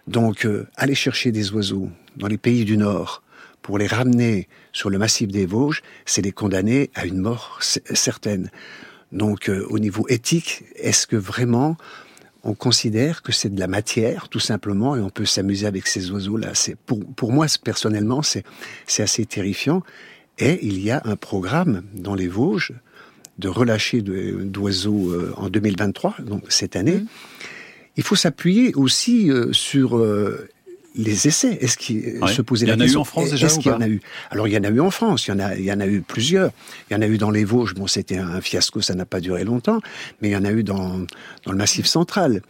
Donc 0.07 0.47
euh, 0.47 0.69
aller 0.77 0.95
chercher 0.95 1.33
des 1.33 1.51
oiseaux 1.53 1.89
dans 2.17 2.29
les 2.29 2.39
pays 2.39 2.65
du 2.65 2.77
Nord 2.77 3.23
pour 3.65 3.79
les 3.79 3.87
ramener 3.87 4.47
sur 4.73 4.91
le 4.91 4.99
massif 4.99 5.29
des 5.29 5.47
Vosges, 5.47 5.83
c'est 6.05 6.21
les 6.21 6.33
condamner 6.33 6.91
à 6.95 7.07
une 7.07 7.19
mort 7.19 7.59
certaine. 7.63 8.51
Donc 9.11 9.49
euh, 9.49 9.67
au 9.71 9.79
niveau 9.79 10.07
éthique, 10.11 10.65
est-ce 10.77 11.07
que 11.07 11.17
vraiment 11.17 11.79
on 12.43 12.53
considère 12.53 13.23
que 13.23 13.33
c'est 13.33 13.49
de 13.49 13.59
la 13.59 13.67
matière, 13.67 14.29
tout 14.29 14.39
simplement, 14.39 14.97
et 14.97 15.01
on 15.01 15.09
peut 15.09 15.25
s'amuser 15.25 15.67
avec 15.67 15.87
ces 15.87 16.11
oiseaux-là? 16.11 16.51
C'est 16.53 16.77
pour, 16.77 17.01
pour 17.17 17.33
moi, 17.33 17.47
personnellement, 17.65 18.21
c'est, 18.21 18.45
c'est 18.87 19.03
assez 19.03 19.25
terrifiant. 19.25 19.83
Et 20.39 20.59
il 20.67 20.79
y 20.79 20.91
a 20.91 21.01
un 21.07 21.17
programme 21.17 21.85
dans 21.95 22.15
les 22.15 22.29
Vosges 22.29 22.75
de 23.39 23.49
relâcher 23.49 24.03
d'oiseaux 24.03 25.11
euh, 25.11 25.33
en 25.39 25.49
2023, 25.49 26.17
donc 26.21 26.45
cette 26.51 26.77
année. 26.77 26.99
Mmh. 26.99 27.07
Il 27.97 28.03
faut 28.03 28.17
s'appuyer 28.17 28.75
aussi 28.75 29.31
euh, 29.31 29.53
sur 29.53 29.97
euh, 29.97 30.49
les 30.95 31.27
essais. 31.27 31.59
Est-ce 31.61 31.77
qu'il 31.77 32.21
se 32.29 32.43
posait 32.43 32.67
la 32.67 32.77
question 32.77 32.87
Il 32.87 32.93
y 32.93 32.95
en 32.95 32.95
a 32.95 32.95
eu 32.95 33.01
en 33.01 33.05
France 33.05 33.31
déjà 33.31 33.47
Est-ce 33.47 33.59
qu'il 33.59 33.71
y 33.71 33.75
en 33.75 33.81
a 33.81 33.89
eu? 33.89 34.01
Alors 34.31 34.49
il 34.49 34.55
y 34.55 34.59
en 34.59 34.65
a 34.65 34.69
eu 34.69 34.81
en 34.81 34.91
France. 34.91 35.27
Il 35.27 35.31
y 35.31 35.35
en 35.35 35.41
a, 35.41 35.55
il 35.57 35.65
y 35.65 35.73
en 35.73 35.81
a 35.81 35.87
eu 35.87 36.01
plusieurs. 36.01 36.51
Il 36.91 36.95
y 36.95 36.97
en 36.97 37.03
a 37.03 37.07
eu 37.07 37.19
dans 37.19 37.31
les 37.31 37.45
Vosges. 37.45 37.75
Bon, 37.75 37.87
c'était 37.87 38.19
un 38.19 38.41
fiasco, 38.41 38.81
ça 38.81 38.95
n'a 38.95 39.07
pas 39.07 39.21
duré 39.21 39.45
longtemps. 39.45 39.81
Mais 40.21 40.29
il 40.29 40.33
y 40.33 40.37
en 40.37 40.45
a 40.45 40.53
eu 40.53 40.63
dans 40.63 40.99
dans 41.45 41.53
le 41.53 41.59
Massif 41.59 41.87
central. 41.87 42.43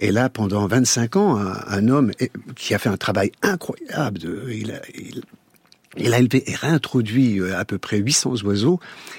Et 0.00 0.12
là, 0.12 0.28
pendant 0.28 0.66
25 0.66 1.16
ans, 1.16 1.36
un, 1.36 1.88
homme 1.88 2.12
qui 2.54 2.72
a 2.72 2.78
fait 2.78 2.88
un 2.88 2.96
travail 2.96 3.32
incroyable, 3.42 4.18
de, 4.20 4.46
il, 4.48 4.80
il, 4.94 5.22
il 5.96 6.12
a 6.14 6.18
élevé 6.18 6.50
et 6.50 6.54
réintroduit 6.54 7.40
euh, 7.40 7.58
à 7.58 7.64
peu 7.64 7.78
près 7.78 7.98
800 7.98 8.42
oiseaux, 8.44 8.78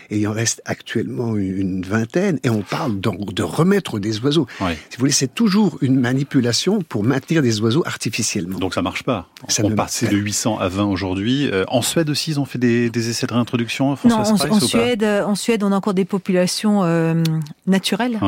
et 0.10 0.20
il 0.20 0.28
en 0.28 0.32
reste 0.32 0.62
actuellement 0.66 1.36
une 1.36 1.84
vingtaine, 1.84 2.40
et 2.44 2.50
on 2.50 2.62
parle 2.62 3.00
donc 3.00 3.34
de 3.34 3.44
remettre 3.44 4.00
des 4.00 4.20
oiseaux. 4.20 4.48
Si 4.60 4.66
vous 4.66 5.00
voulez, 5.00 5.12
c'est 5.12 5.34
toujours 5.34 5.78
une 5.82 6.00
manipulation 6.00 6.82
pour 6.82 7.04
maintenir 7.04 7.42
des 7.42 7.62
oiseaux 7.62 7.84
artificiellement. 7.86 8.60
Donc 8.60 8.74
ça 8.74 8.82
marche 8.82 9.04
pas. 9.04 9.30
Ça 9.48 9.64
on 9.66 9.72
passe 9.72 10.04
de 10.04 10.16
800 10.16 10.60
à 10.60 10.68
20 10.68 10.86
aujourd'hui. 10.86 11.50
Euh, 11.52 11.66
en 11.68 11.82
Suède 11.82 12.10
aussi, 12.10 12.32
ils 12.32 12.40
ont 12.40 12.46
fait 12.46 12.60
des, 12.60 13.10
essais 13.10 13.28
de 13.28 13.34
réintroduction 13.34 13.98
Non, 14.06 14.16
en, 14.16 14.32
en 14.32 14.60
Suède, 14.60 15.04
en 15.04 15.36
Suède, 15.36 15.64
on 15.64 15.72
a 15.72 15.76
encore 15.76 15.94
des 15.94 16.06
populations 16.06 16.84
euh, 16.84 17.24
naturelles, 17.68 18.20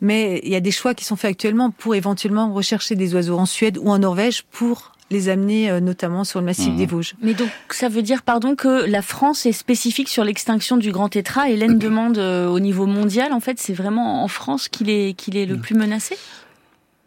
mais 0.00 0.40
il 0.44 0.50
y 0.50 0.56
a 0.56 0.60
des 0.60 0.70
choix 0.70 0.94
qui 0.94 1.04
sont 1.04 1.16
faits 1.16 1.30
actuellement 1.30 1.70
pour 1.70 1.94
éventuellement 1.94 2.52
rechercher 2.52 2.94
des 2.94 3.14
oiseaux 3.14 3.38
en 3.38 3.46
Suède 3.46 3.78
ou 3.78 3.90
en 3.90 3.98
Norvège 3.98 4.44
pour 4.50 4.89
les 5.10 5.28
amener 5.28 5.70
euh, 5.70 5.80
notamment 5.80 6.24
sur 6.24 6.40
le 6.40 6.46
massif 6.46 6.74
des 6.76 6.86
mhm. 6.86 6.90
Vosges. 6.90 7.14
Mais 7.22 7.34
donc 7.34 7.50
ça 7.70 7.88
veut 7.88 8.02
dire 8.02 8.22
pardon 8.22 8.54
que 8.54 8.86
la 8.86 9.02
France 9.02 9.46
est 9.46 9.52
spécifique 9.52 10.08
sur 10.08 10.24
l'extinction 10.24 10.76
du 10.76 10.92
grand 10.92 11.08
tétra 11.08 11.48
et 11.50 11.54
Hélène 11.54 11.78
demande 11.78 12.18
euh, 12.18 12.46
au 12.48 12.60
niveau 12.60 12.86
mondial 12.86 13.32
en 13.32 13.40
fait 13.40 13.58
c'est 13.58 13.72
vraiment 13.72 14.22
en 14.22 14.28
France 14.28 14.68
qu'il 14.68 14.88
est 14.88 15.14
qu'il 15.14 15.36
est 15.36 15.46
le 15.46 15.58
plus 15.58 15.74
menacé? 15.74 16.16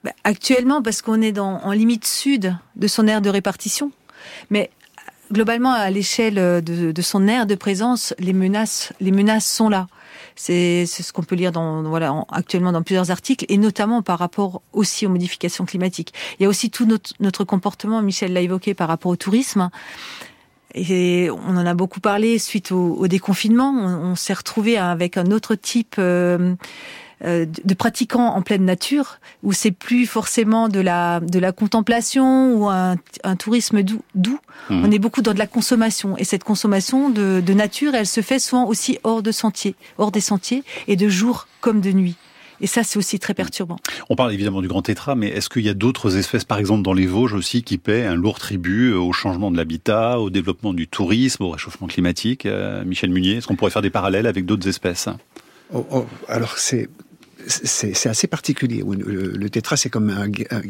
Bah, 0.04 0.12
Actuellement 0.24 0.82
parce 0.82 1.02
qu'on 1.02 1.22
est 1.22 1.32
dans, 1.32 1.62
en 1.64 1.72
limite 1.72 2.06
sud 2.06 2.56
de 2.76 2.88
son 2.88 3.08
aire 3.08 3.22
de 3.22 3.30
répartition. 3.30 3.92
Mais 4.50 4.70
globalement 5.32 5.72
à 5.72 5.90
l'échelle 5.90 6.36
de, 6.36 6.92
de 6.92 7.02
son 7.02 7.28
aire 7.28 7.46
de 7.46 7.56
présence, 7.56 8.14
les 8.20 8.34
menaces 8.34 8.92
les 9.00 9.12
menaces 9.12 9.48
sont 9.48 9.70
là. 9.70 9.88
C'est 10.36 10.86
ce 10.86 11.14
qu'on 11.14 11.24
peut 11.24 11.36
lire 11.36 11.52
dans, 11.52 11.84
voilà, 11.84 12.26
actuellement 12.32 12.72
dans 12.72 12.84
plusieurs 12.84 13.12
articles, 13.12 13.46
et 13.50 13.58
notamment 13.58 14.02
par 14.02 14.20
rapport 14.20 14.62
aussi 14.74 15.06
aux 15.06 15.10
modifications 15.10 15.66
climatiques. 15.66 16.14
Il 16.40 16.44
y 16.44 16.46
a 16.46 16.50
aussi 16.50 16.70
tout 16.70 16.86
notre, 16.86 17.14
notre 17.20 17.44
comportement, 17.44 18.02
Michel 18.02 18.34
l'a 18.34 18.42
évoqué, 18.42 18.74
par 18.74 18.88
rapport 18.88 19.12
au 19.12 19.16
tourisme. 19.16 19.70
Et 20.76 21.30
on 21.30 21.56
en 21.56 21.66
a 21.66 21.74
beaucoup 21.76 22.00
parlé 22.00 22.40
suite 22.40 22.72
au, 22.72 23.08
déconfinement. 23.08 23.72
On, 23.72 24.16
s'est 24.16 24.34
retrouvé 24.34 24.78
avec 24.78 25.18
un 25.18 25.28
autre 25.28 25.54
type 25.56 25.96
euh, 26.00 26.56
de 27.22 27.74
pratiquants 27.74 28.36
en 28.36 28.42
pleine 28.42 28.66
nature, 28.66 29.20
où 29.44 29.54
c'est 29.54 29.72
plus 29.72 30.06
forcément 30.06 30.70
de 30.70 30.80
la 30.80 31.20
de 31.20 31.40
la 31.40 31.52
contemplation 31.52 32.54
ou 32.56 32.70
un, 32.70 32.98
un 33.24 33.36
tourisme 33.36 33.82
doux. 33.82 34.02
doux. 34.16 34.40
Mmh. 34.70 34.84
On 34.86 34.92
est 34.92 35.00
beaucoup 35.00 35.22
dans 35.22 35.34
de 35.34 35.40
la 35.40 35.48
consommation, 35.48 36.18
et 36.18 36.24
cette 36.24 36.44
consommation 36.44 37.10
de, 37.10 37.42
de 37.46 37.54
nature, 37.54 37.96
elle 37.96 38.08
se 38.08 38.22
fait 38.22 38.40
souvent 38.40 38.68
aussi 38.68 39.00
hors 39.04 39.24
de 39.24 39.32
sentiers, 39.32 39.76
hors 39.98 40.12
des 40.12 40.22
sentiers, 40.22 40.64
et 40.88 40.96
de 40.96 41.10
jour 41.10 41.48
comme 41.62 41.82
de 41.82 41.92
nuit. 41.92 42.16
Et 42.62 42.68
ça, 42.68 42.84
c'est 42.84 42.98
aussi 42.98 43.20
très 43.20 43.34
perturbant. 43.34 43.78
On 44.10 44.16
parle 44.16 44.32
évidemment 44.32 44.62
du 44.62 44.70
grand 44.70 44.82
tétra, 44.82 45.16
mais 45.16 45.28
est-ce 45.28 45.50
qu'il 45.50 45.64
y 45.64 45.70
a 45.70 45.74
d'autres 45.74 46.16
espèces, 46.18 46.46
par 46.46 46.60
exemple 46.60 46.82
dans 46.82 46.94
les 46.94 47.08
Vosges 47.08 47.34
aussi, 47.34 47.62
qui 47.62 47.78
paient 47.78 48.06
un 48.06 48.16
lourd 48.16 48.40
tribut 48.40 48.94
au 48.94 49.12
changement 49.12 49.52
de 49.52 49.58
l'habitat, 49.58 50.20
au 50.20 50.30
développement 50.30 50.74
du 50.74 50.88
tourisme, 50.88 51.44
au 51.44 51.50
réchauffement 51.50 51.88
climatique 51.88 52.46
euh, 52.46 52.86
Michel 52.86 53.10
Munier, 53.10 53.38
est-ce 53.38 53.48
qu'on 53.48 53.58
pourrait 53.58 53.72
faire 53.72 53.82
des 53.82 53.90
parallèles 53.90 54.28
avec 54.28 54.46
d'autres 54.46 54.68
espèces? 54.70 55.10
Oh, 55.74 55.86
oh, 55.92 56.06
Alors, 56.30 56.58
c'est 56.58 56.88
c'est 57.48 58.10
assez 58.10 58.28
particulier. 58.28 58.84
Le, 58.86 59.50
tétra, 59.50 59.78
c'est 59.78 59.90
comme 59.90 60.10
un, 60.10 60.28
un 60.52 60.62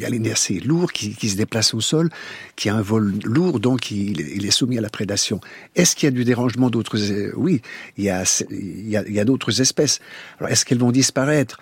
lourd 0.65 0.91
qui, 0.91 1.29
se 1.29 1.35
déplace 1.35 1.73
au 1.73 1.81
sol, 1.81 2.09
qui 2.55 2.69
a 2.69 2.75
un 2.75 2.81
vol 2.81 3.13
lourd, 3.23 3.59
donc 3.59 3.91
il, 3.91 4.45
est 4.45 4.51
soumis 4.51 4.77
à 4.77 4.81
la 4.81 4.89
prédation. 4.89 5.39
Est-ce 5.75 5.95
qu'il 5.95 6.07
y 6.07 6.11
a 6.11 6.11
du 6.11 6.23
dérangement 6.23 6.69
d'autres 6.69 6.97
Oui, 7.35 7.61
il 7.97 8.03
y 8.05 8.09
a, 8.09 8.23
il 8.51 9.15
y 9.15 9.25
d'autres 9.25 9.61
espèces. 9.61 9.99
Alors, 10.39 10.51
est-ce 10.51 10.65
qu'elles 10.65 10.79
vont 10.79 10.91
disparaître? 10.91 11.59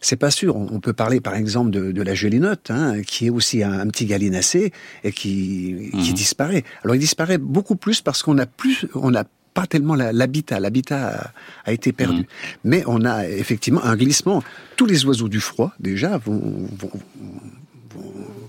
C'est 0.00 0.16
pas 0.16 0.32
sûr. 0.32 0.56
On 0.56 0.80
peut 0.80 0.92
parler 0.92 1.20
par 1.20 1.36
exemple 1.36 1.70
de, 1.70 2.02
la 2.02 2.14
gelinotte, 2.14 2.70
hein, 2.70 3.02
qui 3.02 3.26
est 3.26 3.30
aussi 3.30 3.62
un, 3.62 3.86
petit 3.86 4.06
gallinacé 4.06 4.72
et 5.04 5.12
qui, 5.12 5.90
qui 5.92 6.10
mmh. 6.10 6.14
disparaît. 6.14 6.64
Alors 6.82 6.96
il 6.96 6.98
disparaît 6.98 7.38
beaucoup 7.38 7.76
plus 7.76 8.00
parce 8.00 8.22
qu'on 8.22 8.36
a 8.38 8.46
plus, 8.46 8.86
on 8.94 9.14
a 9.14 9.24
pas 9.54 9.66
tellement 9.66 9.94
l'habitat. 9.94 10.60
L'habitat 10.60 11.32
a, 11.64 11.72
été 11.72 11.92
perdu. 11.92 12.22
Mmh. 12.22 12.26
Mais 12.64 12.84
on 12.86 13.04
a 13.04 13.28
effectivement 13.28 13.84
un 13.84 13.96
glissement. 13.96 14.42
Tous 14.76 14.86
les 14.86 15.04
oiseaux 15.04 15.28
du 15.28 15.40
froid, 15.40 15.72
déjà, 15.80 16.18
vont, 16.18 16.68
vont, 16.78 16.90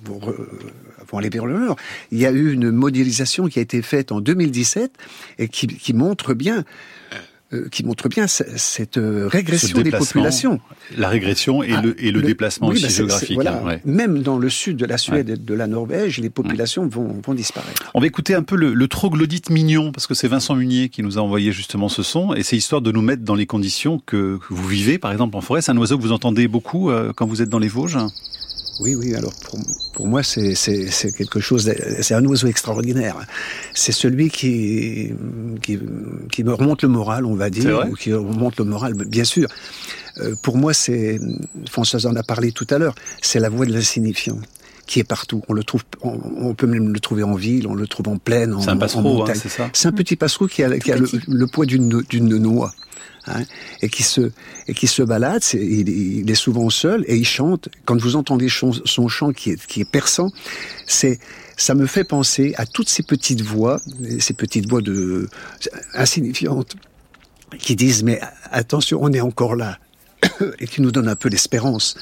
vont, 0.05 0.19
vont, 1.11 1.17
aller 1.17 1.29
vers 1.29 1.45
le 1.45 1.59
nord. 1.59 1.75
Il 2.11 2.19
y 2.19 2.25
a 2.25 2.31
eu 2.31 2.51
une 2.51 2.71
modélisation 2.71 3.47
qui 3.47 3.59
a 3.59 3.61
été 3.61 3.81
faite 3.81 4.11
en 4.11 4.21
2017 4.21 4.91
et 5.39 5.47
qui, 5.47 5.67
qui 5.67 5.93
montre 5.93 6.33
bien 6.33 6.63
euh, 7.53 7.69
qui 7.69 7.83
montre 7.85 8.09
bien 8.09 8.27
cette 8.27 8.97
euh, 8.97 9.27
régression 9.27 9.81
des 9.81 9.91
populations. 9.91 10.59
La 10.97 11.09
régression 11.09 11.63
et, 11.63 11.69
le, 11.81 12.03
et 12.03 12.11
le, 12.11 12.19
ah, 12.23 12.25
déplacement 12.25 12.67
aussi 12.67 12.83
bah, 12.83 12.89
géographique. 12.89 13.39
Hein, 13.45 13.79
Même 13.85 14.21
dans 14.21 14.37
le 14.37 14.49
sud 14.49 14.77
de 14.77 14.85
la 14.85 14.97
Suède 14.97 15.29
et 15.29 15.37
de 15.37 15.53
la 15.53 15.67
Norvège, 15.67 16.19
les 16.19 16.29
populations 16.29 16.87
vont, 16.87 17.21
vont, 17.25 17.33
disparaître. 17.33 17.91
On 17.93 17.99
va 17.99 18.07
écouter 18.07 18.35
un 18.35 18.43
peu 18.43 18.55
le, 18.55 18.73
le, 18.73 18.87
troglodyte 18.87 19.49
mignon, 19.49 19.91
parce 19.91 20.07
que 20.07 20.13
c'est 20.13 20.27
Vincent 20.27 20.55
Munier 20.55 20.89
qui 20.89 21.03
nous 21.03 21.17
a 21.17 21.21
envoyé 21.21 21.51
justement 21.51 21.89
ce 21.89 22.03
son, 22.03 22.33
et 22.33 22.43
c'est 22.43 22.57
histoire 22.57 22.81
de 22.81 22.91
nous 22.91 23.01
mettre 23.01 23.23
dans 23.23 23.35
les 23.35 23.45
conditions 23.45 24.01
que, 24.05 24.39
vous 24.49 24.67
vivez, 24.67 24.97
par 24.97 25.11
exemple 25.11 25.35
en 25.35 25.41
forêt. 25.41 25.61
C'est 25.61 25.71
un 25.71 25.77
oiseau 25.77 25.97
que 25.97 26.03
vous 26.03 26.11
entendez 26.11 26.47
beaucoup 26.47 26.89
euh, 26.89 27.13
quand 27.15 27.25
vous 27.25 27.41
êtes 27.41 27.49
dans 27.49 27.59
les 27.59 27.67
Vosges 27.67 27.97
oui, 28.79 28.95
oui. 28.95 29.15
Alors 29.15 29.33
pour, 29.33 29.59
pour 29.93 30.07
moi, 30.07 30.23
c'est 30.23 30.55
quelque 31.17 31.39
chose. 31.39 31.71
C'est 32.01 32.13
un 32.13 32.25
oiseau 32.25 32.47
extraordinaire. 32.47 33.17
C'est 33.73 33.91
celui 33.91 34.29
qui, 34.29 35.13
qui, 35.61 35.79
qui 36.31 36.43
me 36.43 36.53
remonte 36.53 36.81
le 36.83 36.89
moral, 36.89 37.25
on 37.25 37.35
va 37.35 37.49
dire, 37.49 37.87
ou 37.89 37.95
qui 37.95 38.13
remonte 38.13 38.57
le 38.57 38.65
moral, 38.65 38.93
bien 38.93 39.23
sûr. 39.23 39.47
Euh, 40.19 40.35
pour 40.41 40.57
moi, 40.57 40.73
c'est 40.73 41.19
Françoise 41.69 42.05
en 42.05 42.15
a 42.15 42.23
parlé 42.23 42.51
tout 42.51 42.67
à 42.69 42.77
l'heure. 42.77 42.95
C'est 43.21 43.39
la 43.39 43.49
voix 43.49 43.65
de 43.65 43.73
l'insignifiant 43.73 44.37
qui 44.85 44.99
est 44.99 45.03
partout. 45.03 45.41
On 45.47 45.53
le 45.53 45.63
trouve, 45.63 45.83
on, 46.01 46.53
peut 46.53 46.67
même 46.67 46.93
le 46.93 46.99
trouver 46.99 47.23
en 47.23 47.35
ville, 47.35 47.67
on 47.67 47.73
le 47.73 47.87
trouve 47.87 48.09
en 48.09 48.17
plaine, 48.17 48.53
en, 48.53 48.61
C'est 48.61 48.69
un 48.69 48.77
passereau, 48.77 49.23
hein, 49.23 49.33
c'est 49.33 49.49
ça. 49.49 49.69
C'est 49.73 49.87
un 49.87 49.91
petit 49.91 50.15
passereau 50.15 50.47
qui 50.47 50.63
a, 50.63 50.77
qui 50.77 50.91
a 50.91 50.97
le, 50.97 51.07
le, 51.27 51.47
poids 51.47 51.65
d'une 51.65 52.37
noix. 52.37 52.73
Hein, 53.25 53.43
et 53.81 53.87
qui 53.87 54.03
se 54.03 54.31
et 54.67 54.73
qui 54.73 54.85
se 54.87 55.01
balade. 55.01 55.43
il, 55.53 56.29
est 56.29 56.35
souvent 56.35 56.69
seul 56.69 57.05
et 57.07 57.15
il 57.15 57.25
chante. 57.25 57.69
Quand 57.85 57.99
vous 57.99 58.17
entendez 58.17 58.49
son, 58.49 59.07
chant 59.07 59.31
qui 59.31 59.51
est 59.51 59.65
qui 59.65 59.79
est 59.79 59.89
perçant, 59.89 60.29
c'est 60.85 61.19
ça 61.55 61.73
me 61.73 61.85
fait 61.85 62.03
penser 62.03 62.53
à 62.57 62.65
toutes 62.65 62.89
ces 62.89 63.03
petites 63.03 63.41
voix, 63.41 63.79
ces 64.19 64.33
petites 64.33 64.67
voix 64.69 64.81
de 64.81 65.29
insignifiantes 65.93 66.75
qui 67.59 67.77
disent 67.77 68.03
mais 68.03 68.19
attention, 68.51 68.99
on 69.01 69.13
est 69.13 69.21
encore 69.21 69.55
là 69.55 69.79
et 70.59 70.67
qui 70.67 70.81
nous 70.81 70.91
donnent 70.91 71.07
un 71.07 71.15
peu 71.15 71.29
d'espérance. 71.29 71.95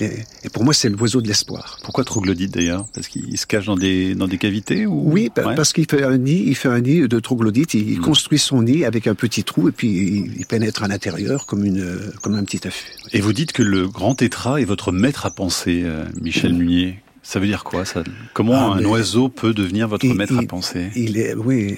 Et 0.00 0.48
pour 0.52 0.64
moi, 0.64 0.74
c'est 0.74 0.88
l'oiseau 0.88 1.20
de 1.20 1.28
l'espoir. 1.28 1.78
Pourquoi 1.82 2.04
troglodyte 2.04 2.52
d'ailleurs? 2.52 2.86
Parce 2.94 3.08
qu'il 3.08 3.36
se 3.36 3.46
cache 3.46 3.66
dans 3.66 3.76
des, 3.76 4.14
dans 4.14 4.28
des 4.28 4.38
cavités 4.38 4.86
ou... 4.86 5.10
Oui, 5.10 5.30
parce 5.34 5.72
qu'il 5.72 5.86
fait 5.90 6.02
un 6.02 6.18
nid, 6.18 6.44
il 6.46 6.54
fait 6.54 6.68
un 6.68 6.80
nid 6.80 7.08
de 7.08 7.20
troglodyte, 7.20 7.74
il 7.74 7.98
hmm. 7.98 8.02
construit 8.02 8.38
son 8.38 8.62
nid 8.62 8.84
avec 8.84 9.06
un 9.06 9.14
petit 9.14 9.44
trou 9.44 9.68
et 9.68 9.72
puis 9.72 10.30
il, 10.38 10.46
pénètre 10.46 10.82
à 10.82 10.88
l'intérieur 10.88 11.46
comme, 11.46 11.64
une, 11.64 11.98
comme 12.22 12.34
un 12.34 12.44
petit 12.44 12.66
affût. 12.66 12.92
Et 13.12 13.20
vous 13.20 13.32
dites 13.32 13.52
que 13.52 13.62
le 13.62 13.88
grand 13.88 14.14
tétra 14.14 14.60
est 14.60 14.64
votre 14.64 14.92
maître 14.92 15.26
à 15.26 15.30
penser, 15.30 15.82
euh, 15.84 16.04
Michel 16.20 16.54
Munier. 16.54 17.00
Ça 17.22 17.38
veut 17.38 17.46
dire 17.46 17.64
quoi 17.64 17.84
ça? 17.84 18.02
Comment 18.32 18.72
Ah, 18.72 18.78
un 18.78 18.84
oiseau 18.84 19.28
peut 19.28 19.52
devenir 19.52 19.86
votre 19.88 20.06
Il- 20.06 20.14
maître 20.14 20.36
à 20.38 20.42
penser? 20.42 20.90
Il 20.96 21.18
est, 21.18 21.34
oui, 21.34 21.76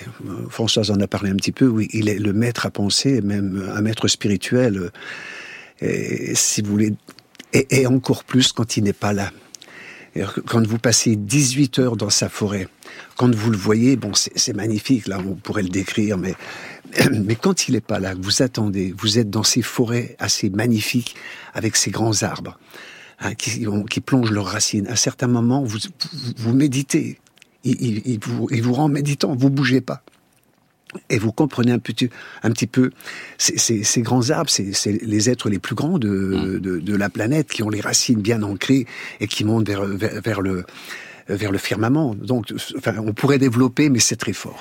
Françoise 0.49 0.91
en 0.91 1.01
a 1.01 1.07
parlé 1.09 1.31
un 1.31 1.35
petit 1.35 1.53
peu, 1.53 1.67
oui, 1.67 1.89
il 1.93 2.09
est 2.09 2.19
le 2.19 2.33
maître 2.33 2.65
à 2.65 2.71
penser, 2.71 3.21
même 3.21 3.69
un 3.75 3.81
maître 3.81 4.07
spirituel, 4.07 4.91
et, 5.81 6.35
si 6.35 6.63
vous 6.63 6.71
voulez, 6.71 6.95
et, 7.53 7.81
et 7.81 7.87
encore 7.87 8.25
plus 8.25 8.53
quand 8.53 8.77
il 8.77 8.85
n'est 8.85 8.93
pas 8.93 9.13
là. 9.13 9.31
Quand 10.47 10.67
vous 10.67 10.79
passez 10.79 11.17
18 11.17 11.79
heures 11.79 11.97
dans 11.97 12.11
sa 12.11 12.29
forêt, 12.29 12.69
quand 13.17 13.35
vous 13.35 13.51
le 13.51 13.57
voyez, 13.57 13.97
bon, 13.97 14.13
c'est 14.15 14.53
magnifique, 14.55 15.07
là, 15.09 15.19
on 15.27 15.35
pourrait 15.37 15.63
le 15.63 15.71
décrire, 15.71 16.19
mais, 16.19 16.35
mais 17.25 17.35
quand 17.35 17.67
il 17.69 17.73
n'est 17.73 17.81
pas 17.81 17.99
là, 17.99 18.13
vous 18.21 18.43
attendez, 18.43 18.95
vous 18.99 19.19
êtes 19.19 19.31
dans 19.31 19.43
ces 19.43 19.63
forêts 19.63 20.15
assez 20.19 20.51
magnifiques, 20.51 21.17
avec 21.55 21.77
ces 21.77 21.91
grands 21.91 22.23
arbres, 22.25 22.59
hein, 23.21 23.35
qui, 23.35 23.67
qui 23.89 24.01
plongent 24.03 24.33
leurs 24.33 24.47
racines. 24.49 24.87
À 24.89 24.97
certains 24.97 25.29
moments, 25.29 25.63
vous, 25.65 25.79
vous, 25.79 26.33
vous 26.37 26.53
méditez. 26.55 27.19
Il, 27.65 27.81
il- 27.81 28.03
il 28.05 28.19
vous, 28.21 28.49
il 28.51 28.61
vous 28.63 28.75
rend 28.75 28.89
méditant, 28.89 29.35
vous 29.35 29.49
bougez 29.49 29.81
pas. 29.81 30.03
Et 31.09 31.19
vous 31.19 31.33
comprenez 31.33 31.73
un 31.73 31.79
petit, 31.79 32.11
un 32.43 32.51
petit 32.51 32.67
peu 32.67 32.91
ces, 33.39 33.57
ces- 33.59 33.83
ces 33.83 34.03
grands 34.03 34.29
arbres, 34.31 34.51
c'est 34.51 34.73
les 35.03 35.31
êtres 35.31 35.49
les 35.49 35.59
plus 35.59 35.75
grands 35.75 35.99
de, 35.99 36.59
de, 36.61 36.79
de 36.79 36.97
la 36.97 37.09
planète, 37.09 37.49
qui 37.49 37.63
ont 37.63 37.71
les 37.71 37.81
racines 37.81 38.21
bien 38.21 38.43
ancrées 38.43 38.87
et 39.21 39.27
qui 39.27 39.45
montent 39.45 39.67
vers, 39.67 39.85
vers, 39.85 40.21
vers 40.21 40.41
le, 40.43 40.65
vers 41.29 41.51
le 41.53 41.59
firmament. 41.59 42.15
Donc, 42.15 42.53
enfin, 42.77 42.95
on 42.99 43.13
pourrait 43.15 43.39
développer, 43.39 43.89
mais 43.89 44.01
c'est 44.01 44.17
très 44.17 44.33
fort. 44.35 44.59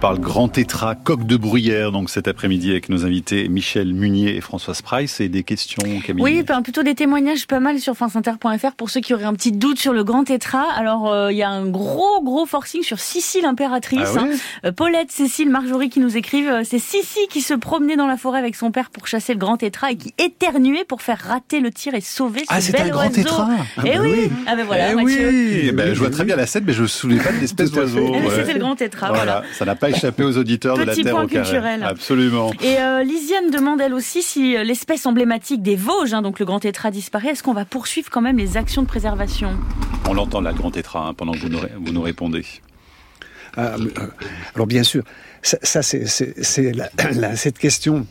Par 0.00 0.12
le 0.12 0.20
grand 0.20 0.46
tétra 0.46 0.94
coq 0.94 1.24
de 1.26 1.36
bruyère, 1.36 1.90
donc 1.90 2.08
cet 2.08 2.28
après-midi 2.28 2.70
avec 2.70 2.88
nos 2.88 3.04
invités 3.04 3.48
Michel 3.48 3.92
Munier 3.94 4.36
et 4.36 4.40
Françoise 4.40 4.80
Price. 4.80 5.18
Et 5.18 5.28
des 5.28 5.42
questions, 5.42 5.82
Camille 6.06 6.22
Oui, 6.22 6.42
ben, 6.44 6.62
plutôt 6.62 6.84
des 6.84 6.94
témoignages 6.94 7.48
pas 7.48 7.58
mal 7.58 7.80
sur 7.80 7.96
franceinter.fr 7.96 8.72
pour 8.76 8.90
ceux 8.90 9.00
qui 9.00 9.12
auraient 9.12 9.24
un 9.24 9.32
petit 9.34 9.50
doute 9.50 9.80
sur 9.80 9.92
le 9.92 10.04
grand 10.04 10.22
tétra. 10.22 10.64
Alors, 10.76 11.12
euh, 11.12 11.32
il 11.32 11.36
y 11.38 11.42
a 11.42 11.48
un 11.50 11.66
gros, 11.66 12.22
gros 12.22 12.46
forcing 12.46 12.84
sur 12.84 13.00
Sissi 13.00 13.40
l'impératrice. 13.40 14.12
Ah 14.14 14.20
hein. 14.20 14.28
Euh, 14.66 14.70
Paulette, 14.70 15.10
Cécile, 15.10 15.50
Marjorie 15.50 15.88
qui 15.90 15.98
nous 15.98 16.16
écrivent. 16.16 16.48
euh, 16.48 16.62
C'est 16.62 16.78
Sissi 16.78 17.26
qui 17.28 17.40
se 17.40 17.54
promenait 17.54 17.96
dans 17.96 18.06
la 18.06 18.16
forêt 18.16 18.38
avec 18.38 18.54
son 18.54 18.70
père 18.70 18.90
pour 18.90 19.08
chasser 19.08 19.32
le 19.32 19.40
grand 19.40 19.56
tétra 19.56 19.90
et 19.90 19.96
qui 19.96 20.14
éternuait 20.18 20.84
pour 20.84 21.02
faire 21.02 21.18
rater 21.18 21.58
le 21.58 21.72
tir 21.72 21.94
et 21.94 22.00
sauver 22.00 22.42
Ah, 22.46 22.60
ce 22.60 22.70
bel 22.70 22.82
un 22.82 22.88
grand 22.90 23.00
oiseau. 23.08 23.14
tétra 23.14 23.48
Eh 23.50 23.60
Ah 23.78 23.82
bah 23.82 23.90
oui. 24.02 24.10
oui. 24.12 24.30
Ah 24.46 24.54
ben 24.54 24.64
voilà, 24.64 24.92
Eh 24.92 24.94
Mathieu. 24.94 25.28
oui, 25.28 25.60
Eh 25.64 25.72
ben, 25.72 25.92
je 25.92 25.98
vois 25.98 26.10
très 26.10 26.22
bien 26.24 26.36
la 26.36 26.46
scène, 26.46 26.62
mais 26.64 26.72
je 26.72 26.78
ne 26.78 26.82
me 26.84 26.88
souvenais 26.88 27.20
pas 27.20 27.32
de 27.32 27.38
l'espèce 27.38 27.72
d'oiseau. 27.72 28.12
C'était 28.36 28.52
le 28.54 28.60
grand 28.60 28.76
tétra, 28.76 29.08
voilà. 29.12 29.42
Ça 29.54 29.64
n'a 29.64 29.74
pas 29.74 29.87
échappé 29.88 30.22
aux 30.24 30.36
auditeurs 30.38 30.76
de 30.76 30.82
la 30.84 30.92
Petit 30.92 31.02
Terre 31.02 31.14
point 31.14 31.24
au 31.24 31.26
carré. 31.26 31.44
culturel. 31.44 31.82
Absolument. 31.84 32.52
Et 32.62 32.76
euh, 32.78 33.02
Lisiane 33.02 33.50
demande 33.50 33.80
elle 33.80 33.94
aussi 33.94 34.22
si 34.22 34.56
euh, 34.56 34.64
l'espèce 34.64 35.06
emblématique 35.06 35.62
des 35.62 35.76
Vosges, 35.76 36.14
hein, 36.14 36.22
donc 36.22 36.38
le 36.38 36.44
grand 36.46 36.60
tétra 36.60 36.90
disparaît, 36.90 37.28
est-ce 37.30 37.42
qu'on 37.42 37.54
va 37.54 37.64
poursuivre 37.64 38.08
quand 38.10 38.20
même 38.20 38.38
les 38.38 38.56
actions 38.56 38.82
de 38.82 38.86
préservation? 38.86 39.50
On 40.08 40.14
l'entend 40.14 40.40
là, 40.40 40.52
le 40.52 40.58
grand 40.58 40.70
tétra, 40.70 41.06
hein, 41.08 41.14
pendant 41.14 41.32
que 41.32 41.38
vous 41.38 41.48
nous, 41.48 41.58
vous 41.84 41.92
nous 41.92 42.02
répondez. 42.02 42.44
Ah, 43.56 43.74
euh, 43.78 43.88
alors 44.54 44.66
bien 44.66 44.82
sûr, 44.82 45.02
ça, 45.42 45.58
ça, 45.62 45.82
c'est- 45.82 46.06
c'est 46.06 46.42
c'est 46.44 46.72
la- 46.72 46.90
la- 47.14 47.34
cette 47.36 47.58
question 47.58 48.06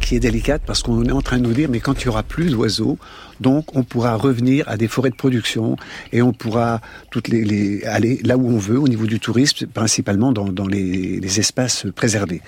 qui 0.00 0.16
est 0.16 0.20
délicate 0.20 0.62
parce 0.66 0.82
qu'on 0.82 1.04
est 1.04 1.12
en 1.12 1.20
train 1.20 1.36
de 1.38 1.42
nous 1.42 1.52
dire 1.52 1.68
mais 1.68 1.80
quand 1.80 2.00
il 2.00 2.06
y 2.06 2.08
aura 2.08 2.22
plus 2.22 2.50
d'oiseaux, 2.50 2.96
donc 3.42 3.76
on 3.76 3.82
pourra 3.82 4.14
revenir 4.16 4.66
à 4.68 4.76
des 4.76 4.88
forêts 4.88 5.10
de 5.10 5.16
production 5.16 5.76
et 6.12 6.22
on 6.22 6.32
pourra 6.32 6.80
toutes 7.10 7.28
les, 7.28 7.44
les- 7.44 7.84
aller 7.84 8.20
là 8.24 8.36
où 8.38 8.48
on 8.48 8.56
veut 8.58 8.78
au 8.78 8.88
niveau 8.88 9.06
du 9.06 9.18
tourisme, 9.20 9.66
principalement 9.66 10.32
dans, 10.32 10.48
dans 10.60 10.66
les, 10.66 11.18
les 11.20 11.40
espaces 11.40 11.84
préservés. 11.94 12.40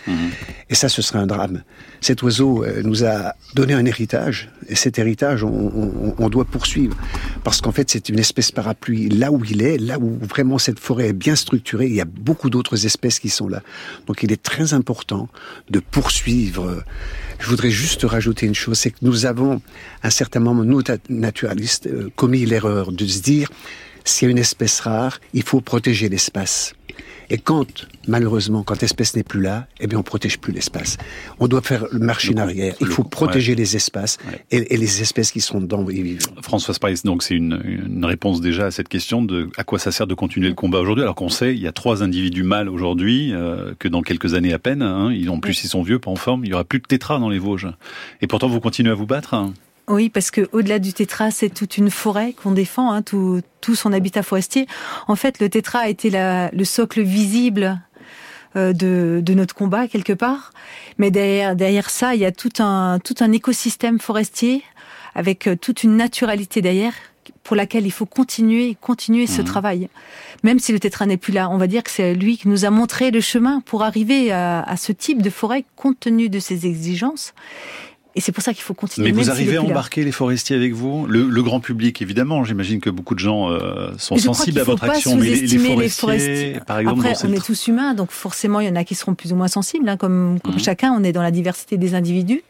Et 0.71 0.75
ça, 0.75 0.89
ce 0.89 1.03
serait 1.03 1.19
un 1.19 1.27
drame. 1.27 1.63
Cet 2.01 2.23
oiseau 2.23 2.65
euh, 2.65 2.83
nous 2.83 3.05
a 3.05 3.35
donné 3.55 3.75
un 3.75 3.85
héritage, 3.85 4.49
et 4.69 4.75
cet 4.77 4.99
héritage, 4.99 5.43
on, 5.45 5.49
on- 5.83 6.15
on 6.17 6.29
doit 6.29 6.45
poursuivre. 6.45 6.97
Parce 7.43 7.61
qu'en 7.61 7.73
fait, 7.73 7.91
c'est 7.91 8.09
une 8.09 8.19
espèce 8.19 8.51
parapluie. 8.53 9.09
Là 9.09 9.31
où 9.33 9.45
il 9.45 9.61
est, 9.63 9.77
là 9.79 9.99
où 9.99 10.19
vraiment 10.23 10.59
cette 10.59 10.79
forêt 10.79 11.09
est 11.09 11.13
bien 11.13 11.35
structurée, 11.37 11.87
il 11.87 11.95
y 11.95 12.01
a 12.01 12.05
beaucoup 12.07 12.49
d'autres 12.51 12.87
espèces 12.87 13.19
qui 13.19 13.29
sont 13.31 13.49
là. 13.49 13.61
Donc 14.07 14.23
il 14.23 14.31
est 14.33 14.43
très 14.43 14.73
important 14.75 15.29
de 15.71 15.81
poursuivre. 15.81 16.83
Je 17.41 17.49
voudrais 17.49 17.71
juste 17.71 18.03
rajouter 18.05 18.47
une 18.47 18.55
chose, 18.55 18.79
c'est 18.79 18.91
que 18.91 18.99
nous 19.03 19.27
avons, 19.27 19.61
à 20.03 20.07
un 20.09 20.11
certain 20.11 20.41
moment, 20.41 20.63
nous, 20.65 20.77
naturalistes, 21.09 21.87
euh, 21.87 22.11
commis 22.17 22.47
l'erreur 22.47 22.93
de 22.93 23.07
se 23.07 23.21
dire, 23.23 23.51
s'il 24.05 24.27
y 24.27 24.29
a 24.29 24.33
une 24.33 24.39
espèce 24.39 24.81
rare, 24.81 25.21
il 25.33 25.43
faut 25.43 25.61
protéger 25.61 26.09
l'espace. 26.09 26.75
Et 27.31 27.39
quand, 27.39 27.87
malheureusement, 28.07 28.63
quand 28.63 28.81
l'espèce 28.83 29.17
n'est 29.17 29.23
plus 29.23 29.41
là, 29.41 29.67
eh 29.81 29.87
bien, 29.87 29.99
on 29.99 30.03
protège 30.03 30.39
plus 30.39 30.53
l'espace. 30.53 30.99
On 31.41 31.49
doit 31.49 31.63
faire 31.63 31.87
le 31.91 31.99
marché 31.99 32.35
en 32.35 32.37
arrière. 32.37 32.75
Il 32.81 32.87
faut 32.87 33.03
protéger 33.03 33.55
les 33.55 33.77
espaces 33.77 34.19
et, 34.51 34.75
et 34.75 34.77
les 34.77 35.01
espèces 35.01 35.33
qui 35.33 35.41
sont 35.41 35.61
dedans 35.61 35.89
y 35.89 36.03
vivent. 36.03 36.27
Françoise 36.43 36.79
Price, 36.79 37.03
donc 37.03 37.23
c'est 37.23 37.35
une, 37.35 37.61
une 37.65 38.05
réponse 38.05 38.43
déjà 38.43 38.67
à 38.67 38.71
cette 38.71 38.89
question 38.89 39.23
de 39.23 39.49
à 39.57 39.65
quoi 39.65 39.79
ça 39.79 39.91
sert 39.91 40.07
de 40.07 40.15
continuer 40.15 40.49
le 40.49 40.55
combat 40.55 40.81
aujourd'hui, 40.81 41.03
alors 41.03 41.15
qu'on 41.15 41.31
sait 41.31 41.55
il 41.55 41.61
y 41.61 41.67
a 41.67 41.73
trois 41.73 42.03
individus 42.03 42.43
mâles 42.43 42.69
aujourd'hui, 42.69 43.33
euh, 43.33 43.73
que 43.79 43.89
dans 43.89 44.03
quelques 44.03 44.35
années 44.35 44.53
à 44.53 44.59
peine, 44.59 44.83
hein, 44.83 45.11
ils, 45.11 45.31
en 45.31 45.41
plus 45.41 45.65
ils 45.65 45.69
sont 45.69 45.83
vieux, 45.83 45.99
pas 45.99 46.11
en 46.11 46.17
forme, 46.17 46.45
il 46.45 46.51
y 46.51 46.53
aura 46.53 46.65
plus 46.65 46.79
de 46.79 46.87
tétra 46.87 47.19
dans 47.19 47.31
les 47.31 47.39
Vosges. 47.39 47.69
Et 48.21 48.27
pourtant 48.27 48.49
vous 48.49 48.61
continuez 48.61 48.91
à 48.91 48.95
vous 48.95 49.07
battre 49.07 49.33
hein 49.33 49.55
Oui, 49.87 50.09
parce 50.09 50.31
que 50.31 50.49
au-delà 50.53 50.79
du 50.79 50.93
tétra, 50.95 51.31
c'est 51.31 51.51
toute 51.51 51.77
une 51.77 51.91
forêt 51.91 52.33
qu'on 52.33 52.53
défend, 52.53 52.91
hein, 52.93 53.03
tout, 53.03 53.43
tout 53.61 53.75
son 53.75 53.93
habitat 53.93 54.23
forestier. 54.23 54.67
En 55.09 55.17
fait, 55.17 55.41
le 55.41 55.51
tétra 55.51 55.81
a 55.81 55.89
été 55.89 56.09
la- 56.09 56.51
le 56.53 56.65
socle 56.65 57.03
visible 57.03 57.81
euh, 58.57 58.73
de, 58.73 59.21
de 59.23 59.35
notre 59.35 59.55
combat 59.55 59.87
quelque 59.89 60.13
part. 60.15 60.53
Mais 60.97 61.11
derrière, 61.11 61.55
derrière 61.57 61.91
ça, 61.91 62.15
il 62.15 62.21
y 62.21 62.25
a 62.25 62.33
tout 62.33 62.53
un, 62.61 62.99
tout 63.03 63.17
un 63.21 63.31
écosystème 63.33 63.99
forestier 64.01 64.63
avec 65.15 65.47
euh, 65.49 65.57
toute 65.57 65.83
une 65.83 65.97
naturalité 65.97 66.63
derrière 66.63 66.95
pour 67.43 67.57
laquelle 67.57 67.85
il 67.85 67.91
faut 67.91 68.07
continuer, 68.07 68.77
continuer 68.81 69.27
ce 69.27 69.41
Mhm. 69.43 69.47
travail. 69.47 69.89
Même 70.45 70.59
si 70.61 70.73
le 70.73 70.81
tétra 70.81 71.05
n'est 71.05 71.17
plus 71.19 71.33
là, 71.33 71.51
on 71.51 71.59
va 71.59 71.67
dire 71.67 71.83
que 71.83 71.91
c'est 71.91 72.15
lui 72.15 72.39
qui 72.39 72.49
nous 72.49 72.65
a 72.65 72.71
montré 72.71 73.11
le 73.11 73.21
chemin 73.21 73.61
pour 73.61 73.83
arriver 73.83 74.31
à, 74.33 74.63
à 74.63 74.77
ce 74.79 74.93
type 74.93 75.21
de 75.21 75.31
forêt 75.31 75.65
compte 75.77 76.01
tenu 76.01 76.29
de 76.31 76.39
ses 76.39 76.65
exigences. 76.67 77.35
Et 78.17 78.21
c'est 78.21 78.31
pour 78.31 78.45
ça 78.45 78.55
qu'il 78.55 78.63
faut 78.63 78.75
continuer. 78.75 79.11
Mais 79.11 79.23
vous 79.23 79.29
arrivez 79.31 79.57
à 79.57 79.63
là. 79.63 79.69
embarquer 79.69 80.05
les 80.05 80.13
forestiers 80.13 80.55
avec 80.55 80.73
vous? 80.73 81.07
Le, 81.07 81.25
le 81.29 81.43
grand 81.43 81.59
public, 81.61 82.01
évidemment. 82.01 82.45
J'imagine 82.45 82.81
que 82.81 82.89
beaucoup 82.91 83.15
de 83.15 83.19
gens 83.21 83.51
euh, 83.51 83.89
sont 83.99 84.17
sensibles 84.17 84.61
à 84.61 84.65
votre 84.65 84.85
action. 84.85 85.17
Mais 85.17 85.23
les, 85.25 85.31
les 85.31 85.37
sous-estimer 85.39 85.69
les 85.77 85.89
forestiers, 85.89 86.35
forestiers. 86.35 86.61
par 86.67 86.79
exemple, 86.79 87.01
Après, 87.01 87.15
cette- 87.17 87.31
on 87.31 87.33
est 87.33 87.45
tous 87.45 87.67
humains, 87.67 87.95
donc 87.95 88.11
forcément, 88.13 88.61
il 88.61 88.69
y 88.69 88.71
en 88.71 88.77
a 88.77 88.85
qui 88.85 88.95
seront 88.95 89.15
plus 89.17 89.33
ou 89.33 89.37
moins 89.37 89.49
sensibles, 89.49 89.89
hein, 89.89 89.97
comme, 89.97 90.39
comme 90.45 90.55
Mhm. 90.55 90.61
chacun, 90.61 90.93
on 90.93 91.03
est 91.03 91.13
dans 91.13 91.23
la 91.23 91.33
diversité 91.33 91.77
des 91.77 91.95
individus. 91.97 92.43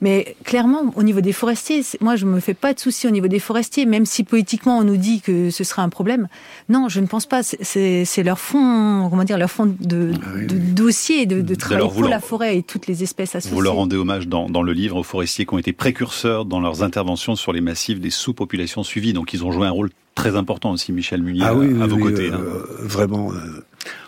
Mais 0.00 0.36
clairement, 0.44 0.92
au 0.96 1.02
niveau 1.02 1.20
des 1.20 1.32
forestiers, 1.32 1.82
moi, 2.00 2.16
je 2.16 2.26
me 2.26 2.40
fais 2.40 2.54
pas 2.54 2.74
de 2.74 2.80
soucis 2.80 3.06
au 3.06 3.10
niveau 3.10 3.28
des 3.28 3.38
forestiers, 3.38 3.86
même 3.86 4.06
si 4.06 4.24
politiquement 4.24 4.78
on 4.78 4.84
nous 4.84 4.96
dit 4.96 5.20
que 5.20 5.50
ce 5.50 5.64
sera 5.64 5.82
un 5.82 5.88
problème. 5.88 6.28
Non, 6.68 6.88
je 6.88 7.00
ne 7.00 7.06
pense 7.06 7.26
pas. 7.26 7.42
C'est- 7.42 8.04
leur 8.24 8.38
fond, 8.38 9.08
comment 9.10 9.24
dire, 9.24 9.36
leur 9.38 9.50
fond 9.50 9.66
de, 9.66 10.12
de 10.12 10.56
dossier 10.56 11.26
de, 11.26 11.40
de 11.42 11.54
travail 11.54 11.88
pour 11.88 12.00
leur- 12.02 12.10
la 12.10 12.20
forêt 12.20 12.56
et 12.58 12.62
toutes 12.62 12.86
les 12.86 13.02
espèces 13.02 13.34
associées. 13.34 13.54
Vous 13.54 13.60
leur 13.62 13.74
rendez 13.74 13.96
hommage 13.96 14.28
dans, 14.28 14.48
dans 14.48 14.62
le 14.62 14.72
livre 14.72 14.96
aux 14.96 15.02
forestiers 15.02 15.44
qui 15.46 15.52
ont 15.54 15.58
été 15.58 15.72
précurseurs 15.72 16.44
dans 16.44 16.60
leurs 16.60 16.82
interventions 16.82 17.36
sur 17.36 17.52
les 17.52 17.60
massifs 17.60 18.00
des 18.00 18.10
sous-populations 18.10 18.82
suivies. 18.82 19.12
Donc 19.12 19.32
ils 19.34 19.44
ont 19.44 19.52
joué 19.52 19.66
un 19.66 19.70
rôle 19.70 19.90
très 20.14 20.36
important 20.36 20.70
aussi, 20.72 20.92
Michel 20.92 21.22
Munier, 21.22 21.42
Ah 21.44 21.54
oui, 21.54 21.66
à 21.66 21.84
oui, 21.84 21.88
vos 21.88 21.96
oui, 21.96 22.02
côtés. 22.02 22.30
euh, 22.30 22.34
hein. 22.36 22.64
vraiment, 22.82 23.32
euh, 23.32 23.64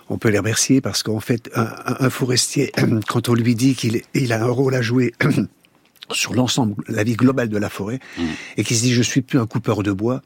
on 0.09 0.19
peut 0.19 0.29
les 0.31 0.39
remercier 0.39 0.81
parce 0.81 1.03
qu'en 1.03 1.21
fait, 1.21 1.51
un, 1.55 2.09
forestier, 2.11 2.73
quand 3.09 3.29
on 3.29 3.35
lui 3.35 3.55
dit 3.55 3.75
qu'il 3.75 4.01
il 4.15 4.33
a 4.33 4.43
un 4.43 4.49
rôle 4.51 4.75
à 4.75 4.83
jouer 4.83 5.13
sur 6.13 6.35
l'ensemble, 6.35 6.75
la 6.89 7.05
vie 7.05 7.17
globale 7.17 7.49
de 7.49 7.59
la 7.59 7.69
forêt, 7.69 8.01
et 8.57 8.65
qu'il 8.65 8.77
se 8.77 8.83
dit 8.83 8.93
je 8.93 9.03
suis 9.03 9.23
plus 9.23 9.39
un 9.39 9.47
coupeur 9.47 9.83
de 9.83 9.93
bois, 9.93 10.23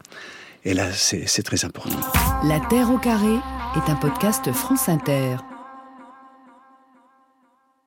et 0.64 0.74
là, 0.74 0.92
c'est 0.92 1.24
c'est 1.26 1.42
très 1.42 1.64
important. 1.64 1.98
La 2.44 2.60
Terre 2.60 2.90
au 2.90 2.98
carré 2.98 3.36
est 3.76 3.90
un 3.90 3.96
podcast 3.96 4.52
France 4.52 4.88
Inter. 4.88 5.36